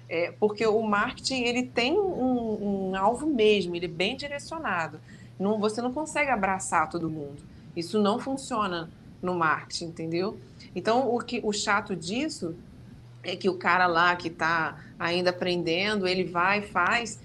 É, 0.08 0.32
porque 0.40 0.66
o 0.66 0.82
marketing 0.82 1.42
ele 1.44 1.64
tem 1.64 2.00
um, 2.00 2.92
um, 2.92 2.96
alvo 2.96 3.28
mesmo, 3.28 3.76
ele 3.76 3.88
é 3.88 3.90
bem 3.90 4.16
direcionado. 4.16 5.02
Não, 5.38 5.60
você 5.60 5.82
não 5.82 5.92
consegue 5.92 6.32
abraçar 6.32 6.90
todo 6.90 7.10
mundo. 7.10 7.44
Isso 7.76 8.02
não 8.02 8.20
funciona 8.20 8.90
no 9.22 9.36
marketing, 9.36 9.88
entendeu? 9.88 10.40
Então, 10.74 11.14
o, 11.14 11.20
que, 11.20 11.42
o 11.44 11.52
chato 11.52 11.94
disso 11.94 12.56
é 13.28 13.36
que 13.36 13.50
o 13.50 13.56
cara 13.56 13.88
lá 13.88 14.16
que 14.16 14.30
está 14.30 14.78
ainda 14.98 15.32
aprendendo, 15.32 16.08
ele 16.08 16.24
vai, 16.24 16.62
faz 16.62 17.20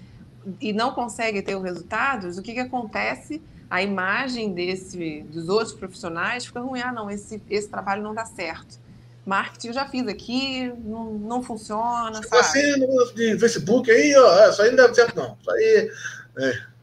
e 0.59 0.73
não 0.73 0.91
consegue 0.91 1.41
ter 1.41 1.55
os 1.55 1.63
resultados, 1.63 2.37
o 2.37 2.41
que, 2.41 2.53
que 2.53 2.59
acontece? 2.59 3.41
A 3.69 3.81
imagem 3.81 4.53
desse, 4.53 5.23
dos 5.23 5.47
outros 5.47 5.73
profissionais 5.73 6.45
fica 6.45 6.59
ruim. 6.59 6.81
Ah, 6.81 6.91
não, 6.91 7.09
esse, 7.09 7.41
esse 7.49 7.67
trabalho 7.69 8.03
não 8.03 8.13
dá 8.13 8.25
certo. 8.25 8.77
Marketing 9.25 9.67
eu 9.69 9.73
já 9.73 9.87
fiz 9.87 10.05
aqui, 10.07 10.71
não, 10.83 11.13
não 11.13 11.41
funciona. 11.41 12.21
Sabe? 12.21 12.37
Assim 12.37 12.75
no 12.77 13.39
Facebook 13.39 13.89
aí, 13.89 14.13
ó, 14.15 14.39
é, 14.39 14.49
isso 14.49 14.61
aí 14.61 14.69
não 14.69 14.75
dá 14.75 14.93
certo, 14.93 15.15
não. 15.15 15.37
Isso 15.39 15.51
aí. 15.51 15.91
É. 16.37 16.73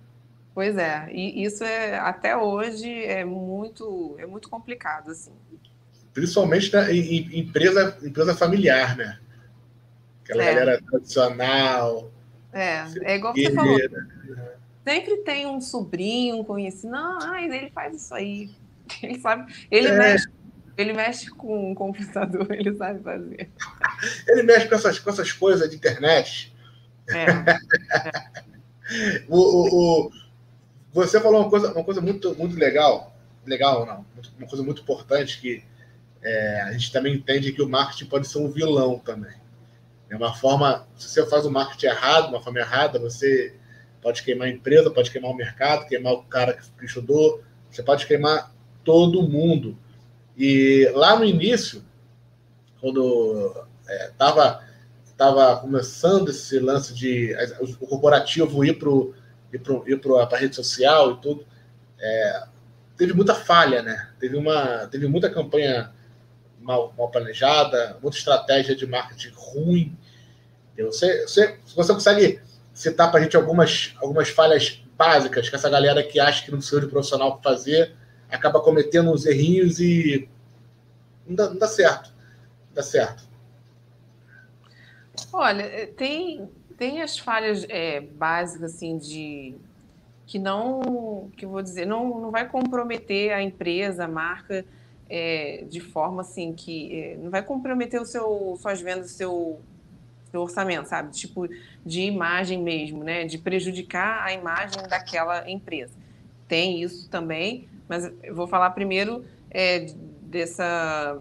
Pois 0.54 0.76
é, 0.76 1.08
e 1.12 1.44
isso 1.44 1.62
é 1.62 1.98
até 1.98 2.36
hoje 2.36 3.04
é 3.04 3.24
muito, 3.24 4.16
é 4.18 4.26
muito 4.26 4.48
complicado, 4.48 5.10
assim. 5.10 5.32
Principalmente 6.12 6.72
na, 6.72 6.90
em, 6.92 7.38
empresa, 7.38 7.96
empresa 8.02 8.34
familiar, 8.34 8.96
né? 8.96 9.18
Aquela 10.24 10.44
é. 10.44 10.54
galera 10.54 10.82
tradicional. 10.82 12.10
É, 12.52 12.84
é 13.02 13.16
igual 13.16 13.34
você 13.34 13.52
falou. 13.52 13.78
Sempre 14.86 15.18
tem 15.18 15.46
um 15.46 15.60
sobrinho, 15.60 16.38
um 16.38 16.44
conhecido. 16.44 16.92
Não, 16.92 17.18
ai, 17.22 17.44
ele 17.44 17.70
faz 17.70 17.94
isso 17.94 18.14
aí. 18.14 18.50
Ele 19.00 19.20
sabe. 19.20 19.52
Ele 19.70 19.86
é. 19.86 19.96
mexe. 19.96 20.28
Ele 20.76 20.92
mexe 20.92 21.30
com 21.30 21.72
o 21.72 21.74
computador, 21.74 22.50
ele 22.50 22.74
sabe 22.74 23.02
fazer. 23.02 23.50
Ele 24.26 24.42
mexe 24.42 24.66
com 24.66 24.74
essas, 24.74 24.98
com 24.98 25.10
essas 25.10 25.30
coisas 25.30 25.68
de 25.68 25.76
internet. 25.76 26.54
É. 27.08 27.26
é. 28.90 29.22
o, 29.28 29.38
o, 29.38 30.06
o, 30.06 30.10
você 30.92 31.20
falou 31.20 31.42
uma 31.42 31.50
coisa, 31.50 31.72
uma 31.72 31.84
coisa 31.84 32.00
muito, 32.00 32.34
muito 32.34 32.56
legal. 32.56 33.14
Legal, 33.46 33.86
não. 33.86 34.04
Uma 34.38 34.48
coisa 34.48 34.64
muito 34.64 34.82
importante 34.82 35.40
que 35.40 35.62
é, 36.22 36.62
a 36.62 36.72
gente 36.72 36.92
também 36.92 37.14
entende 37.14 37.52
que 37.52 37.62
o 37.62 37.68
marketing 37.68 38.06
pode 38.06 38.28
ser 38.28 38.38
um 38.38 38.50
vilão 38.50 38.98
também. 38.98 39.34
É 40.08 40.16
uma 40.16 40.34
forma, 40.34 40.86
se 40.96 41.08
você 41.08 41.26
faz 41.26 41.46
o 41.46 41.50
marketing 41.50 41.86
errado, 41.86 42.28
uma 42.28 42.42
forma 42.42 42.58
errada, 42.58 42.98
você 42.98 43.54
pode 44.02 44.22
queimar 44.22 44.48
a 44.48 44.50
empresa, 44.50 44.90
pode 44.90 45.10
queimar 45.10 45.30
o 45.30 45.36
mercado, 45.36 45.86
queimar 45.86 46.14
o 46.14 46.22
cara 46.24 46.54
que 46.54 46.84
estudou, 46.84 47.42
você 47.70 47.82
pode 47.82 48.06
queimar 48.06 48.52
todo 48.84 49.28
mundo. 49.28 49.78
E 50.36 50.90
lá 50.94 51.18
no 51.18 51.24
início, 51.24 51.84
quando 52.80 53.66
estava 53.86 54.62
é, 54.66 54.70
tava 55.16 55.60
começando 55.60 56.30
esse 56.30 56.58
lance 56.58 56.94
de 56.94 57.36
o 57.60 57.86
corporativo 57.86 58.64
ir 58.64 58.78
para 58.78 60.22
a 60.22 60.36
rede 60.38 60.56
social 60.56 61.12
e 61.12 61.16
tudo, 61.20 61.46
é, 61.98 62.44
teve 62.96 63.12
muita 63.12 63.34
falha, 63.34 63.82
né? 63.82 64.10
Teve, 64.18 64.36
uma, 64.36 64.86
teve 64.86 65.06
muita 65.06 65.30
campanha 65.30 65.92
mal, 66.60 66.94
mal 66.96 67.08
planejada, 67.10 67.98
muita 68.02 68.18
estratégia 68.18 68.74
de 68.76 68.86
marketing 68.86 69.32
ruim. 69.34 69.96
Você, 70.78 71.26
você, 71.26 71.58
você 71.74 71.92
consegue 71.92 72.40
citar 72.72 73.10
para 73.10 73.20
a 73.20 73.22
gente 73.22 73.36
algumas, 73.36 73.94
algumas 74.00 74.28
falhas 74.28 74.82
básicas 74.96 75.48
que 75.48 75.54
essa 75.54 75.68
galera 75.68 76.02
que 76.02 76.18
acha 76.18 76.44
que 76.44 76.50
não 76.50 76.58
precisa 76.58 76.80
de 76.80 76.86
profissional 76.86 77.38
para 77.38 77.50
fazer 77.50 77.94
acaba 78.30 78.60
cometendo 78.60 79.12
uns 79.12 79.26
errinhos 79.26 79.80
e 79.80 80.28
não 81.26 81.34
dá, 81.34 81.50
não 81.50 81.58
dá 81.58 81.66
certo. 81.66 82.12
Não 82.68 82.74
dá 82.74 82.82
certo. 82.82 83.28
Olha, 85.32 85.62
eh, 85.62 85.86
tem, 85.86 86.48
tem 86.76 87.02
as 87.02 87.18
falhas 87.18 87.66
é, 87.68 88.00
básicas 88.00 88.74
assim 88.74 88.98
de 88.98 89.54
que 90.26 90.38
não, 90.38 91.30
que 91.36 91.44
vou 91.44 91.60
dizer, 91.60 91.86
não, 91.86 92.20
não 92.20 92.30
vai 92.30 92.48
comprometer 92.48 93.32
a 93.32 93.42
empresa, 93.42 94.04
a 94.04 94.08
marca 94.08 94.64
é, 95.10 95.64
de 95.68 95.80
forma 95.80 96.22
assim 96.22 96.52
que 96.52 96.94
é, 96.94 97.16
não 97.16 97.30
vai 97.30 97.42
comprometer 97.42 98.00
o 98.00 98.06
seu, 98.06 98.56
suas 98.60 98.80
vendas, 98.80 99.10
seu, 99.10 99.60
seu 100.30 100.40
orçamento, 100.40 100.88
sabe? 100.88 101.10
Tipo 101.10 101.48
de 101.84 102.02
imagem 102.02 102.62
mesmo, 102.62 103.02
né? 103.02 103.24
De 103.24 103.36
prejudicar 103.36 104.22
a 104.22 104.32
imagem 104.32 104.80
daquela 104.88 105.50
empresa. 105.50 105.92
Tem 106.46 106.80
isso 106.80 107.10
também, 107.10 107.68
mas 107.88 108.10
eu 108.22 108.34
vou 108.34 108.46
falar 108.46 108.70
primeiro 108.70 109.24
é, 109.50 109.86
dessa 110.22 111.20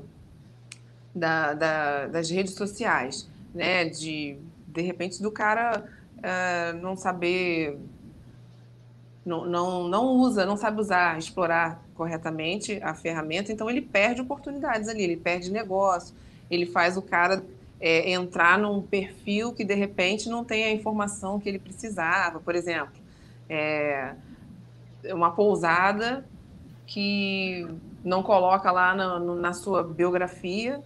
da, 1.14 1.54
da, 1.56 2.08
das 2.08 2.30
redes 2.30 2.54
sociais, 2.54 3.28
né? 3.54 3.86
De 3.86 4.38
de 4.68 4.82
repente 4.84 5.20
do 5.20 5.32
cara 5.32 5.84
uh, 6.18 6.78
não 6.78 6.96
saber 6.96 7.80
não, 9.26 9.46
não, 9.46 9.88
não 9.88 10.08
usa, 10.08 10.46
não 10.46 10.56
sabe 10.56 10.80
usar, 10.80 11.18
explorar 11.18 11.84
corretamente 12.00 12.80
a 12.82 12.94
ferramenta, 12.94 13.52
então 13.52 13.70
ele 13.70 13.82
perde 13.82 14.22
oportunidades 14.22 14.88
ali, 14.88 15.04
ele 15.04 15.18
perde 15.18 15.52
negócio, 15.52 16.16
ele 16.50 16.66
faz 16.66 16.96
o 16.96 17.02
cara 17.02 17.44
é, 17.78 18.10
entrar 18.10 18.58
num 18.58 18.82
perfil 18.82 19.52
que 19.52 19.66
de 19.66 19.74
repente 19.74 20.30
não 20.30 20.46
tem 20.46 20.64
a 20.64 20.72
informação 20.72 21.42
que 21.42 21.50
ele 21.50 21.60
precisava. 21.60 22.40
Por 22.40 22.56
exemplo, 22.56 22.94
é, 23.50 24.14
uma 25.12 25.32
pousada 25.32 26.26
que 26.88 27.68
não 28.02 28.24
coloca 28.24 28.72
lá 28.72 28.96
na, 28.96 29.20
na 29.20 29.52
sua 29.52 29.84
biografia 29.84 30.82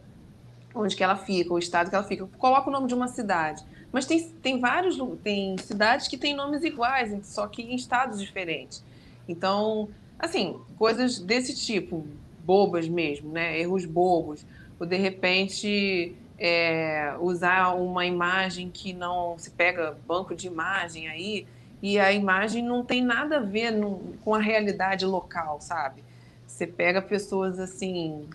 onde 0.74 0.96
que 0.96 1.04
ela 1.04 1.16
fica, 1.16 1.54
o 1.54 1.60
estado 1.60 1.92
que 1.92 1.96
ela 1.96 2.04
fica. 2.04 2.28
Coloca 2.40 2.68
o 2.68 2.74
nome 2.74 2.88
de 2.88 2.96
uma 2.96 3.08
cidade. 3.08 3.64
Mas 3.92 4.08
tem, 4.08 4.28
tem 4.42 4.60
vários 4.60 4.98
tem 5.24 5.56
cidades 5.60 6.08
que 6.08 6.18
têm 6.18 6.36
nomes 6.36 6.64
iguais, 6.64 7.16
só 7.28 7.46
que 7.46 7.62
em 7.62 7.76
estados 7.76 8.20
diferentes. 8.20 8.84
Então, 9.28 9.90
assim, 10.24 10.60
coisas 10.78 11.20
desse 11.20 11.54
tipo, 11.54 12.08
bobas 12.46 12.88
mesmo, 12.88 13.32
né? 13.32 13.60
Erros 13.60 13.86
bobos. 13.86 14.46
Ou 14.80 14.86
de 14.86 14.96
repente 14.96 16.16
é, 16.40 17.14
usar 17.20 17.74
uma 17.74 18.06
imagem 18.06 18.70
que 18.70 18.94
não 18.94 19.38
se 19.38 19.52
pega 19.52 19.98
banco 20.08 20.34
de 20.34 20.48
imagem 20.48 21.10
aí 21.10 21.46
e 21.82 22.00
a 22.00 22.14
imagem 22.14 22.64
não 22.64 22.86
tem 22.86 23.04
nada 23.04 23.38
a 23.38 23.42
ver 23.42 23.72
no, 23.72 24.00
com 24.24 24.34
a 24.34 24.40
realidade 24.40 25.06
local, 25.06 25.60
sabe? 25.60 26.02
Você 26.48 26.66
pega 26.66 27.02
pessoas 27.02 27.60
assim 27.60 28.28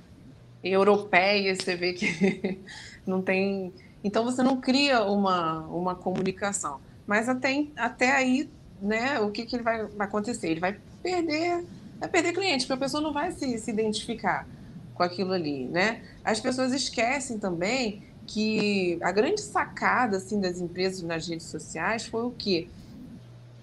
europeias, 0.62 1.58
você 1.62 1.74
vê 1.74 1.94
que 1.94 2.58
não 3.06 3.22
tem. 3.22 3.72
Então 4.04 4.24
você 4.24 4.42
não 4.42 4.60
cria 4.60 5.02
uma, 5.04 5.60
uma 5.68 5.94
comunicação. 5.94 6.80
Mas 7.06 7.28
até, 7.28 7.64
até 7.74 8.12
aí, 8.12 8.50
né, 8.82 9.18
o 9.20 9.30
que, 9.30 9.46
que 9.46 9.56
ele 9.56 9.62
vai, 9.62 9.88
acontecer? 9.98 10.50
Ele 10.50 10.60
vai 10.60 10.78
perder, 11.02 11.64
vai 11.98 12.08
perder 12.08 12.32
cliente, 12.32 12.66
porque 12.66 12.74
a 12.74 12.84
pessoa 12.86 13.02
não 13.02 13.12
vai 13.12 13.32
se, 13.32 13.58
se 13.58 13.70
identificar 13.70 14.46
com 14.94 15.02
aquilo 15.02 15.32
ali, 15.32 15.66
né? 15.66 16.02
As 16.24 16.40
pessoas 16.40 16.72
esquecem 16.72 17.38
também 17.38 18.02
que 18.26 18.98
a 19.02 19.10
grande 19.10 19.40
sacada 19.40 20.18
assim 20.18 20.40
das 20.40 20.60
empresas 20.60 21.02
nas 21.02 21.26
redes 21.26 21.46
sociais 21.46 22.04
foi 22.04 22.24
o 22.24 22.30
quê? 22.30 22.68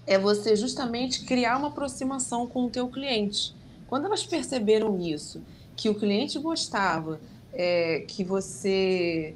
É 0.06 0.18
você 0.18 0.56
justamente 0.56 1.24
criar 1.24 1.58
uma 1.58 1.68
aproximação 1.68 2.46
com 2.46 2.66
o 2.66 2.70
teu 2.70 2.88
cliente. 2.88 3.54
Quando 3.86 4.06
elas 4.06 4.24
perceberam 4.24 5.00
isso 5.00 5.42
que 5.76 5.88
o 5.88 5.94
cliente 5.94 6.38
gostava, 6.38 7.20
é, 7.52 8.04
que 8.08 8.24
você. 8.24 9.34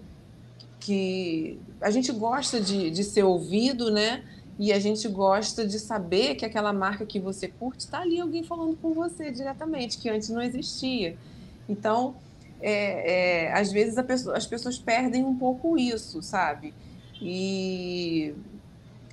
que 0.80 1.58
a 1.80 1.90
gente 1.90 2.10
gosta 2.12 2.60
de, 2.60 2.90
de 2.90 3.04
ser 3.04 3.22
ouvido, 3.22 3.90
né? 3.90 4.24
E 4.60 4.74
a 4.74 4.78
gente 4.78 5.08
gosta 5.08 5.66
de 5.66 5.78
saber 5.78 6.34
que 6.34 6.44
aquela 6.44 6.70
marca 6.70 7.06
que 7.06 7.18
você 7.18 7.48
curte 7.48 7.80
está 7.80 8.00
ali 8.00 8.20
alguém 8.20 8.44
falando 8.44 8.76
com 8.76 8.92
você 8.92 9.30
diretamente, 9.30 9.96
que 9.96 10.06
antes 10.10 10.28
não 10.28 10.42
existia. 10.42 11.16
Então, 11.66 12.14
é, 12.60 13.46
é, 13.46 13.52
às 13.54 13.72
vezes 13.72 13.94
pessoa, 14.04 14.36
as 14.36 14.46
pessoas 14.46 14.78
perdem 14.78 15.24
um 15.24 15.34
pouco 15.34 15.78
isso, 15.78 16.20
sabe? 16.20 16.74
E, 17.22 18.34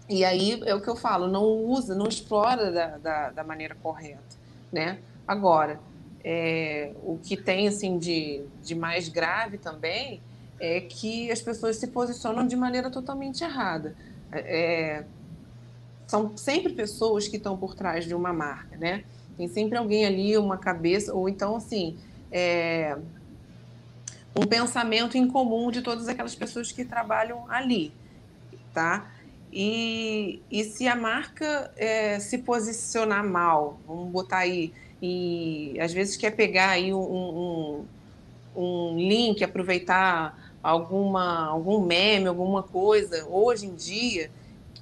e 0.09 0.25
aí 0.25 0.61
é 0.65 0.75
o 0.75 0.81
que 0.81 0.89
eu 0.89 0.97
falo, 0.97 1.29
não 1.29 1.45
usa, 1.45 1.95
não 1.95 2.09
explora 2.09 2.69
da, 2.69 2.97
da, 2.97 3.29
da 3.29 3.43
maneira 3.45 3.75
correta, 3.75 4.35
né? 4.69 4.99
Agora, 5.25 5.79
é, 6.25 6.91
o 7.01 7.17
que 7.23 7.37
tem 7.37 7.69
assim 7.69 7.97
de, 7.97 8.43
de 8.61 8.75
mais 8.75 9.07
grave 9.07 9.57
também 9.57 10.21
é 10.59 10.81
que 10.81 11.31
as 11.31 11.41
pessoas 11.41 11.77
se 11.77 11.87
posicionam 11.87 12.45
de 12.45 12.57
maneira 12.57 12.91
totalmente 12.91 13.45
errada. 13.45 13.95
É, 14.33 15.05
são 16.07 16.35
sempre 16.37 16.73
pessoas 16.73 17.27
que 17.27 17.37
estão 17.37 17.57
por 17.57 17.75
trás 17.75 18.05
de 18.05 18.15
uma 18.15 18.33
marca, 18.33 18.77
né? 18.77 19.03
Tem 19.37 19.47
sempre 19.47 19.77
alguém 19.77 20.05
ali, 20.05 20.37
uma 20.37 20.57
cabeça, 20.57 21.13
ou 21.13 21.29
então 21.29 21.57
assim, 21.57 21.97
é, 22.31 22.97
um 24.35 24.45
pensamento 24.47 25.17
em 25.17 25.27
comum 25.27 25.69
de 25.69 25.81
todas 25.81 26.07
aquelas 26.07 26.33
pessoas 26.33 26.71
que 26.71 26.85
trabalham 26.85 27.45
ali, 27.49 27.91
tá? 28.73 29.11
E, 29.51 30.41
e 30.49 30.63
se 30.63 30.87
a 30.87 30.95
marca 30.95 31.71
é, 31.75 32.19
se 32.19 32.39
posicionar 32.39 33.23
mal, 33.23 33.79
vamos 33.85 34.09
botar 34.09 34.39
aí 34.39 34.73
e 35.01 35.77
às 35.79 35.93
vezes 35.93 36.17
quer 36.17 36.31
pegar 36.31 36.69
aí 36.69 36.93
um, 36.93 36.99
um, 36.99 37.85
um 38.55 38.97
link, 38.97 39.43
aproveitar 39.43 40.51
alguma, 40.61 41.45
algum 41.47 41.79
meme, 41.85 42.27
alguma 42.27 42.63
coisa, 42.63 43.25
hoje 43.29 43.67
em 43.67 43.75
dia, 43.75 44.31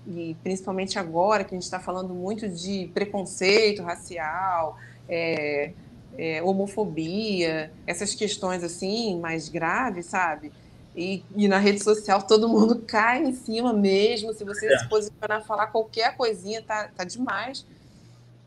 e 0.08 0.36
principalmente 0.44 1.00
agora 1.00 1.44
que 1.44 1.54
a 1.54 1.58
gente 1.58 1.64
está 1.64 1.80
falando 1.80 2.14
muito 2.14 2.48
de 2.48 2.90
preconceito 2.94 3.82
racial, 3.82 4.78
é, 5.10 5.72
é, 6.18 6.44
homofobia, 6.44 7.72
essas 7.86 8.14
questões 8.14 8.64
assim 8.64 9.20
mais 9.20 9.50
graves, 9.50 10.06
sabe? 10.06 10.52
E, 10.96 11.24
e, 11.36 11.48
na 11.48 11.58
rede 11.58 11.84
social 11.84 12.24
todo 12.24 12.48
mundo 12.48 12.84
cai 12.88 13.22
em 13.24 13.34
cima 13.34 13.74
mesmo. 13.74 14.34
Se 14.34 14.44
você 14.44 14.68
é. 14.68 14.80
se 14.80 14.88
posicionar, 14.88 15.46
falar 15.46 15.68
qualquer 15.68 16.16
coisinha, 16.16 16.62
tá, 16.62 16.90
tá 16.96 17.04
demais. 17.04 17.66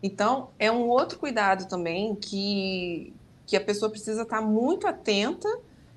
Então, 0.02 0.50
é 0.58 0.70
um 0.70 0.88
outro 0.88 1.18
cuidado 1.18 1.68
também 1.68 2.14
que, 2.14 3.12
que 3.46 3.56
a 3.56 3.60
pessoa 3.60 3.90
precisa 3.90 4.22
estar 4.22 4.40
muito 4.40 4.86
atenta 4.86 5.48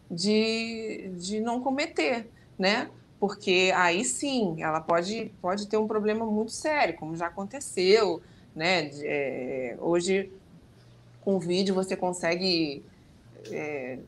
de, 0.10 1.12
de 1.18 1.40
não 1.40 1.62
cometer, 1.62 2.28
né? 2.58 2.90
Porque 3.22 3.72
aí 3.76 4.04
sim, 4.04 4.64
ela 4.64 4.82
pode, 4.82 5.32
pode 5.40 5.68
ter 5.68 5.78
um 5.78 5.86
problema 5.86 6.26
muito 6.26 6.52
sério, 6.52 6.96
como 6.96 7.16
já 7.16 7.28
aconteceu, 7.28 8.20
né? 8.56 8.90
É, 9.04 9.78
hoje, 9.80 10.32
com 11.24 11.38
vídeo, 11.38 11.76
você 11.76 11.96
consegue 11.96 12.84
é, 13.52 14.00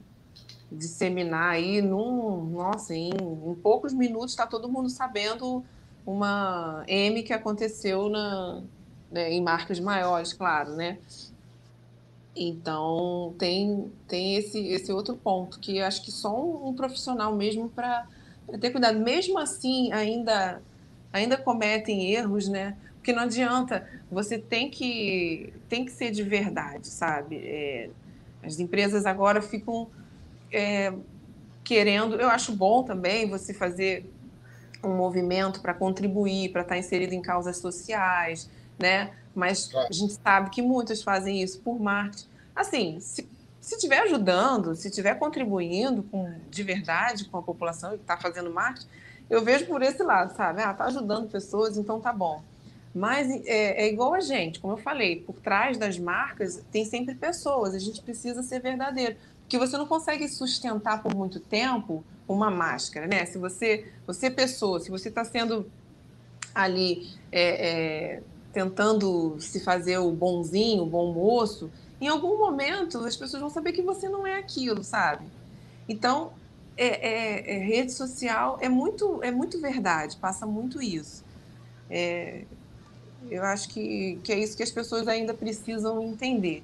disseminar 0.72 1.52
aí 1.52 1.80
num, 1.80 2.44
nossa, 2.46 2.96
em, 2.96 3.12
em 3.12 3.54
poucos 3.62 3.94
minutos 3.94 4.32
está 4.32 4.48
todo 4.48 4.68
mundo 4.68 4.90
sabendo 4.90 5.64
uma 6.08 6.84
M 6.88 7.22
que 7.22 7.34
aconteceu 7.34 8.10
na, 8.10 8.64
né, 9.12 9.32
em 9.32 9.44
marcas 9.44 9.80
maiores, 9.80 10.34
claro, 10.34 10.72
né? 10.72 10.98
Então 12.36 13.36
tem 13.38 13.92
tem 14.08 14.38
esse 14.38 14.58
esse 14.70 14.92
outro 14.92 15.16
ponto 15.16 15.60
que 15.60 15.80
acho 15.80 16.02
que 16.04 16.12
só 16.12 16.36
um, 16.36 16.70
um 16.70 16.74
profissional 16.74 17.36
mesmo 17.36 17.70
para 17.70 18.08
ter 18.60 18.72
cuidado. 18.72 19.00
Mesmo 19.00 19.38
assim, 19.40 19.92
ainda 19.92 20.62
ainda 21.12 21.38
cometem 21.38 22.12
erros, 22.12 22.48
né? 22.48 22.76
Porque 22.96 23.14
não 23.14 23.24
adianta, 23.24 23.88
você 24.12 24.38
tem 24.40 24.70
que 24.70 25.54
tem 25.70 25.86
que 25.86 25.92
ser 25.92 26.12
de 26.12 26.24
verdade, 26.24 26.88
sabe? 26.88 27.38
É, 27.38 27.90
as 28.42 28.60
empresas 28.60 29.06
agora 29.06 29.42
ficam 29.42 29.90
é, 30.52 30.94
querendo. 31.64 32.16
Eu 32.16 32.30
acho 32.30 32.54
bom 32.56 32.84
também 32.84 33.30
você 33.30 33.54
fazer 33.54 34.10
um 34.84 34.96
movimento 34.96 35.62
para 35.62 35.74
contribuir, 35.74 36.52
para 36.52 36.62
estar 36.62 36.76
tá 36.76 36.80
inserido 36.80 37.14
em 37.14 37.22
causas 37.22 37.58
sociais, 37.58 38.50
né? 38.78 39.12
Mas 39.34 39.74
a 39.76 39.92
gente 39.92 40.14
sabe 40.14 40.50
que 40.50 40.62
muitos 40.62 41.02
fazem 41.02 41.42
isso 41.42 41.60
por 41.62 41.80
marketing. 41.80 42.28
Assim, 42.56 43.00
se 43.00 43.28
se 43.64 43.76
estiver 43.76 44.00
ajudando, 44.02 44.76
se 44.76 44.90
estiver 44.90 45.18
contribuindo 45.18 46.04
com, 46.04 46.34
de 46.50 46.64
verdade 46.64 47.24
com 47.24 47.38
a 47.38 47.42
população 47.42 47.94
e 47.94 47.96
está 47.96 48.18
fazendo 48.18 48.52
marketing, 48.52 48.90
eu 49.30 49.42
vejo 49.42 49.66
por 49.68 49.82
esse 49.82 50.04
lado, 50.04 50.36
sabe? 50.36 50.62
Ah, 50.62 50.72
está 50.72 50.84
ajudando 50.84 51.30
pessoas, 51.30 51.78
então 51.78 52.02
tá 52.02 52.12
bom. 52.12 52.44
Mas 52.94 53.32
é, 53.46 53.86
é, 53.86 53.88
igual 53.88 54.14
a 54.14 54.20
gente, 54.20 54.60
como 54.60 54.74
eu 54.74 54.78
falei, 54.78 55.22
por 55.22 55.40
trás 55.40 55.78
das 55.78 55.98
marcas 55.98 56.62
tem 56.74 56.84
sempre 56.84 57.16
pessoas, 57.16 57.74
a 57.74 57.80
gente 57.80 58.02
precisa 58.02 58.44
ser 58.44 58.60
verdadeiro. 58.60 59.16
Porque 59.40 59.58
você 59.58 59.78
não 59.78 59.88
consegue 59.88 60.28
sustentar 60.28 61.02
por 61.02 61.16
muito 61.16 61.40
tempo 61.40 62.04
uma 62.28 62.52
máscara, 62.52 63.08
né? 63.08 63.24
Se 63.24 63.38
você, 63.38 63.90
você 64.06 64.26
é 64.26 64.30
pessoa, 64.30 64.82
se 64.82 64.92
você 64.92 65.08
está 65.08 65.24
sendo 65.24 65.72
ali 66.54 67.10
é, 67.32 67.70
é, 67.70 68.24
tentando 68.52 69.38
se 69.40 69.62
fazer 69.62 70.00
o 70.00 70.12
bonzinho, 70.12 70.84
o 70.84 70.86
bom 70.86 71.14
moço, 71.14 71.72
em 72.04 72.08
algum 72.08 72.38
momento 72.38 73.00
as 73.00 73.16
pessoas 73.16 73.42
vão 73.42 73.50
saber 73.50 73.72
que 73.72 73.82
você 73.82 74.10
não 74.10 74.28
é 74.28 74.38
aquilo, 74.38 74.84
sabe? 74.84 75.26
Então, 75.88 76.34
é, 76.76 76.88
é, 76.88 77.56
é 77.56 77.58
rede 77.60 77.94
social 77.94 78.58
é 78.60 78.68
muito, 78.68 79.24
é 79.24 79.32
muito 79.32 79.60
verdade, 79.62 80.18
passa 80.18 80.46
muito 80.46 80.82
isso. 80.82 81.24
É, 81.90 82.44
eu 83.30 83.44
acho 83.44 83.70
que, 83.70 84.20
que 84.24 84.34
é 84.34 84.40
isso 84.40 84.58
que 84.58 84.64
as 84.64 84.72
pessoas 84.72 85.08
ainda 85.08 85.34
precisam 85.34 86.02
entender. 86.04 86.64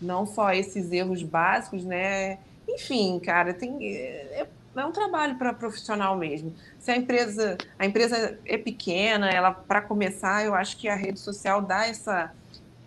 Não 0.00 0.24
só 0.24 0.52
esses 0.52 0.92
erros 0.92 1.22
básicos, 1.22 1.84
né? 1.84 2.38
Enfim, 2.68 3.18
cara, 3.18 3.52
tem, 3.52 3.84
é, 3.84 4.46
é 4.76 4.86
um 4.86 4.92
trabalho 4.92 5.36
para 5.36 5.52
profissional 5.52 6.16
mesmo. 6.16 6.54
Se 6.78 6.92
a 6.92 6.96
empresa, 6.96 7.58
a 7.78 7.84
empresa 7.84 8.38
é 8.44 8.56
pequena, 8.56 9.28
ela 9.28 9.50
para 9.50 9.80
começar, 9.80 10.44
eu 10.44 10.54
acho 10.54 10.76
que 10.76 10.88
a 10.88 10.94
rede 10.94 11.18
social 11.18 11.60
dá 11.60 11.86
essa 11.86 12.32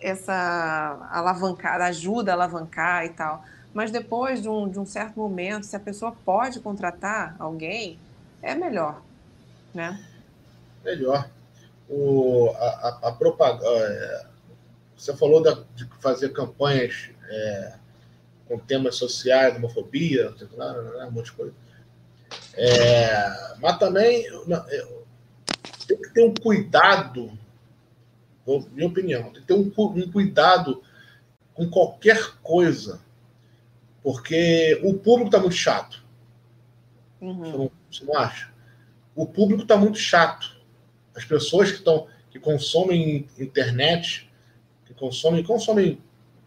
essa 0.04 1.08
alavancada, 1.10 1.86
ajuda 1.86 2.32
a 2.32 2.34
alavancar 2.34 3.06
e 3.06 3.08
tal. 3.08 3.42
Mas 3.72 3.90
depois 3.90 4.42
de 4.42 4.48
um, 4.48 4.68
de 4.68 4.78
um 4.78 4.84
certo 4.84 5.18
momento, 5.18 5.64
se 5.64 5.74
a 5.74 5.80
pessoa 5.80 6.12
pode 6.24 6.60
contratar 6.60 7.34
alguém, 7.38 7.98
é 8.42 8.54
melhor, 8.54 9.00
né? 9.72 10.04
Melhor. 10.84 11.28
O, 11.88 12.50
a, 12.56 12.66
a, 12.66 13.08
a 13.08 13.12
propaganda. 13.12 13.64
É, 13.66 14.26
você 14.96 15.16
falou 15.16 15.42
da, 15.42 15.64
de 15.74 15.88
fazer 16.00 16.30
campanhas 16.30 17.10
é, 17.28 17.74
com 18.46 18.58
temas 18.58 18.96
sociais, 18.96 19.56
homofobia, 19.56 20.34
um 21.08 21.10
monte 21.10 21.26
de 21.26 21.32
coisa. 21.32 21.54
É, 22.54 23.56
mas 23.58 23.78
também 23.78 24.24
tem 25.86 25.96
que 25.96 26.10
ter 26.10 26.24
um 26.24 26.34
cuidado 26.34 27.36
minha 28.72 28.88
opinião, 28.88 29.24
tem 29.24 29.42
que 29.42 29.42
ter 29.42 29.54
um, 29.54 29.72
um 29.76 30.10
cuidado 30.10 30.82
com 31.54 31.68
qualquer 31.68 32.36
coisa, 32.42 33.00
porque 34.02 34.80
o 34.82 34.94
público 34.94 35.28
está 35.28 35.38
muito 35.38 35.54
chato. 35.54 36.04
Uhum. 37.20 37.38
Você, 37.38 37.56
não, 37.56 37.70
você, 37.90 38.04
não, 38.04 38.18
acha? 38.18 38.52
O 39.14 39.26
público 39.26 39.62
está 39.62 39.76
muito 39.76 39.98
chato. 39.98 40.56
As 41.14 41.24
pessoas 41.24 41.70
que 41.70 41.78
estão 41.78 42.08
que 42.30 42.40
consomem 42.40 43.28
internet, 43.38 44.28
que 44.84 44.92
consomem, 44.92 45.44
consomem 45.44 46.02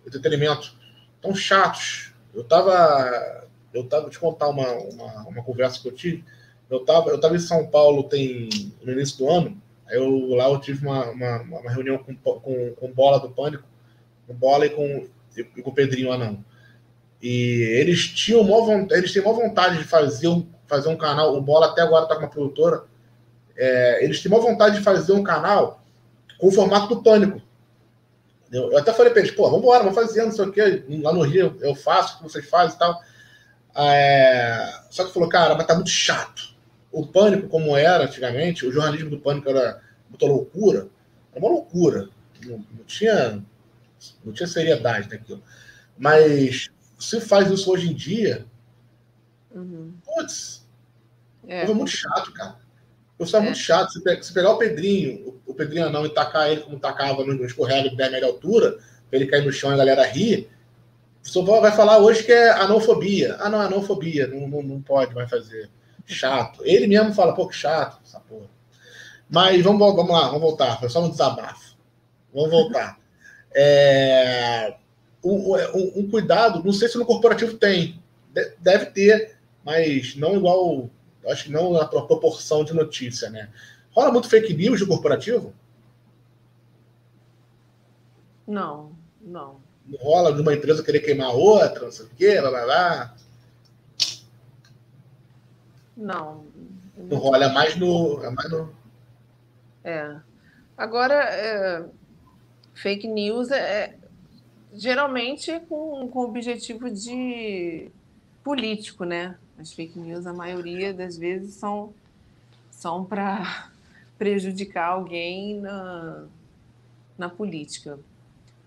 entretenimento, 0.06 0.76
estão 1.16 1.34
chatos. 1.34 2.14
Eu 2.34 2.42
estava, 2.42 3.48
eu 3.74 3.86
tava 3.86 4.10
te 4.10 4.20
contar 4.20 4.50
uma, 4.50 4.70
uma, 4.74 5.28
uma, 5.30 5.44
conversa 5.44 5.82
que 5.82 5.88
eu 5.88 5.94
tive. 5.94 6.26
Eu 6.70 6.82
estava 6.82 7.10
eu 7.10 7.20
tava 7.20 7.38
em 7.38 7.40
São 7.40 7.66
Paulo 7.68 8.04
tem 8.04 8.50
no 8.84 8.92
início 8.92 9.18
do 9.18 9.30
ano 9.30 9.62
eu 9.90 10.36
lá 10.36 10.50
eu 10.50 10.60
tive 10.60 10.86
uma, 10.86 11.06
uma, 11.06 11.42
uma 11.42 11.72
reunião 11.72 11.98
com, 11.98 12.16
com, 12.16 12.74
com 12.76 12.92
bola 12.92 13.20
do 13.20 13.30
pânico, 13.30 13.64
com 14.26 14.34
bola 14.34 14.66
e 14.66 14.70
com, 14.70 15.08
e 15.36 15.44
com 15.62 15.70
o 15.70 15.74
Pedrinho 15.74 16.12
Anão. 16.12 16.44
E 17.22 17.62
eles 17.80 18.08
tinham 18.08 18.44
vontade, 18.46 18.94
eles 18.94 19.12
têm 19.12 19.22
uma 19.22 19.34
vontade 19.34 19.78
de 19.78 19.84
fazer 19.84 20.28
um, 20.28 20.48
fazer 20.68 20.90
um 20.90 20.98
canal. 20.98 21.36
O 21.36 21.42
Bola 21.42 21.68
até 21.68 21.82
agora 21.82 22.04
está 22.04 22.16
com 22.16 22.22
uma 22.22 22.30
produtora. 22.30 22.84
É, 23.56 24.04
eles 24.04 24.22
têm 24.22 24.32
uma 24.32 24.42
vontade 24.42 24.78
de 24.78 24.84
fazer 24.84 25.14
um 25.14 25.24
canal 25.24 25.82
com 26.38 26.48
o 26.48 26.52
formato 26.52 26.88
do 26.94 27.02
pânico. 27.02 27.42
Eu, 28.52 28.72
eu 28.72 28.78
até 28.78 28.94
falei 28.94 29.12
para 29.12 29.22
eles, 29.22 29.32
pô, 29.32 29.44
vamos 29.46 29.60
embora, 29.60 29.84
vamos 29.84 29.96
fazer, 29.96 30.24
não 30.24 30.32
sei 30.32 30.46
o 30.46 30.52
quê. 30.52 30.84
Lá 31.02 31.12
no 31.12 31.24
Rio 31.24 31.58
eu 31.60 31.74
faço 31.74 32.16
o 32.16 32.18
que 32.18 32.24
vocês 32.24 32.48
fazem 32.48 32.76
e 32.76 32.80
tal. 32.80 33.02
É, 33.76 34.74
só 34.92 35.04
que 35.04 35.14
falou, 35.14 35.28
cara, 35.28 35.56
mas 35.56 35.66
tá 35.66 35.74
muito 35.74 35.90
chato 35.90 36.57
o 36.92 37.06
pânico, 37.06 37.48
como 37.48 37.76
era 37.76 38.06
antigamente, 38.06 38.66
o 38.66 38.72
jornalismo 38.72 39.10
do 39.10 39.20
pânico 39.20 39.50
era 39.50 39.82
muita 40.10 40.26
loucura, 40.26 40.88
era 41.32 41.44
uma 41.44 41.50
loucura. 41.50 42.10
Não, 42.46 42.58
não 42.58 42.84
tinha, 42.86 43.44
não 44.24 44.34
tinha 44.34 44.48
seriedade 44.48 45.10
naquilo. 45.10 45.44
Mas 45.98 46.70
se 47.00 47.20
faz 47.20 47.50
isso 47.50 47.72
hoje 47.72 47.90
em 47.90 47.94
dia, 47.94 48.46
uhum. 49.54 49.94
putz, 50.06 50.66
é. 51.48 51.64
é 51.64 51.74
muito 51.74 51.92
chato, 51.92 52.32
cara. 52.32 52.58
Eu 53.20 53.26
sou 53.26 53.40
é. 53.40 53.44
muito 53.44 53.58
chato. 53.58 53.92
Se, 53.92 54.24
se 54.24 54.34
pegar 54.34 54.52
o 54.52 54.58
Pedrinho, 54.58 55.40
o, 55.46 55.54
Pedrinho 55.54 55.90
não, 55.90 56.06
e 56.06 56.10
tacar 56.10 56.52
ele 56.52 56.62
como 56.62 56.80
tacava 56.80 57.26
no, 57.26 57.46
escorrega 57.46 57.90
de 57.90 57.96
10 57.96 58.12
metros 58.12 58.30
de 58.30 58.36
altura, 58.36 58.78
pra 59.10 59.20
ele 59.20 59.28
cair 59.28 59.44
no 59.44 59.52
chão 59.52 59.72
e 59.72 59.74
a 59.74 59.78
galera 59.78 60.06
rir, 60.06 60.50
o 61.36 61.44
vai 61.44 61.72
falar 61.72 61.98
hoje 61.98 62.24
que 62.24 62.32
é 62.32 62.52
anofobia. 62.52 63.36
Ah, 63.40 63.50
não, 63.50 63.60
anofobia, 63.60 64.28
não, 64.28 64.48
não, 64.48 64.64
não 64.64 64.82
pode 64.82 65.14
mais 65.14 65.30
fazer 65.30 65.70
chato. 66.14 66.62
Ele 66.64 66.88
mesmo 66.88 67.14
fala, 67.14 67.34
pô, 67.34 67.48
que 67.48 67.56
chato 67.56 68.00
essa 68.04 68.20
porra. 68.20 68.50
Mas 69.30 69.62
vamos, 69.62 69.80
vamos 69.80 70.12
lá, 70.12 70.28
vamos 70.28 70.42
voltar. 70.42 70.80
Foi 70.80 70.90
só 70.90 71.04
um 71.04 71.10
desabafo. 71.10 71.76
Vamos 72.34 72.50
voltar. 72.50 72.98
É, 73.54 74.76
um, 75.24 75.54
um, 75.54 75.92
um, 75.98 76.10
cuidado, 76.10 76.64
não 76.64 76.72
sei 76.72 76.88
se 76.88 76.98
no 76.98 77.06
corporativo 77.06 77.58
tem. 77.58 78.02
Deve 78.60 78.88
ter, 78.88 79.38
mas 79.64 80.16
não 80.16 80.36
igual. 80.36 80.90
Acho 81.28 81.46
que 81.46 81.52
não 81.52 81.74
na 81.74 81.86
proporção 81.86 82.64
de 82.64 82.74
notícia, 82.74 83.30
né? 83.30 83.50
Rola 83.92 84.12
muito 84.12 84.30
fake 84.30 84.54
news 84.54 84.80
de 84.80 84.86
corporativo? 84.86 85.54
Não, 88.48 88.92
não. 89.22 89.60
Não 89.86 90.00
rola 90.00 90.34
de 90.34 90.42
uma 90.42 90.54
empresa 90.54 90.84
querer 90.84 91.00
queimar 91.00 91.36
outra, 91.36 91.86
não 91.86 91.92
sei 91.92 92.06
o 92.06 92.10
quê, 92.10 92.40
lá, 92.40 92.50
lá, 92.50 92.64
lá. 92.64 93.16
Não. 95.98 96.46
Não 96.96 97.18
rola, 97.18 97.46
é 97.46 97.52
mais 97.52 97.76
no. 97.76 98.24
É. 98.24 98.30
Mais 98.30 98.50
no... 98.52 98.74
é. 99.84 100.16
Agora, 100.78 101.16
é, 101.16 101.86
fake 102.76 103.08
news 103.08 103.50
é, 103.50 103.58
é 103.58 103.98
geralmente 104.74 105.60
com, 105.68 106.08
com 106.08 106.20
objetivo 106.20 106.90
de 106.92 107.90
político, 108.44 109.04
né? 109.04 109.38
As 109.58 109.74
fake 109.74 109.98
news, 109.98 110.28
a 110.28 110.34
maioria 110.34 110.94
das 110.94 111.18
vezes, 111.18 111.56
são, 111.56 111.94
são 112.70 113.04
para 113.04 113.72
prejudicar 114.20 114.90
alguém 114.90 115.60
na, 115.60 116.26
na 117.18 117.28
política. 117.28 118.00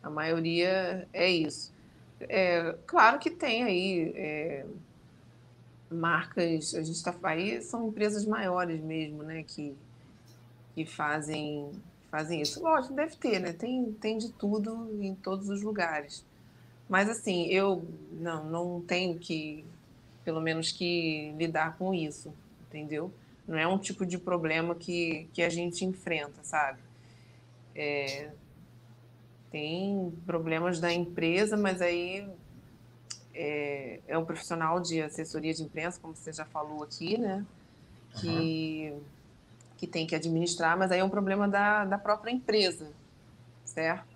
A 0.03 0.11
maioria 0.11 1.07
é 1.13 1.31
isso. 1.31 1.73
É, 2.21 2.75
claro 2.87 3.19
que 3.19 3.31
tem 3.31 3.63
aí 3.63 4.13
é, 4.17 4.67
marcas, 5.91 6.75
a 6.75 6.83
gente 6.83 6.97
está 6.97 7.15
aí, 7.23 7.61
são 7.63 7.89
empresas 7.89 8.25
maiores 8.25 8.81
mesmo, 8.81 9.23
né, 9.23 9.43
que, 9.43 9.75
que 10.75 10.85
fazem, 10.85 11.71
fazem 12.11 12.41
isso. 12.41 12.63
Lógico, 12.63 12.95
deve 12.95 13.17
ter, 13.17 13.41
né? 13.41 13.53
Tem, 13.53 13.93
tem 13.95 14.17
de 14.17 14.31
tudo 14.33 14.89
em 15.01 15.15
todos 15.15 15.49
os 15.49 15.63
lugares. 15.63 16.25
Mas 16.89 17.09
assim, 17.09 17.47
eu 17.47 17.85
não, 18.13 18.45
não 18.45 18.81
tenho 18.81 19.19
que, 19.19 19.65
pelo 20.25 20.41
menos 20.41 20.73
que 20.73 21.33
lidar 21.37 21.77
com 21.77 21.93
isso, 21.95 22.33
entendeu? 22.69 23.13
Não 23.47 23.59
é 23.59 23.67
um 23.67 23.79
tipo 23.79 24.07
de 24.07 24.19
problema 24.19 24.75
que, 24.75 25.29
que 25.33 25.43
a 25.43 25.49
gente 25.49 25.85
enfrenta, 25.85 26.43
sabe? 26.43 26.79
É, 27.75 28.31
tem 29.51 30.13
problemas 30.25 30.79
da 30.79 30.93
empresa, 30.93 31.57
mas 31.57 31.83
aí 31.83 32.29
é, 33.35 34.01
é 34.07 34.19
um 34.19 34.25
profissional 34.25 34.81
de 34.81 35.01
assessoria 35.01 35.55
de 35.55 35.63
imprensa, 35.63 35.99
como 36.01 36.15
você 36.15 36.33
já 36.33 36.45
falou 36.45 36.83
aqui, 36.83 37.19
né? 37.19 37.45
Que, 38.17 38.91
uhum. 38.93 39.01
que 39.77 39.87
tem 39.87 40.07
que 40.07 40.15
administrar, 40.15 40.77
mas 40.77 40.91
aí 40.91 41.01
é 41.01 41.05
um 41.05 41.11
problema 41.11 41.49
da, 41.49 41.85
da 41.85 41.97
própria 41.97 42.33
empresa, 42.33 42.89
certo? 43.65 44.09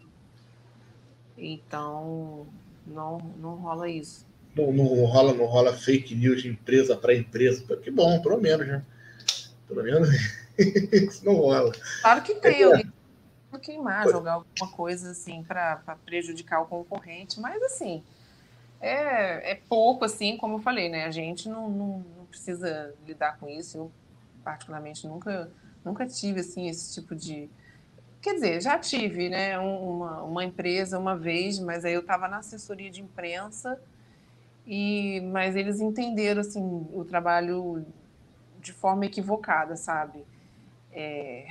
Então, 1.39 2.47
não, 2.87 3.19
não 3.39 3.55
rola 3.57 3.89
isso. 3.89 4.27
Não, 4.57 4.73
não, 4.73 5.05
rola, 5.05 5.33
não 5.33 5.47
rola 5.47 5.77
fake 5.77 6.15
news 6.15 6.43
de 6.43 6.49
empresa 6.49 6.97
para 6.97 7.15
empresa. 7.15 7.65
Que 7.77 7.91
bom, 7.91 8.21
pelo 8.21 8.41
menos, 8.41 8.67
né? 8.67 8.85
Pelo 9.67 9.83
menos 9.83 10.09
isso 10.93 11.25
não 11.25 11.35
rola. 11.35 11.73
Claro 12.03 12.23
que 12.23 12.35
tem. 12.37 12.63
É, 12.63 12.65
alguém 12.65 12.93
queimar, 13.59 14.09
jogar 14.09 14.35
alguma 14.35 14.71
coisa 14.73 15.11
assim 15.11 15.43
para 15.43 15.77
prejudicar 16.05 16.61
o 16.61 16.67
concorrente, 16.67 17.41
mas 17.41 17.63
assim, 17.63 18.03
é, 18.81 19.53
é 19.53 19.55
pouco, 19.55 20.05
assim, 20.05 20.37
como 20.37 20.57
eu 20.57 20.59
falei, 20.61 20.89
né? 20.89 21.05
A 21.05 21.11
gente 21.11 21.49
não, 21.49 21.69
não, 21.71 21.99
não 22.17 22.27
precisa 22.27 22.95
lidar 23.07 23.39
com 23.39 23.49
isso. 23.49 23.79
Eu 23.79 23.93
particularmente 24.45 25.09
nunca 25.09 25.51
nunca 25.85 26.07
tive 26.07 26.41
assim 26.41 26.69
esse 26.69 26.95
tipo 26.95 27.15
de 27.15 27.49
quer 28.21 28.35
dizer 28.35 28.61
já 28.61 28.79
tive 28.79 29.29
né 29.29 29.59
uma, 29.59 30.23
uma 30.23 30.45
empresa 30.45 30.99
uma 30.99 31.17
vez 31.17 31.59
mas 31.59 31.85
aí 31.85 31.95
eu 31.95 32.01
estava 32.01 32.29
na 32.29 32.39
assessoria 32.39 32.91
de 32.91 33.03
imprensa 33.03 33.81
e 34.67 35.21
mas 35.33 35.57
eles 35.57 35.81
entenderam 35.81 36.41
assim 36.41 36.87
o 36.93 37.05
trabalho 37.05 37.85
de 38.61 38.73
forma 38.73 39.07
equivocada 39.07 39.77
sabe 39.77 40.25
é... 40.93 41.47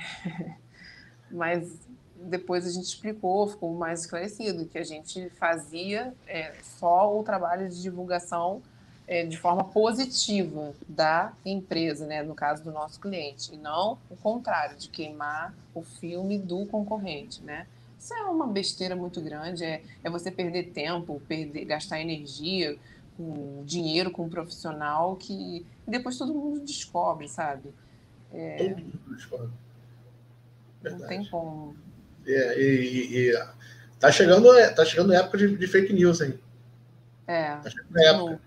mas 1.30 1.88
depois 2.24 2.66
a 2.66 2.70
gente 2.70 2.86
explicou 2.86 3.46
ficou 3.48 3.74
mais 3.74 4.00
esclarecido 4.00 4.66
que 4.66 4.78
a 4.78 4.84
gente 4.84 5.28
fazia 5.30 6.14
é, 6.26 6.54
só 6.62 7.18
o 7.18 7.22
trabalho 7.22 7.68
de 7.68 7.80
divulgação 7.80 8.62
é, 9.06 9.24
de 9.24 9.36
forma 9.36 9.64
positiva 9.64 10.72
da 10.88 11.32
empresa, 11.44 12.06
né, 12.06 12.22
no 12.22 12.34
caso 12.34 12.64
do 12.64 12.72
nosso 12.72 12.98
cliente, 12.98 13.54
e 13.54 13.58
não 13.58 13.98
o 14.08 14.16
contrário, 14.16 14.76
de 14.76 14.88
queimar 14.88 15.54
o 15.74 15.82
filme 15.82 16.38
do 16.38 16.64
concorrente, 16.66 17.42
né? 17.42 17.66
Isso 17.98 18.14
é 18.14 18.22
uma 18.22 18.46
besteira 18.46 18.96
muito 18.96 19.20
grande, 19.20 19.64
é, 19.64 19.82
é 20.02 20.10
você 20.10 20.30
perder 20.30 20.70
tempo, 20.70 21.20
perder, 21.28 21.64
gastar 21.66 22.00
energia, 22.00 22.78
com 23.16 23.62
dinheiro 23.64 24.10
com 24.10 24.24
um 24.24 24.28
profissional 24.28 25.16
que 25.16 25.64
depois 25.86 26.18
todo 26.18 26.34
mundo 26.34 26.60
descobre, 26.60 27.28
sabe? 27.28 27.72
É, 28.32 28.56
todo 28.56 28.80
mundo 28.80 29.14
descobre. 29.14 29.50
Verdade. 30.82 31.02
Não 31.02 31.08
tem 31.08 31.24
como. 31.30 31.76
É, 32.26 32.60
e, 32.60 33.30
e, 33.30 33.44
tá 34.00 34.10
chegando, 34.10 34.48
tá 34.74 34.84
chegando 34.84 35.12
a 35.12 35.16
época 35.16 35.38
de, 35.38 35.56
de 35.56 35.66
fake 35.66 35.92
news, 35.92 36.20
hein? 36.20 36.38
É. 37.26 37.56
Tá 37.56 37.70
chegando 37.70 37.98
a 37.98 38.02
época. 38.02 38.40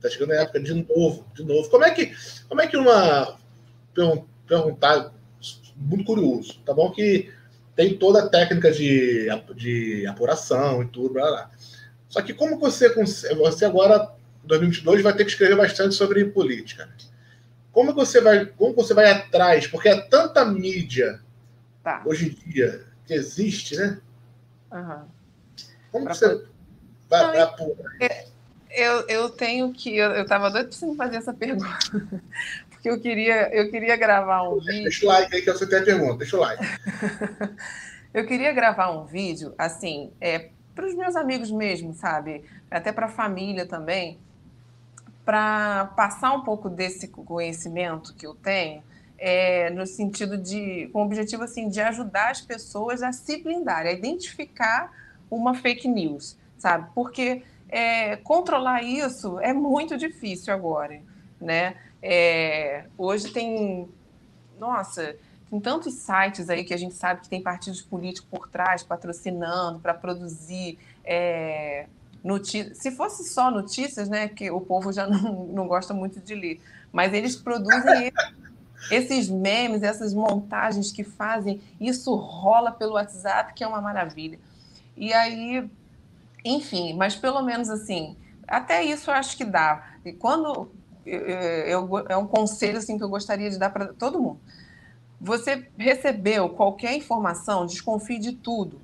Tá 0.00 0.10
chegando 0.10 0.32
a 0.32 0.36
época 0.36 0.60
de 0.60 0.74
novo, 0.74 1.26
de 1.34 1.44
novo. 1.44 1.68
Como 1.70 1.84
é 1.84 1.90
que, 1.90 2.14
como 2.48 2.60
é 2.60 2.66
que 2.66 2.76
uma 2.76 3.38
perguntar 4.46 5.12
muito 5.76 6.04
curioso, 6.04 6.60
tá 6.64 6.72
bom 6.72 6.90
que 6.90 7.30
tem 7.74 7.96
toda 7.96 8.20
a 8.20 8.28
técnica 8.28 8.70
de, 8.70 9.28
de 9.54 10.06
apuração 10.06 10.82
e 10.82 10.86
tudo, 10.86 11.14
blá, 11.14 11.26
blá. 11.28 11.50
Só 12.08 12.22
que 12.22 12.32
como 12.32 12.58
você 12.58 12.88
você 13.34 13.64
agora 13.64 14.10
em 14.44 14.46
2022 14.46 15.02
vai 15.02 15.12
ter 15.14 15.24
que 15.24 15.30
escrever 15.30 15.56
bastante 15.56 15.94
sobre 15.94 16.24
política. 16.26 16.88
Como 17.72 17.92
você 17.92 18.20
vai, 18.20 18.46
como 18.46 18.74
você 18.74 18.94
vai 18.94 19.10
atrás? 19.10 19.66
Porque 19.66 19.88
é 19.88 20.00
tanta 20.00 20.44
mídia 20.44 21.20
tá. 21.82 22.02
hoje 22.06 22.28
em 22.28 22.50
dia 22.50 22.82
que 23.06 23.14
existe, 23.14 23.76
né? 23.76 24.00
Uhum. 24.72 25.04
Como 25.92 26.04
pra 26.04 26.14
você 26.14 26.44
vai, 27.08 27.26
vai 27.26 27.40
apurar? 27.40 27.96
É 28.00 28.26
eu, 28.76 29.06
eu 29.08 29.30
tenho 29.30 29.72
que. 29.72 29.96
Eu 29.96 30.22
estava 30.22 30.50
doido 30.50 30.68
para 30.68 30.76
você 30.76 30.86
me 30.86 30.96
fazer 30.96 31.16
essa 31.16 31.32
pergunta. 31.32 31.78
Porque 32.70 32.90
eu 32.90 33.00
queria, 33.00 33.48
eu 33.54 33.70
queria 33.70 33.96
gravar 33.96 34.42
um 34.42 34.60
vídeo. 34.60 34.82
Deixa 34.84 35.06
o 35.06 35.08
like 35.08 35.34
aí 35.34 35.42
que 35.42 35.50
você 35.50 35.66
tem 35.66 35.78
a 35.78 35.82
pergunta, 35.82 36.18
deixa 36.18 36.36
o 36.36 36.40
like. 36.40 36.62
eu 38.12 38.26
queria 38.26 38.52
gravar 38.52 38.90
um 38.90 39.06
vídeo, 39.06 39.54
assim, 39.56 40.12
é, 40.20 40.50
para 40.74 40.86
os 40.86 40.94
meus 40.94 41.16
amigos 41.16 41.50
mesmo, 41.50 41.94
sabe? 41.94 42.44
Até 42.70 42.92
para 42.92 43.06
a 43.06 43.08
família 43.08 43.66
também, 43.66 44.18
para 45.24 45.86
passar 45.96 46.32
um 46.32 46.42
pouco 46.42 46.68
desse 46.68 47.08
conhecimento 47.08 48.14
que 48.14 48.26
eu 48.26 48.34
tenho. 48.34 48.84
É, 49.18 49.70
no 49.70 49.86
sentido 49.86 50.36
de, 50.36 50.90
com 50.92 51.00
o 51.00 51.04
objetivo 51.06 51.42
assim, 51.42 51.68
de 51.68 51.80
ajudar 51.80 52.30
as 52.30 52.40
pessoas 52.42 53.02
a 53.02 53.12
se 53.12 53.42
blindarem, 53.42 53.92
a 53.92 53.94
identificar 53.94 54.92
uma 55.30 55.54
fake 55.54 55.88
news, 55.88 56.36
sabe? 56.58 56.88
Porque 56.94 57.42
é, 57.68 58.16
controlar 58.16 58.82
isso 58.82 59.40
é 59.40 59.52
muito 59.52 59.96
difícil 59.96 60.52
agora, 60.52 61.00
né? 61.40 61.76
É, 62.02 62.84
hoje 62.96 63.32
tem, 63.32 63.88
nossa, 64.58 65.16
tem 65.50 65.60
tantos 65.60 65.94
sites 65.94 66.48
aí 66.48 66.64
que 66.64 66.74
a 66.74 66.76
gente 66.76 66.94
sabe 66.94 67.22
que 67.22 67.28
tem 67.28 67.42
partidos 67.42 67.82
políticos 67.82 68.28
por 68.30 68.48
trás 68.48 68.82
patrocinando 68.82 69.80
para 69.80 69.94
produzir 69.94 70.78
é, 71.04 71.86
notícias. 72.22 72.78
Se 72.78 72.90
fosse 72.90 73.24
só 73.24 73.50
notícias, 73.50 74.08
né? 74.08 74.28
Que 74.28 74.50
o 74.50 74.60
povo 74.60 74.92
já 74.92 75.06
não, 75.10 75.46
não 75.46 75.66
gosta 75.66 75.94
muito 75.94 76.20
de 76.20 76.34
ler, 76.34 76.60
mas 76.92 77.12
eles 77.12 77.36
produzem 77.36 78.12
esses 78.90 79.28
memes, 79.28 79.82
essas 79.82 80.14
montagens 80.14 80.92
que 80.92 81.04
fazem, 81.04 81.60
isso 81.80 82.14
rola 82.14 82.70
pelo 82.70 82.94
WhatsApp, 82.94 83.54
que 83.54 83.64
é 83.64 83.66
uma 83.66 83.80
maravilha. 83.80 84.38
E 84.96 85.12
aí 85.12 85.68
enfim, 86.46 86.94
mas 86.94 87.16
pelo 87.16 87.42
menos 87.42 87.68
assim, 87.68 88.16
até 88.46 88.82
isso 88.84 89.10
eu 89.10 89.14
acho 89.14 89.36
que 89.36 89.44
dá. 89.44 89.84
E 90.04 90.12
quando 90.12 90.70
eu, 91.04 91.20
eu, 91.20 91.98
é 92.08 92.16
um 92.16 92.26
conselho 92.26 92.78
assim 92.78 92.96
que 92.96 93.02
eu 93.02 93.08
gostaria 93.08 93.50
de 93.50 93.58
dar 93.58 93.70
para 93.70 93.92
todo 93.92 94.20
mundo. 94.20 94.40
Você 95.20 95.68
recebeu 95.76 96.50
qualquer 96.50 96.94
informação, 96.94 97.66
desconfie 97.66 98.18
de 98.18 98.32
tudo 98.32 98.80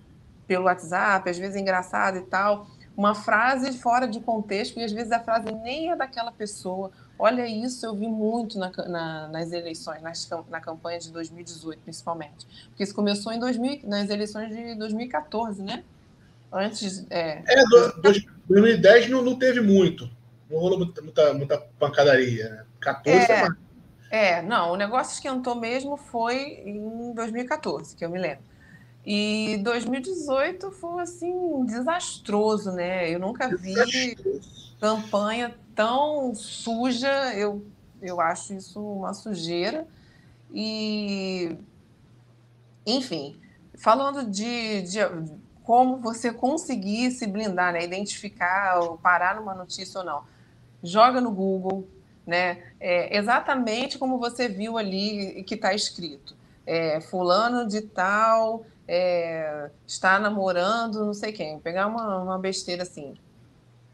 pelo 0.46 0.64
WhatsApp, 0.64 1.30
às 1.30 1.38
vezes 1.38 1.57
é 1.57 1.61
engraçado 1.61 2.18
e 2.18 2.22
tal, 2.22 2.66
uma 2.96 3.14
frase 3.14 3.78
fora 3.78 4.09
de 4.09 4.20
contexto 4.20 4.78
e 4.80 4.84
às 4.84 4.92
vezes 4.92 5.12
a 5.12 5.20
frase 5.20 5.53
nem 5.53 5.90
é 5.90 5.96
daquela 5.96 6.32
pessoa. 6.32 6.90
Olha 7.24 7.46
isso, 7.46 7.86
eu 7.86 7.94
vi 7.94 8.08
muito 8.08 8.58
na, 8.58 8.72
na, 8.88 9.28
nas 9.28 9.52
eleições, 9.52 10.02
nas, 10.02 10.28
na 10.50 10.60
campanha 10.60 10.98
de 10.98 11.12
2018, 11.12 11.78
principalmente, 11.80 12.44
porque 12.70 12.82
isso 12.82 12.92
começou 12.92 13.32
em 13.32 13.38
2000, 13.38 13.82
nas 13.84 14.10
eleições 14.10 14.48
de 14.48 14.74
2014, 14.74 15.62
né? 15.62 15.84
Antes. 16.52 17.06
É, 17.10 17.40
é 17.46 17.64
do, 17.66 18.22
2010 18.48 19.08
não, 19.08 19.22
não 19.22 19.38
teve 19.38 19.60
muito. 19.60 20.10
Não 20.50 20.58
rolou 20.58 20.76
muita, 20.78 21.32
muita, 21.32 21.58
pancadaria. 21.78 22.48
Né? 22.48 22.64
14 22.80 23.16
é, 23.16 23.30
é, 23.30 23.40
mais. 23.40 23.54
É, 24.10 24.42
não, 24.42 24.72
o 24.72 24.76
negócio 24.76 25.14
esquentou 25.14 25.54
mesmo 25.54 25.96
foi 25.96 26.60
em 26.66 27.14
2014, 27.14 27.94
que 27.94 28.04
eu 28.04 28.10
me 28.10 28.18
lembro. 28.18 28.42
E 29.05 29.59
2018 29.64 30.70
foi 30.70 31.03
assim 31.03 31.64
desastroso, 31.64 32.70
né? 32.70 33.11
Eu 33.11 33.18
nunca 33.18 33.55
vi 33.57 33.74
campanha 34.80 35.55
tão 35.74 36.34
suja. 36.34 37.34
Eu, 37.34 37.64
eu 38.00 38.20
acho 38.20 38.55
isso 38.55 38.80
uma 38.80 39.12
sujeira. 39.12 39.86
E 40.53 41.57
enfim, 42.86 43.40
falando 43.74 44.24
de, 44.30 44.82
de 44.82 44.98
como 45.64 45.98
você 45.98 46.32
conseguir 46.32 47.11
se 47.11 47.26
blindar, 47.26 47.72
né? 47.72 47.84
identificar, 47.84 48.80
ou 48.80 48.98
parar 48.98 49.36
numa 49.36 49.55
notícia 49.55 50.00
ou 50.00 50.07
não. 50.07 50.24
Joga 50.82 51.20
no 51.20 51.30
Google, 51.32 51.88
né? 52.24 52.62
É 52.78 53.16
exatamente 53.16 53.98
como 53.98 54.18
você 54.18 54.48
viu 54.48 54.78
ali 54.78 55.42
que 55.44 55.55
está 55.55 55.74
escrito. 55.74 56.36
É, 56.64 57.00
fulano 57.00 57.66
de 57.66 57.80
tal 57.80 58.64
é, 58.87 59.70
está 59.87 60.18
namorando 60.18 61.05
não 61.05 61.14
sei 61.14 61.33
quem. 61.33 61.59
Pegar 61.59 61.87
uma, 61.87 62.18
uma 62.18 62.39
besteira 62.39 62.83
assim. 62.83 63.14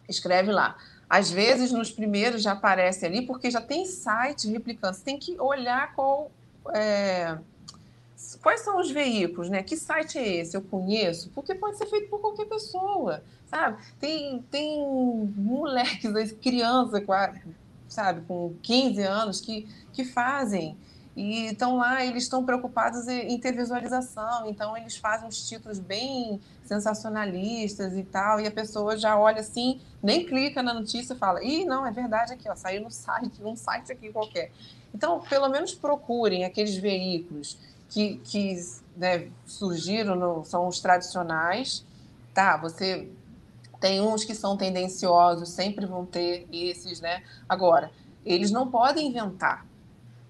Escreve 0.09 0.51
lá. 0.51 0.77
Às 1.09 1.31
vezes, 1.31 1.73
nos 1.73 1.91
primeiros 1.91 2.43
já 2.43 2.53
aparece 2.53 3.07
ali, 3.07 3.23
porque 3.23 3.51
já 3.51 3.61
tem 3.61 3.87
site 3.87 4.49
replicando. 4.49 4.95
Você 4.95 5.05
tem 5.05 5.19
que 5.19 5.41
olhar 5.41 5.95
qual. 5.95 6.31
É, 6.75 7.39
quais 8.43 8.61
são 8.61 8.79
os 8.79 8.91
veículos, 8.91 9.49
né? 9.49 9.63
Que 9.63 9.77
site 9.77 10.19
é 10.19 10.37
esse? 10.37 10.57
Eu 10.57 10.63
conheço? 10.63 11.31
Porque 11.31 11.55
pode 11.55 11.79
ser 11.79 11.87
feito 11.87 12.11
por 12.11 12.21
qualquer 12.21 12.47
pessoa, 12.47 13.23
sabe? 13.47 13.83
Tem, 13.99 14.45
tem 14.51 14.87
moleques, 15.37 16.33
crianças, 16.43 17.03
sabe, 17.89 18.21
com 18.27 18.55
15 18.63 19.03
anos 19.03 19.41
que, 19.41 19.67
que 19.93 20.05
fazem. 20.05 20.77
E 21.19 21.47
estão 21.47 21.79
lá, 21.79 22.05
eles 22.05 22.23
estão 22.23 22.45
preocupados 22.45 23.09
em 23.09 23.37
ter 23.41 23.51
visualização, 23.51 24.49
então 24.49 24.77
eles 24.77 24.97
fazem 24.97 25.27
uns 25.27 25.49
títulos 25.49 25.81
bem 25.81 26.41
sensacionalistas 26.65 27.97
e 27.97 28.05
tal, 28.05 28.39
e 28.39 28.47
a 28.47 28.53
pessoa 28.53 28.97
já 28.97 29.19
olha 29.19 29.41
assim, 29.41 29.81
nem 30.01 30.25
clica 30.25 30.63
na 30.63 30.73
notícia 30.73 31.15
e 31.15 31.17
fala, 31.17 31.43
ih, 31.43 31.65
não, 31.65 31.85
é 31.85 31.91
verdade 31.91 32.35
aqui, 32.35 32.49
ó, 32.49 32.55
saiu 32.55 32.83
no 32.83 32.91
site, 32.93 33.43
num 33.43 33.57
site 33.57 33.91
aqui 33.91 34.13
qualquer. 34.13 34.53
Então, 34.95 35.21
pelo 35.23 35.49
menos 35.49 35.75
procurem 35.75 36.45
aqueles 36.45 36.77
veículos 36.77 37.59
que, 37.89 38.19
que 38.19 38.55
né, 38.97 39.29
surgiram 39.45 40.15
no, 40.15 40.45
são 40.45 40.69
os 40.69 40.79
tradicionais, 40.79 41.85
tá? 42.33 42.57
Você 42.59 43.09
tem 43.81 44.01
uns 44.01 44.23
que 44.23 44.37
são 44.37 44.57
tendenciosos, 44.57 45.49
sempre 45.49 45.85
vão 45.85 46.07
ter 46.07 46.47
esses, 46.53 47.01
né? 47.01 47.25
Agora, 47.49 47.91
eles 48.25 48.53
não 48.53 48.71
podem 48.71 49.09
inventar, 49.09 49.67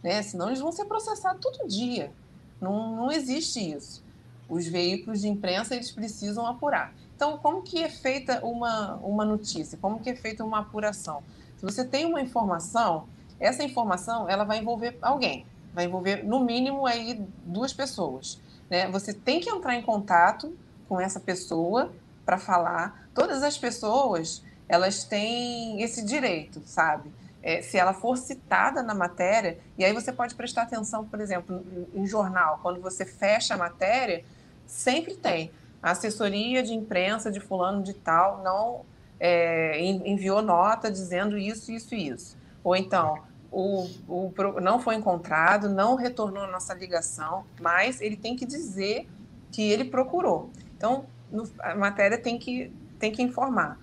né? 0.02 0.22
Senão 0.22 0.48
eles 0.48 0.60
vão 0.60 0.72
ser 0.72 0.84
processados 0.84 1.40
todo 1.40 1.68
dia. 1.68 2.12
Não, 2.60 2.96
não 2.96 3.12
existe 3.12 3.58
isso. 3.60 4.02
Os 4.48 4.66
veículos 4.66 5.20
de 5.20 5.28
imprensa 5.28 5.74
eles 5.74 5.90
precisam 5.90 6.46
apurar. 6.46 6.94
Então, 7.14 7.38
como 7.38 7.62
que 7.62 7.82
é 7.82 7.88
feita 7.88 8.44
uma, 8.44 8.96
uma 8.96 9.24
notícia? 9.24 9.76
Como 9.80 10.00
que 10.00 10.10
é 10.10 10.16
feita 10.16 10.44
uma 10.44 10.60
apuração? 10.60 11.22
Se 11.56 11.62
você 11.64 11.84
tem 11.84 12.06
uma 12.06 12.20
informação, 12.20 13.08
essa 13.38 13.62
informação 13.62 14.28
ela 14.28 14.44
vai 14.44 14.58
envolver 14.58 14.96
alguém 15.02 15.44
vai 15.78 15.84
envolver 15.84 16.24
no 16.24 16.40
mínimo 16.40 16.86
aí 16.86 17.24
duas 17.44 17.72
pessoas. 17.72 18.40
Né? 18.68 18.90
Você 18.90 19.12
tem 19.12 19.38
que 19.38 19.48
entrar 19.48 19.76
em 19.76 19.82
contato 19.82 20.56
com 20.88 21.00
essa 21.00 21.20
pessoa 21.20 21.92
para 22.24 22.36
falar. 22.36 23.08
Todas 23.14 23.44
as 23.44 23.56
pessoas 23.56 24.42
elas 24.68 25.04
têm 25.04 25.80
esse 25.80 26.04
direito, 26.04 26.60
sabe? 26.66 27.10
É, 27.48 27.62
se 27.62 27.78
ela 27.78 27.94
for 27.94 28.18
citada 28.18 28.82
na 28.82 28.94
matéria, 28.94 29.58
e 29.78 29.82
aí 29.82 29.90
você 29.94 30.12
pode 30.12 30.34
prestar 30.34 30.64
atenção, 30.64 31.06
por 31.06 31.18
exemplo, 31.18 31.64
em, 31.94 32.06
jornal, 32.06 32.60
quando 32.60 32.78
você 32.78 33.06
fecha 33.06 33.54
a 33.54 33.56
matéria, 33.56 34.22
sempre 34.66 35.14
tem 35.14 35.50
a 35.82 35.92
assessoria 35.92 36.62
de 36.62 36.74
imprensa 36.74 37.32
de 37.32 37.40
fulano 37.40 37.82
de 37.82 37.94
tal 37.94 38.42
não 38.42 38.84
é, 39.18 39.80
enviou 39.82 40.42
nota 40.42 40.90
dizendo 40.90 41.38
isso, 41.38 41.72
isso 41.72 41.94
e 41.94 42.08
isso. 42.08 42.36
Ou 42.62 42.76
então, 42.76 43.22
o, 43.50 43.88
o, 44.06 44.30
não 44.60 44.78
foi 44.78 44.96
encontrado, 44.96 45.70
não 45.70 45.94
retornou 45.94 46.42
a 46.42 46.48
nossa 46.48 46.74
ligação, 46.74 47.46
mas 47.58 48.02
ele 48.02 48.18
tem 48.18 48.36
que 48.36 48.44
dizer 48.44 49.08
que 49.50 49.62
ele 49.62 49.86
procurou. 49.86 50.50
Então, 50.76 51.06
no, 51.32 51.48
a 51.60 51.74
matéria 51.74 52.18
tem 52.18 52.38
que, 52.38 52.70
tem 52.98 53.10
que 53.10 53.22
informar. 53.22 53.78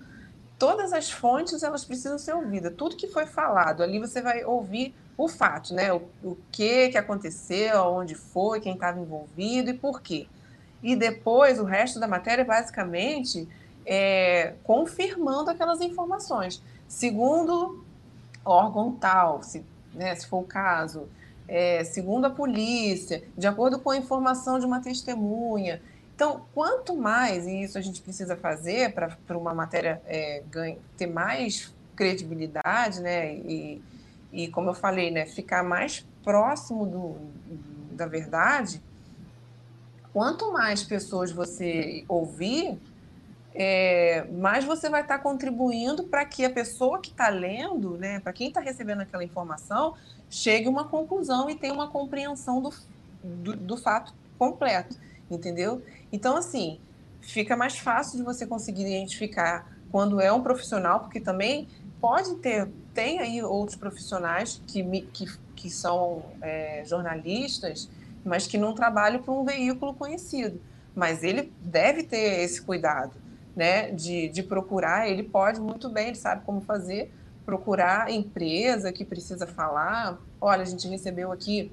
Todas 0.58 0.92
as 0.92 1.10
fontes 1.10 1.62
elas 1.62 1.84
precisam 1.84 2.18
ser 2.18 2.34
ouvidas. 2.34 2.72
Tudo 2.76 2.96
que 2.96 3.08
foi 3.08 3.26
falado 3.26 3.82
ali 3.82 3.98
você 3.98 4.22
vai 4.22 4.44
ouvir 4.44 4.94
o 5.16 5.28
fato, 5.28 5.74
né? 5.74 5.92
O, 5.92 6.02
o 6.22 6.36
que 6.50 6.90
que 6.90 6.98
aconteceu, 6.98 7.84
onde 7.84 8.14
foi, 8.14 8.60
quem 8.60 8.74
estava 8.74 8.98
envolvido 8.98 9.70
e 9.70 9.74
por 9.74 10.00
quê. 10.00 10.26
E 10.82 10.94
depois 10.94 11.58
o 11.58 11.64
resto 11.64 11.98
da 11.98 12.06
matéria 12.06 12.44
basicamente 12.44 13.48
é, 13.84 14.54
confirmando 14.64 15.50
aquelas 15.50 15.80
informações. 15.80 16.62
Segundo 16.88 17.84
órgão 18.44 18.92
tal, 18.92 19.42
se, 19.42 19.64
né, 19.94 20.14
se 20.14 20.26
for 20.26 20.38
o 20.38 20.44
caso, 20.44 21.08
é, 21.48 21.84
segundo 21.84 22.26
a 22.26 22.30
polícia, 22.30 23.22
de 23.36 23.46
acordo 23.46 23.78
com 23.78 23.90
a 23.90 23.96
informação 23.96 24.58
de 24.58 24.66
uma 24.66 24.80
testemunha. 24.80 25.80
Então, 26.16 26.46
quanto 26.54 26.96
mais, 26.96 27.46
e 27.46 27.62
isso 27.62 27.76
a 27.76 27.80
gente 27.82 28.00
precisa 28.00 28.34
fazer 28.36 28.94
para 28.94 29.36
uma 29.36 29.52
matéria 29.52 30.00
é, 30.06 30.42
ganha, 30.50 30.78
ter 30.96 31.06
mais 31.06 31.72
credibilidade, 31.94 33.00
né, 33.00 33.34
e, 33.34 33.82
e, 34.32 34.48
como 34.48 34.70
eu 34.70 34.74
falei, 34.74 35.10
né, 35.10 35.26
ficar 35.26 35.62
mais 35.62 36.06
próximo 36.24 36.86
do, 36.86 37.16
da 37.94 38.06
verdade, 38.06 38.82
quanto 40.10 40.50
mais 40.50 40.82
pessoas 40.82 41.30
você 41.30 42.02
ouvir, 42.08 42.78
é, 43.54 44.24
mais 44.32 44.64
você 44.64 44.88
vai 44.88 45.02
estar 45.02 45.18
contribuindo 45.18 46.04
para 46.04 46.24
que 46.24 46.44
a 46.44 46.50
pessoa 46.50 46.98
que 46.98 47.10
está 47.10 47.28
lendo, 47.28 47.98
né, 47.98 48.20
para 48.20 48.32
quem 48.32 48.48
está 48.48 48.60
recebendo 48.60 49.00
aquela 49.00 49.22
informação, 49.22 49.94
chegue 50.30 50.66
a 50.66 50.70
uma 50.70 50.84
conclusão 50.84 51.48
e 51.50 51.54
tenha 51.54 51.74
uma 51.74 51.88
compreensão 51.88 52.62
do, 52.62 52.72
do, 53.22 53.56
do, 53.56 53.76
fato 53.76 54.14
completo, 54.38 54.96
entendeu? 55.30 55.82
Então, 56.16 56.34
assim, 56.34 56.80
fica 57.20 57.54
mais 57.54 57.76
fácil 57.76 58.16
de 58.16 58.24
você 58.24 58.46
conseguir 58.46 58.86
identificar 58.86 59.70
quando 59.92 60.18
é 60.18 60.32
um 60.32 60.40
profissional, 60.42 61.00
porque 61.00 61.20
também 61.20 61.68
pode 62.00 62.36
ter, 62.36 62.70
tem 62.94 63.18
aí 63.18 63.42
outros 63.42 63.76
profissionais 63.76 64.62
que, 64.66 64.82
que, 65.12 65.26
que 65.54 65.68
são 65.68 66.22
é, 66.40 66.82
jornalistas, 66.86 67.90
mas 68.24 68.46
que 68.46 68.56
não 68.56 68.74
trabalham 68.74 69.22
para 69.22 69.34
um 69.34 69.44
veículo 69.44 69.92
conhecido. 69.92 70.58
Mas 70.94 71.22
ele 71.22 71.52
deve 71.60 72.02
ter 72.02 72.40
esse 72.40 72.62
cuidado 72.62 73.12
né, 73.54 73.90
de, 73.90 74.30
de 74.30 74.42
procurar, 74.42 75.06
ele 75.06 75.22
pode 75.22 75.60
muito 75.60 75.90
bem, 75.90 76.08
ele 76.08 76.16
sabe 76.16 76.46
como 76.46 76.62
fazer, 76.62 77.12
procurar 77.44 78.06
a 78.06 78.10
empresa 78.10 78.90
que 78.90 79.04
precisa 79.04 79.46
falar, 79.46 80.18
olha, 80.40 80.62
a 80.62 80.66
gente 80.66 80.88
recebeu 80.88 81.30
aqui 81.30 81.70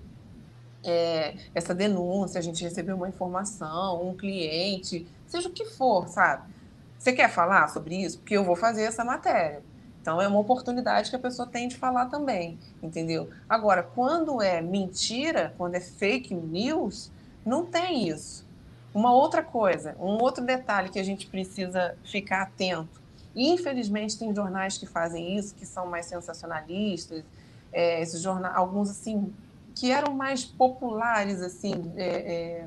é, 0.83 1.35
essa 1.53 1.73
denúncia, 1.73 2.39
a 2.39 2.41
gente 2.41 2.63
recebeu 2.63 2.95
uma 2.95 3.07
informação, 3.07 4.07
um 4.07 4.15
cliente, 4.15 5.07
seja 5.25 5.49
o 5.49 5.51
que 5.51 5.65
for, 5.65 6.07
sabe? 6.07 6.51
Você 6.97 7.11
quer 7.11 7.29
falar 7.29 7.67
sobre 7.67 7.95
isso? 7.95 8.19
Porque 8.19 8.35
eu 8.35 8.43
vou 8.43 8.55
fazer 8.55 8.83
essa 8.83 9.03
matéria. 9.03 9.61
Então, 10.01 10.21
é 10.21 10.27
uma 10.27 10.39
oportunidade 10.39 11.09
que 11.09 11.15
a 11.15 11.19
pessoa 11.19 11.47
tem 11.47 11.67
de 11.67 11.77
falar 11.77 12.07
também, 12.07 12.59
entendeu? 12.81 13.29
Agora, 13.47 13.81
quando 13.83 14.41
é 14.41 14.61
mentira, 14.61 15.53
quando 15.57 15.75
é 15.75 15.79
fake 15.79 16.33
news, 16.33 17.09
não 17.45 17.65
tem 17.65 18.09
isso. 18.09 18.45
Uma 18.93 19.13
outra 19.13 19.41
coisa, 19.41 19.95
um 19.99 20.21
outro 20.21 20.45
detalhe 20.45 20.89
que 20.89 20.99
a 20.99 21.03
gente 21.03 21.27
precisa 21.27 21.97
ficar 22.03 22.43
atento. 22.43 23.01
Infelizmente, 23.35 24.19
tem 24.19 24.35
jornais 24.35 24.77
que 24.77 24.85
fazem 24.85 25.37
isso, 25.37 25.55
que 25.55 25.65
são 25.65 25.87
mais 25.87 26.05
sensacionalistas, 26.05 27.23
é, 27.71 28.01
esses 28.01 28.21
jornais, 28.21 28.55
alguns 28.55 28.89
assim, 28.89 29.33
que 29.75 29.91
eram 29.91 30.13
mais 30.13 30.43
populares, 30.45 31.41
assim, 31.41 31.91
é, 31.95 32.05
é, 32.05 32.65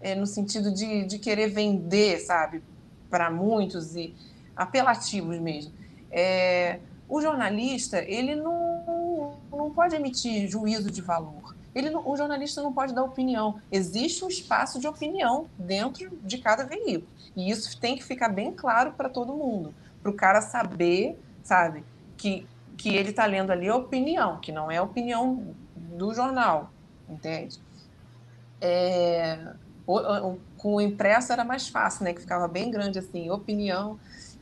é, 0.00 0.14
no 0.14 0.26
sentido 0.26 0.72
de, 0.72 1.04
de 1.04 1.18
querer 1.18 1.48
vender, 1.48 2.18
sabe, 2.20 2.62
para 3.08 3.30
muitos 3.30 3.94
e 3.94 4.14
apelativos 4.56 5.38
mesmo. 5.38 5.72
É, 6.10 6.80
o 7.08 7.20
jornalista, 7.20 8.02
ele 8.02 8.34
não, 8.34 9.36
não 9.50 9.70
pode 9.70 9.94
emitir 9.94 10.48
juízo 10.48 10.90
de 10.90 11.00
valor 11.00 11.54
ele, 11.74 11.90
o 11.94 12.16
jornalista 12.16 12.62
não 12.62 12.72
pode 12.72 12.94
dar 12.94 13.02
opinião. 13.02 13.60
Existe 13.70 14.24
um 14.24 14.28
espaço 14.28 14.78
de 14.78 14.86
opinião 14.86 15.48
dentro 15.58 16.16
de 16.22 16.38
cada 16.38 16.64
veículo. 16.64 17.08
E 17.34 17.50
isso 17.50 17.78
tem 17.80 17.96
que 17.96 18.04
ficar 18.04 18.28
bem 18.28 18.52
claro 18.52 18.92
para 18.92 19.08
todo 19.08 19.34
mundo, 19.34 19.74
para 20.00 20.10
o 20.10 20.14
cara 20.14 20.40
saber, 20.40 21.18
sabe, 21.42 21.84
que, 22.16 22.46
que 22.76 22.90
ele 22.90 23.10
está 23.10 23.26
lendo 23.26 23.50
ali 23.50 23.68
a 23.68 23.74
opinião, 23.74 24.38
que 24.38 24.52
não 24.52 24.70
é 24.70 24.76
a 24.76 24.82
opinião 24.84 25.54
do 25.76 26.14
jornal, 26.14 26.70
entende? 27.08 27.60
É, 28.60 29.52
o, 29.86 29.98
o, 29.98 30.40
com 30.56 30.76
o 30.76 30.80
impresso 30.80 31.32
era 31.32 31.44
mais 31.44 31.68
fácil, 31.68 32.04
né? 32.04 32.12
Que 32.12 32.20
ficava 32.20 32.48
bem 32.48 32.70
grande 32.70 32.98
assim, 32.98 33.30
opinião 33.30 33.98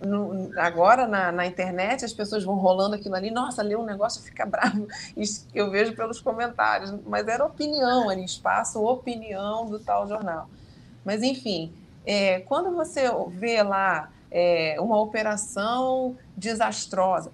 no, 0.07 0.51
agora 0.59 1.07
na, 1.07 1.31
na, 1.31 1.47
internet 1.47 2.05
as 2.05 2.13
pessoas 2.13 2.43
vão 2.45 2.57
rolando 2.57 2.97
aquilo 2.97 3.15
ali, 3.15 3.31
nossa, 3.31 3.63
lê 3.63 3.77
um 3.77 3.85
negócio 3.85 4.23
fica 4.23 4.45
bravo. 4.47 4.87
Isso 5.17 5.47
eu 5.55 5.71
vejo 5.71 5.95
pelos 5.95 6.21
comentários, 6.21 6.93
mas 7.07 7.27
era 7.29 7.45
opinião, 7.45 8.11
era 8.11 8.21
espaço, 8.21 8.83
opinião 8.83 9.67
do 9.67 9.79
tal 9.79 10.09
jornal. 10.09 10.49
Mas 11.05 11.23
enfim, 11.23 11.73
é, 12.05 12.41
quando 12.41 12.75
você 12.75 13.03
vê 13.29 13.63
lá 13.63 14.11
é, 14.31 14.77
uma 14.81 15.01
operação 15.01 16.17
desastrosa, 16.37 17.33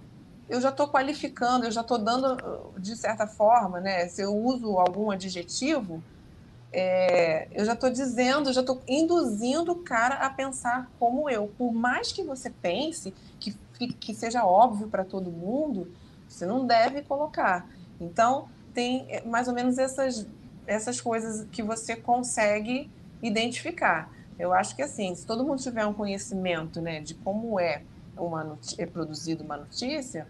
eu 0.48 0.60
já 0.60 0.70
estou 0.70 0.88
qualificando, 0.88 1.66
eu 1.66 1.70
já 1.70 1.82
estou 1.82 1.98
dando, 1.98 2.72
de 2.78 2.96
certa 2.96 3.26
forma, 3.26 3.80
né? 3.80 4.08
Se 4.08 4.22
eu 4.22 4.34
uso 4.34 4.78
algum 4.78 5.10
adjetivo, 5.10 6.02
é, 6.72 7.48
eu 7.52 7.64
já 7.64 7.74
estou 7.74 7.90
dizendo, 7.90 8.52
já 8.52 8.60
estou 8.60 8.82
induzindo 8.86 9.72
o 9.72 9.82
cara 9.82 10.16
a 10.16 10.30
pensar 10.30 10.90
como 10.98 11.28
eu. 11.28 11.52
Por 11.58 11.72
mais 11.72 12.12
que 12.12 12.22
você 12.22 12.50
pense, 12.50 13.14
que, 13.38 13.54
que 13.88 14.14
seja 14.14 14.44
óbvio 14.44 14.88
para 14.88 15.04
todo 15.04 15.30
mundo, 15.30 15.88
você 16.28 16.44
não 16.44 16.66
deve 16.66 17.02
colocar. 17.02 17.68
Então, 18.00 18.48
tem 18.74 19.06
é, 19.08 19.22
mais 19.22 19.48
ou 19.48 19.54
menos 19.54 19.78
essas, 19.78 20.26
essas 20.66 21.00
coisas 21.00 21.46
que 21.50 21.62
você 21.62 21.96
consegue 21.96 22.90
identificar. 23.22 24.12
Eu 24.38 24.52
acho 24.52 24.76
que 24.76 24.82
assim, 24.82 25.14
se 25.14 25.26
todo 25.26 25.44
mundo 25.44 25.60
tiver 25.60 25.84
um 25.86 25.92
conhecimento 25.92 26.80
né, 26.80 27.00
de 27.00 27.14
como 27.14 27.58
é, 27.58 27.82
uma 28.18 28.58
é 28.78 28.86
produzida 28.86 29.42
uma 29.42 29.56
notícia, 29.56 30.26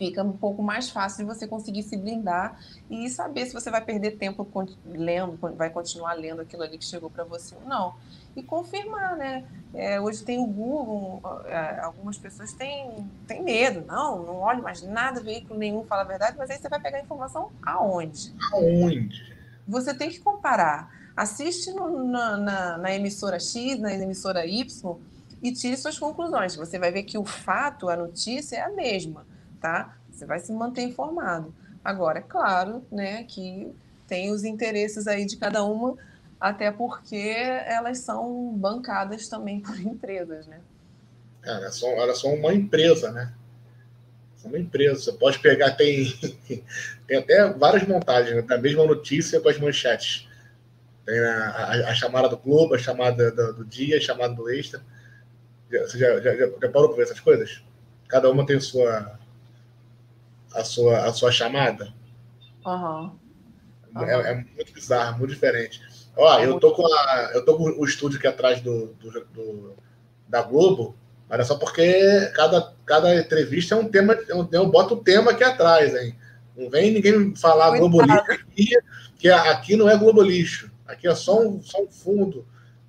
fica 0.00 0.24
um 0.24 0.32
pouco 0.32 0.62
mais 0.62 0.88
fácil 0.88 1.18
de 1.18 1.24
você 1.34 1.46
conseguir 1.46 1.82
se 1.82 1.94
blindar 1.94 2.58
e 2.88 3.10
saber 3.10 3.44
se 3.44 3.52
você 3.52 3.70
vai 3.70 3.84
perder 3.84 4.12
tempo 4.12 4.48
lendo, 4.86 5.38
vai 5.54 5.68
continuar 5.68 6.14
lendo 6.14 6.40
aquilo 6.40 6.62
ali 6.62 6.78
que 6.78 6.84
chegou 6.86 7.10
para 7.10 7.22
você 7.22 7.54
ou 7.54 7.68
não. 7.68 7.94
E 8.34 8.42
confirmar, 8.42 9.14
né? 9.14 9.44
É, 9.74 10.00
hoje 10.00 10.24
tem 10.24 10.38
o 10.38 10.46
Google, 10.46 11.20
é, 11.44 11.80
algumas 11.80 12.16
pessoas 12.16 12.54
têm, 12.54 13.06
têm 13.26 13.42
medo, 13.42 13.84
não, 13.86 14.22
não 14.22 14.36
olhe 14.36 14.62
mais 14.62 14.82
nada, 14.82 15.20
veículo 15.20 15.58
nenhum 15.58 15.84
fala 15.84 16.00
a 16.00 16.06
verdade, 16.06 16.38
mas 16.38 16.48
aí 16.48 16.56
você 16.56 16.68
vai 16.70 16.80
pegar 16.80 16.96
a 16.96 17.02
informação 17.02 17.52
aonde? 17.62 18.34
Aonde? 18.54 19.36
Você 19.68 19.92
tem 19.92 20.08
que 20.08 20.18
comparar. 20.18 20.90
Assiste 21.14 21.72
no, 21.72 22.04
na, 22.04 22.36
na, 22.38 22.78
na 22.78 22.94
emissora 22.94 23.38
X, 23.38 23.78
na 23.78 23.92
emissora 23.92 24.46
Y 24.46 24.96
e 25.42 25.52
tire 25.52 25.76
suas 25.76 25.98
conclusões. 25.98 26.56
Você 26.56 26.78
vai 26.78 26.92
ver 26.92 27.02
que 27.04 27.18
o 27.18 27.24
fato, 27.24 27.88
a 27.88 27.96
notícia 27.96 28.56
é 28.56 28.60
a 28.60 28.70
mesma 28.70 29.26
tá? 29.60 29.96
Você 30.10 30.24
vai 30.24 30.40
se 30.40 30.52
manter 30.52 30.82
informado. 30.82 31.54
Agora, 31.84 32.18
é 32.18 32.22
claro, 32.22 32.84
né, 32.90 33.24
que 33.24 33.70
tem 34.08 34.32
os 34.32 34.42
interesses 34.42 35.06
aí 35.06 35.24
de 35.24 35.36
cada 35.36 35.62
uma, 35.62 35.96
até 36.40 36.70
porque 36.70 37.16
elas 37.16 37.98
são 37.98 38.52
bancadas 38.56 39.28
também 39.28 39.60
por 39.60 39.78
empresas, 39.80 40.46
né? 40.46 40.60
É, 41.42 41.50
elas, 41.50 41.76
são, 41.76 41.90
elas 41.90 42.18
são 42.18 42.34
uma 42.34 42.52
empresa, 42.52 43.12
né? 43.12 43.32
São 44.36 44.50
uma 44.50 44.58
empresa. 44.58 45.00
Você 45.00 45.12
pode 45.12 45.38
pegar, 45.38 45.72
tem, 45.72 46.12
tem 47.06 47.18
até 47.18 47.48
várias 47.52 47.86
montagens 47.86 48.34
né, 48.34 48.42
da 48.42 48.58
mesma 48.58 48.84
notícia 48.84 49.40
com 49.40 49.48
as 49.48 49.58
manchetes. 49.58 50.28
Tem 51.06 51.18
a, 51.18 51.48
a, 51.48 51.90
a 51.90 51.94
chamada 51.94 52.28
do 52.28 52.36
Globo, 52.36 52.74
a 52.74 52.78
chamada 52.78 53.30
do, 53.30 53.54
do, 53.54 53.64
dia, 53.64 53.96
a 53.96 54.00
chamada 54.00 54.34
do 54.34 54.50
extra. 54.50 54.82
Você 55.70 55.98
já, 55.98 56.20
já, 56.20 56.36
já 56.36 56.68
parou 56.68 56.88
para 56.88 56.96
ver 56.96 57.02
essas 57.04 57.20
coisas? 57.20 57.62
Cada 58.08 58.28
uma 58.28 58.44
tem 58.44 58.58
sua, 58.58 59.18
a 60.52 60.64
sua, 60.64 61.04
a 61.04 61.12
sua 61.12 61.30
chamada. 61.30 61.92
Uhum. 62.66 63.12
Uhum. 63.94 64.04
É, 64.04 64.32
é, 64.32 64.34
muito 64.34 64.72
bizarro, 64.72 65.18
muito 65.18 65.32
diferente. 65.32 65.80
Ó, 66.16 66.38
é 66.38 66.46
eu 66.46 66.58
tô 66.58 66.72
com 66.72 66.86
a, 66.86 67.30
eu 67.34 67.44
tô 67.44 67.56
com 67.56 67.64
o 67.64 67.84
estúdio 67.84 68.18
aqui 68.18 68.26
atrás 68.26 68.60
do, 68.60 68.88
do, 68.94 69.10
do, 69.26 69.74
da 70.28 70.42
Globo 70.42 70.96
Mas 71.28 71.40
é 71.40 71.44
só 71.44 71.56
porque 71.56 72.30
cada, 72.34 72.72
cada 72.84 73.16
entrevista 73.16 73.74
é 73.74 73.78
um 73.78 73.88
tema, 73.88 74.18
eu 74.52 74.68
boto 74.68 74.94
o 74.94 75.02
tema 75.02 75.30
aqui 75.30 75.44
atrás, 75.44 75.94
hein? 75.94 76.16
Não 76.56 76.68
vem 76.68 76.92
ninguém 76.92 77.34
falar 77.34 77.78
Globo 77.78 78.02
Lixo 78.02 78.32
aqui, 78.32 78.68
que 79.18 79.28
aqui 79.28 79.76
não 79.76 79.88
é 79.88 79.96
Globo 79.96 80.22
Lixo. 80.22 80.70
Aqui 80.86 81.08
é 81.08 81.14
só 81.14 81.40
um, 81.40 81.62
só 81.62 81.80
um 81.82 81.90
fundo 81.90 82.44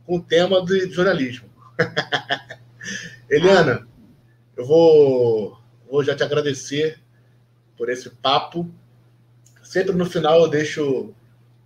com 0.06 0.18
o 0.18 0.22
tema 0.22 0.66
de 0.66 0.90
jornalismo. 0.92 1.48
Eliana, 3.30 3.88
eu 4.56 4.66
vou, 4.66 5.58
vou 5.90 6.04
já 6.04 6.16
te 6.16 6.24
agradecer 6.24 7.00
por 7.78 7.90
esse 7.90 8.10
papo. 8.10 8.70
Sempre 9.64 9.94
no 9.94 10.06
final 10.06 10.42
eu 10.42 10.50
deixo, 10.50 11.14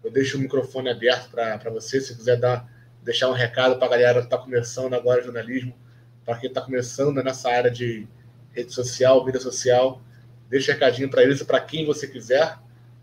eu 0.03 0.11
deixo 0.11 0.37
o 0.37 0.41
microfone 0.41 0.89
aberto 0.89 1.29
para 1.29 1.69
você, 1.71 1.99
se 1.99 2.15
quiser 2.15 2.39
dar, 2.39 2.69
deixar 3.03 3.29
um 3.29 3.33
recado 3.33 3.77
para 3.77 3.87
a 3.87 3.89
galera 3.89 4.19
que 4.19 4.27
está 4.27 4.37
começando 4.37 4.93
agora 4.93 5.23
jornalismo, 5.23 5.75
para 6.23 6.37
quem 6.37 6.49
está 6.49 6.61
começando 6.61 7.23
nessa 7.23 7.49
área 7.49 7.71
de 7.71 8.07
rede 8.51 8.73
social, 8.73 9.25
mídia 9.25 9.41
social. 9.41 10.01
Deixa 10.49 10.71
um 10.71 10.75
recadinho 10.75 11.09
para 11.09 11.23
eles 11.23 11.41
para 11.43 11.59
quem 11.59 11.85
você 11.85 12.07
quiser. 12.07 12.57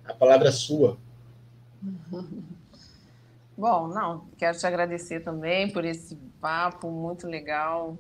A 0.05 0.15
palavra 0.15 0.49
é 0.49 0.53
sua. 0.53 0.99
Bom, 3.57 3.89
não, 3.89 4.27
quero 4.39 4.57
te 4.57 4.67
agradecer 4.67 5.21
também 5.21 5.71
por 5.71 5.85
esse 5.85 6.17
papo 6.43 6.91
muito 6.91 7.29
legal. 7.29 7.97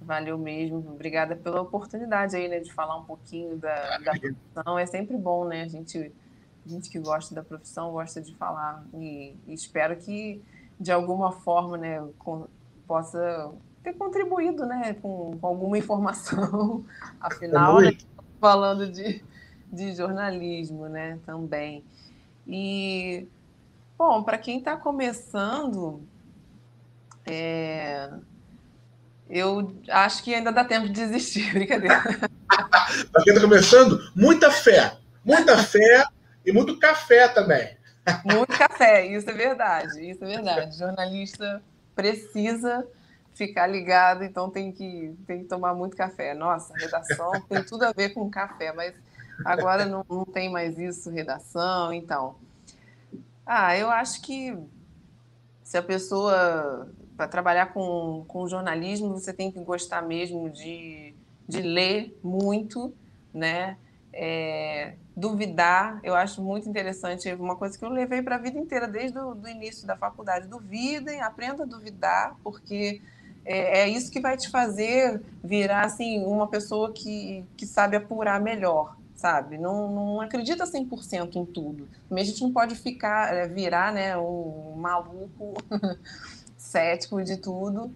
Valeu 0.00 0.38
mesmo. 0.38 0.78
Obrigada 0.78 1.36
pela 1.36 1.60
oportunidade 1.60 2.34
aí, 2.34 2.48
né, 2.48 2.58
de 2.58 2.72
falar 2.72 2.96
um 2.96 3.04
pouquinho 3.04 3.56
da, 3.56 3.98
da 3.98 4.12
profissão. 4.18 4.78
É 4.78 4.86
sempre 4.86 5.16
bom, 5.16 5.44
né? 5.44 5.62
A 5.62 5.68
gente, 5.68 6.12
a 6.66 6.68
gente 6.68 6.90
que 6.90 6.98
gosta 6.98 7.34
da 7.34 7.44
profissão 7.44 7.92
gosta 7.92 8.20
de 8.20 8.34
falar. 8.34 8.84
E, 8.94 9.36
e 9.46 9.54
espero 9.54 9.96
que, 9.96 10.42
de 10.80 10.90
alguma 10.90 11.30
forma, 11.30 11.76
né, 11.76 12.02
com, 12.18 12.46
possa 12.86 13.52
ter 13.82 13.92
contribuído, 13.92 14.66
né, 14.66 14.94
com, 14.94 15.36
com 15.38 15.46
alguma 15.46 15.78
informação. 15.78 16.84
Afinal, 17.20 17.80
né, 17.80 17.96
falando 18.40 18.90
de, 18.90 19.22
de 19.70 19.94
jornalismo, 19.94 20.88
né, 20.88 21.18
também. 21.24 21.84
E, 22.46 23.26
bom, 23.96 24.22
para 24.22 24.36
quem 24.36 24.58
está 24.58 24.76
começando, 24.76 26.02
é, 27.26 28.10
eu 29.28 29.74
acho 29.90 30.22
que 30.22 30.34
ainda 30.34 30.52
dá 30.52 30.64
tempo 30.64 30.86
de 30.86 30.92
desistir, 30.92 31.50
brincadeira. 31.54 32.02
Para 32.02 33.24
quem 33.24 33.32
está 33.32 33.40
começando, 33.40 34.10
muita 34.14 34.50
fé. 34.50 34.96
Muita 35.24 35.56
fé 35.58 36.04
e 36.44 36.52
muito 36.52 36.78
café 36.78 37.28
também. 37.28 37.76
Muito 38.24 38.56
café, 38.58 39.06
isso 39.06 39.28
é 39.30 39.32
verdade. 39.32 40.10
Isso 40.10 40.22
é 40.22 40.26
verdade. 40.26 40.76
O 40.76 40.78
jornalista 40.78 41.62
precisa 41.94 42.86
ficar 43.34 43.66
ligado, 43.66 44.22
então 44.22 44.50
tem 44.50 44.70
que, 44.70 45.16
tem 45.26 45.40
que 45.40 45.48
tomar 45.48 45.74
muito 45.74 45.96
café. 45.96 46.34
Nossa, 46.34 46.74
redação 46.76 47.32
tem 47.48 47.64
tudo 47.64 47.84
a 47.84 47.92
ver 47.92 48.10
com 48.10 48.30
café, 48.30 48.72
mas 48.72 48.94
agora 49.44 49.86
não, 49.86 50.04
não 50.08 50.24
tem 50.24 50.50
mais 50.50 50.78
isso, 50.78 51.10
redação, 51.10 51.92
então. 51.92 52.36
Ah, 53.46 53.76
eu 53.76 53.90
acho 53.90 54.20
que 54.20 54.56
se 55.62 55.76
a 55.78 55.82
pessoa 55.82 56.88
para 57.16 57.28
trabalhar 57.28 57.72
com, 57.72 58.24
com 58.26 58.48
jornalismo, 58.48 59.10
você 59.10 59.32
tem 59.32 59.50
que 59.50 59.60
gostar 59.60 60.02
mesmo 60.02 60.50
de, 60.50 61.14
de 61.48 61.60
ler 61.60 62.18
muito, 62.22 62.92
né? 63.32 63.76
É, 64.12 64.94
duvidar, 65.16 66.00
eu 66.02 66.14
acho 66.14 66.42
muito 66.42 66.68
interessante, 66.68 67.32
uma 67.34 67.56
coisa 67.56 67.76
que 67.76 67.84
eu 67.84 67.88
levei 67.88 68.22
para 68.22 68.36
a 68.36 68.38
vida 68.38 68.58
inteira, 68.58 68.86
desde 68.86 69.18
o 69.18 69.36
início 69.48 69.86
da 69.86 69.96
faculdade. 69.96 70.48
Duvidem, 70.48 71.20
aprenda 71.20 71.64
a 71.64 71.66
duvidar, 71.66 72.36
porque 72.42 73.00
é, 73.44 73.80
é, 73.80 73.88
isso 73.88 74.10
que 74.10 74.20
vai 74.20 74.36
te 74.36 74.50
fazer 74.50 75.20
virar 75.42 75.84
assim, 75.84 76.24
uma 76.24 76.48
pessoa 76.48 76.92
que, 76.92 77.44
que 77.56 77.66
sabe 77.66 77.96
apurar 77.96 78.40
melhor, 78.40 78.96
sabe? 79.14 79.58
Não, 79.58 79.90
não 79.90 80.20
acredita 80.20 80.64
100% 80.64 81.36
em 81.36 81.44
tudo. 81.44 81.88
Mas 82.08 82.22
a 82.22 82.24
gente 82.24 82.42
não 82.42 82.52
pode 82.52 82.74
ficar, 82.74 83.34
é, 83.34 83.46
virar 83.46 83.92
né, 83.92 84.16
um 84.16 84.74
maluco 84.76 85.54
cético 86.74 87.22
de 87.22 87.36
tudo, 87.36 87.94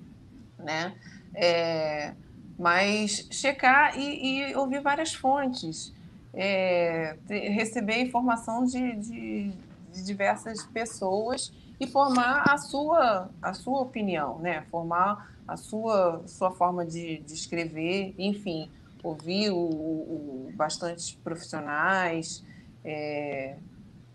né? 0.56 0.94
É, 1.34 2.14
mas 2.56 3.26
checar 3.30 3.98
e, 3.98 4.50
e, 4.50 4.56
ouvir 4.56 4.80
várias 4.80 5.12
fontes, 5.12 5.92
é, 6.32 7.16
receber 7.28 8.00
informação 8.00 8.64
de, 8.64 8.96
de, 8.96 9.52
de, 9.92 10.04
diversas 10.04 10.64
pessoas 10.66 11.52
e 11.80 11.88
formar 11.88 12.44
a 12.48 12.56
sua, 12.56 13.30
a 13.42 13.52
sua 13.52 13.80
opinião, 13.80 14.38
né? 14.38 14.64
Formar 14.70 15.36
a 15.46 15.56
sua, 15.56 16.22
sua 16.26 16.52
forma 16.52 16.86
de, 16.86 17.18
de 17.18 17.34
escrever, 17.34 18.14
enfim, 18.16 18.70
ouvir 19.02 19.50
o, 19.50 19.56
o, 19.56 20.52
bastante 20.54 21.16
profissionais, 21.24 22.44
é, 22.84 23.56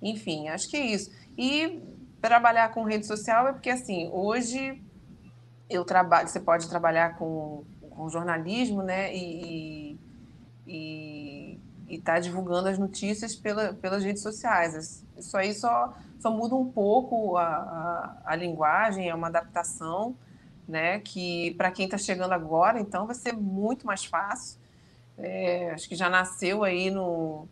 enfim, 0.01 0.47
acho 0.47 0.69
que 0.69 0.77
é 0.77 0.85
isso. 0.85 1.11
E 1.37 1.81
trabalhar 2.23 2.69
com 2.73 2.83
rede 2.83 3.05
social 3.05 3.49
é 3.49 3.51
porque, 3.51 3.69
assim, 3.69 4.09
hoje 4.13 4.81
eu 5.69 5.83
trabalho, 5.83 6.25
você 6.25 6.39
pode 6.39 6.69
trabalhar 6.69 7.17
com, 7.17 7.65
com 7.89 8.07
jornalismo, 8.07 8.81
né, 8.81 9.13
e 9.13 9.99
estar 11.89 12.13
tá 12.13 12.19
divulgando 12.19 12.69
as 12.69 12.79
notícias 12.79 13.35
pela, 13.35 13.73
pelas 13.73 14.05
redes 14.05 14.23
sociais. 14.23 15.05
Isso 15.17 15.35
aí 15.35 15.53
só, 15.53 15.93
só 16.17 16.31
muda 16.31 16.55
um 16.55 16.71
pouco 16.71 17.35
a, 17.35 17.45
a, 17.45 18.21
a 18.23 18.35
linguagem, 18.37 19.09
é 19.09 19.13
uma 19.13 19.27
adaptação, 19.27 20.15
né, 20.65 20.99
que 20.99 21.53
para 21.55 21.71
quem 21.71 21.85
está 21.85 21.97
chegando 21.97 22.31
agora, 22.31 22.79
então 22.79 23.05
vai 23.05 23.15
ser 23.15 23.33
muito 23.33 23.85
mais 23.85 24.05
fácil. 24.05 24.61
É, 25.17 25.71
acho 25.71 25.89
que 25.89 25.95
já 25.95 26.09
nasceu 26.09 26.63
aí 26.63 26.89
no, 26.89 27.49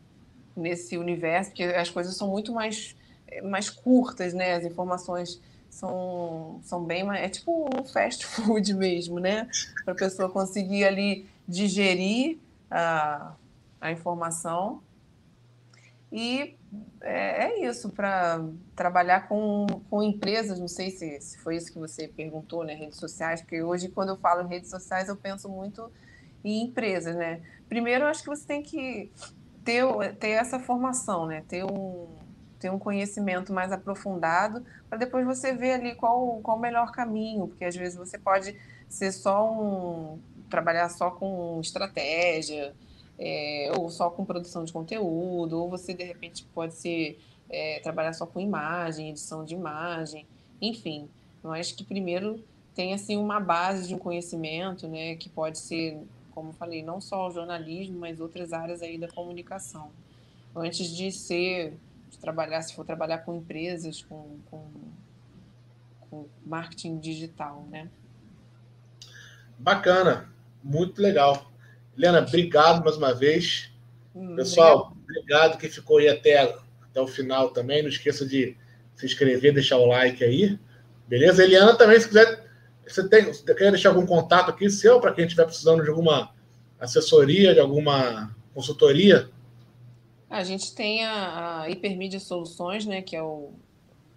nesse 0.55 0.97
universo, 0.97 1.49
porque 1.49 1.63
as 1.63 1.89
coisas 1.89 2.15
são 2.15 2.29
muito 2.29 2.53
mais 2.53 2.95
mais 3.43 3.69
curtas, 3.69 4.33
né? 4.33 4.53
As 4.55 4.65
informações 4.65 5.39
são, 5.69 6.59
são 6.63 6.83
bem 6.83 7.03
mais. 7.03 7.21
É 7.23 7.29
tipo 7.29 7.69
um 7.73 7.83
fast 7.83 8.25
food 8.27 8.73
mesmo, 8.73 9.19
né? 9.19 9.47
Para 9.85 9.93
a 9.93 9.97
pessoa 9.97 10.29
conseguir 10.29 10.83
ali 10.83 11.27
digerir 11.47 12.37
a, 12.69 13.33
a 13.79 13.91
informação. 13.91 14.81
E 16.11 16.57
é, 16.99 17.45
é 17.45 17.69
isso, 17.69 17.89
para 17.89 18.45
trabalhar 18.75 19.29
com, 19.29 19.65
com 19.89 20.03
empresas, 20.03 20.59
não 20.59 20.67
sei 20.67 20.91
se, 20.91 21.21
se 21.21 21.37
foi 21.37 21.55
isso 21.55 21.71
que 21.71 21.79
você 21.79 22.07
perguntou, 22.07 22.65
né? 22.65 22.73
Redes 22.73 22.99
sociais, 22.99 23.41
porque 23.41 23.61
hoje, 23.61 23.87
quando 23.87 24.09
eu 24.09 24.17
falo 24.17 24.41
em 24.41 24.47
redes 24.47 24.69
sociais, 24.69 25.07
eu 25.07 25.15
penso 25.15 25.47
muito 25.47 25.89
em 26.43 26.63
empresas, 26.63 27.15
né? 27.15 27.41
Primeiro, 27.69 28.03
eu 28.03 28.07
acho 28.09 28.23
que 28.23 28.29
você 28.29 28.45
tem 28.45 28.61
que 28.61 29.09
ter, 29.63 29.85
ter 30.15 30.31
essa 30.31 30.59
formação, 30.59 31.25
né? 31.25 31.43
Ter 31.47 31.63
um, 31.63 32.07
ter 32.61 32.69
um 32.69 32.77
conhecimento 32.77 33.51
mais 33.51 33.71
aprofundado, 33.71 34.63
para 34.87 34.99
depois 34.99 35.25
você 35.25 35.51
ver 35.51 35.73
ali 35.73 35.95
qual, 35.95 36.39
qual 36.43 36.57
o 36.57 36.59
melhor 36.59 36.91
caminho, 36.91 37.47
porque 37.47 37.65
às 37.65 37.75
vezes 37.75 37.97
você 37.97 38.19
pode 38.19 38.55
ser 38.87 39.11
só 39.11 39.51
um. 39.51 40.19
trabalhar 40.49 40.87
só 40.89 41.09
com 41.09 41.59
estratégia, 41.59 42.73
é, 43.17 43.71
ou 43.75 43.89
só 43.89 44.11
com 44.11 44.23
produção 44.23 44.63
de 44.63 44.71
conteúdo, 44.71 45.59
ou 45.59 45.69
você 45.69 45.93
de 45.93 46.03
repente 46.03 46.45
pode 46.53 46.75
ser 46.75 47.19
é, 47.49 47.79
trabalhar 47.79 48.13
só 48.13 48.27
com 48.27 48.39
imagem, 48.39 49.09
edição 49.09 49.43
de 49.43 49.55
imagem, 49.55 50.27
enfim. 50.61 51.09
Eu 51.43 51.51
acho 51.51 51.75
que 51.75 51.83
primeiro 51.83 52.43
tem 52.75 52.93
assim 52.93 53.17
uma 53.17 53.39
base 53.39 53.87
de 53.87 53.95
um 53.95 53.97
conhecimento, 53.97 54.87
né, 54.87 55.15
que 55.15 55.29
pode 55.29 55.57
ser, 55.57 55.99
como 56.31 56.53
falei, 56.53 56.83
não 56.83 57.01
só 57.01 57.27
o 57.27 57.31
jornalismo, 57.31 57.99
mas 57.99 58.19
outras 58.21 58.53
áreas 58.53 58.83
aí 58.83 58.99
da 58.99 59.07
comunicação. 59.07 59.89
Antes 60.55 60.87
de 60.89 61.11
ser 61.11 61.73
de 62.11 62.19
trabalhar, 62.19 62.61
se 62.61 62.75
for 62.75 62.85
trabalhar 62.85 63.19
com 63.19 63.35
empresas, 63.35 64.03
com, 64.03 64.37
com, 64.51 64.69
com 66.09 66.27
marketing 66.45 66.99
digital, 66.99 67.65
né? 67.71 67.89
Bacana, 69.57 70.29
muito 70.61 71.01
legal. 71.01 71.49
Helena, 71.97 72.19
obrigado 72.19 72.83
mais 72.83 72.97
uma 72.97 73.13
vez. 73.13 73.71
Hum, 74.13 74.35
Pessoal, 74.35 74.91
obrigado. 74.91 75.07
obrigado 75.09 75.57
que 75.57 75.69
ficou 75.69 75.97
aí 75.99 76.09
até, 76.09 76.53
até 76.81 76.99
o 76.99 77.07
final 77.07 77.51
também. 77.51 77.81
Não 77.81 77.89
esqueça 77.89 78.25
de 78.25 78.57
se 78.95 79.05
inscrever, 79.05 79.53
deixar 79.53 79.77
o 79.77 79.85
like 79.85 80.23
aí. 80.23 80.59
Beleza? 81.07 81.43
Eliana 81.43 81.75
também, 81.75 81.99
se 81.99 82.07
quiser, 82.07 82.45
você, 82.85 83.07
tem, 83.07 83.25
você 83.25 83.53
quer 83.55 83.71
deixar 83.71 83.89
algum 83.89 84.05
contato 84.05 84.49
aqui 84.49 84.69
seu 84.69 84.99
para 84.99 85.13
quem 85.13 85.25
estiver 85.25 85.45
precisando 85.45 85.83
de 85.83 85.89
alguma 85.89 86.33
assessoria, 86.79 87.53
de 87.53 87.59
alguma 87.59 88.35
consultoria? 88.53 89.29
A 90.31 90.45
gente 90.45 90.73
tem 90.73 91.05
a, 91.05 91.61
a 91.61 91.69
Hipermídia 91.69 92.19
Soluções, 92.19 92.85
né, 92.85 93.01
que 93.01 93.15
é 93.15 93.21
o, 93.21 93.51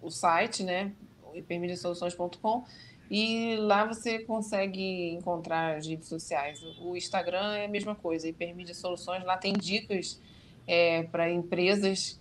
o 0.01 0.09
site, 0.09 0.63
né, 0.63 0.93
hipermediasoluções.com, 1.33 2.63
e 3.11 3.57
lá 3.57 3.85
você 3.85 4.19
consegue 4.19 5.11
encontrar 5.11 5.75
as 5.75 5.85
redes 5.85 6.07
sociais. 6.07 6.63
O 6.79 6.95
Instagram 6.95 7.55
é 7.55 7.65
a 7.65 7.67
mesma 7.67 7.93
coisa, 7.93 8.29
Hipermídia 8.29 8.73
Soluções, 8.73 9.25
lá 9.25 9.35
tem 9.35 9.51
dicas 9.53 10.21
é, 10.65 11.03
para 11.03 11.29
empresas, 11.29 12.17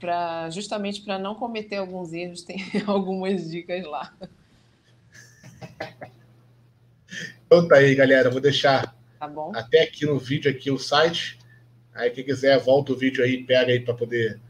pra, 0.00 0.50
justamente 0.50 1.02
para 1.02 1.16
não 1.16 1.36
cometer 1.36 1.76
alguns 1.76 2.12
erros, 2.12 2.42
tem 2.44 2.58
algumas 2.84 3.48
dicas 3.48 3.84
lá. 3.84 4.12
Então 7.46 7.68
tá 7.68 7.76
aí, 7.76 7.94
galera. 7.94 8.28
Vou 8.28 8.40
deixar 8.40 8.92
tá 9.20 9.30
até 9.54 9.82
aqui 9.82 10.04
no 10.04 10.18
vídeo 10.18 10.50
aqui 10.50 10.68
o 10.68 10.78
site. 10.78 11.35
Aí 11.96 12.10
quem 12.10 12.24
quiser, 12.24 12.58
volta 12.58 12.92
o 12.92 12.96
vídeo 12.96 13.24
aí, 13.24 13.42
pega 13.44 13.72
aí 13.72 13.80
para 13.80 13.94
poder 13.94 14.40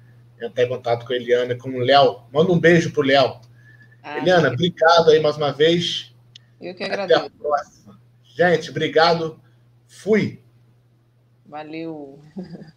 entrar 0.40 0.64
em 0.64 0.68
contato 0.68 1.06
com 1.06 1.12
a 1.12 1.16
Eliana, 1.16 1.54
com 1.54 1.70
o 1.70 1.78
Léo. 1.78 2.22
Manda 2.32 2.52
um 2.52 2.60
beijo 2.60 2.92
pro 2.92 3.02
Léo. 3.02 3.40
Ah, 4.02 4.18
Eliana, 4.18 4.48
obrigado 4.48 5.10
aí 5.10 5.20
mais 5.20 5.36
uma 5.36 5.52
vez. 5.52 6.14
Eu 6.60 6.74
que 6.74 6.84
agradeço. 6.84 7.20
Até 7.20 7.26
a 7.26 7.30
próxima. 7.30 8.00
Gente, 8.22 8.70
obrigado. 8.70 9.40
Fui. 9.86 10.40
Valeu. 11.46 12.20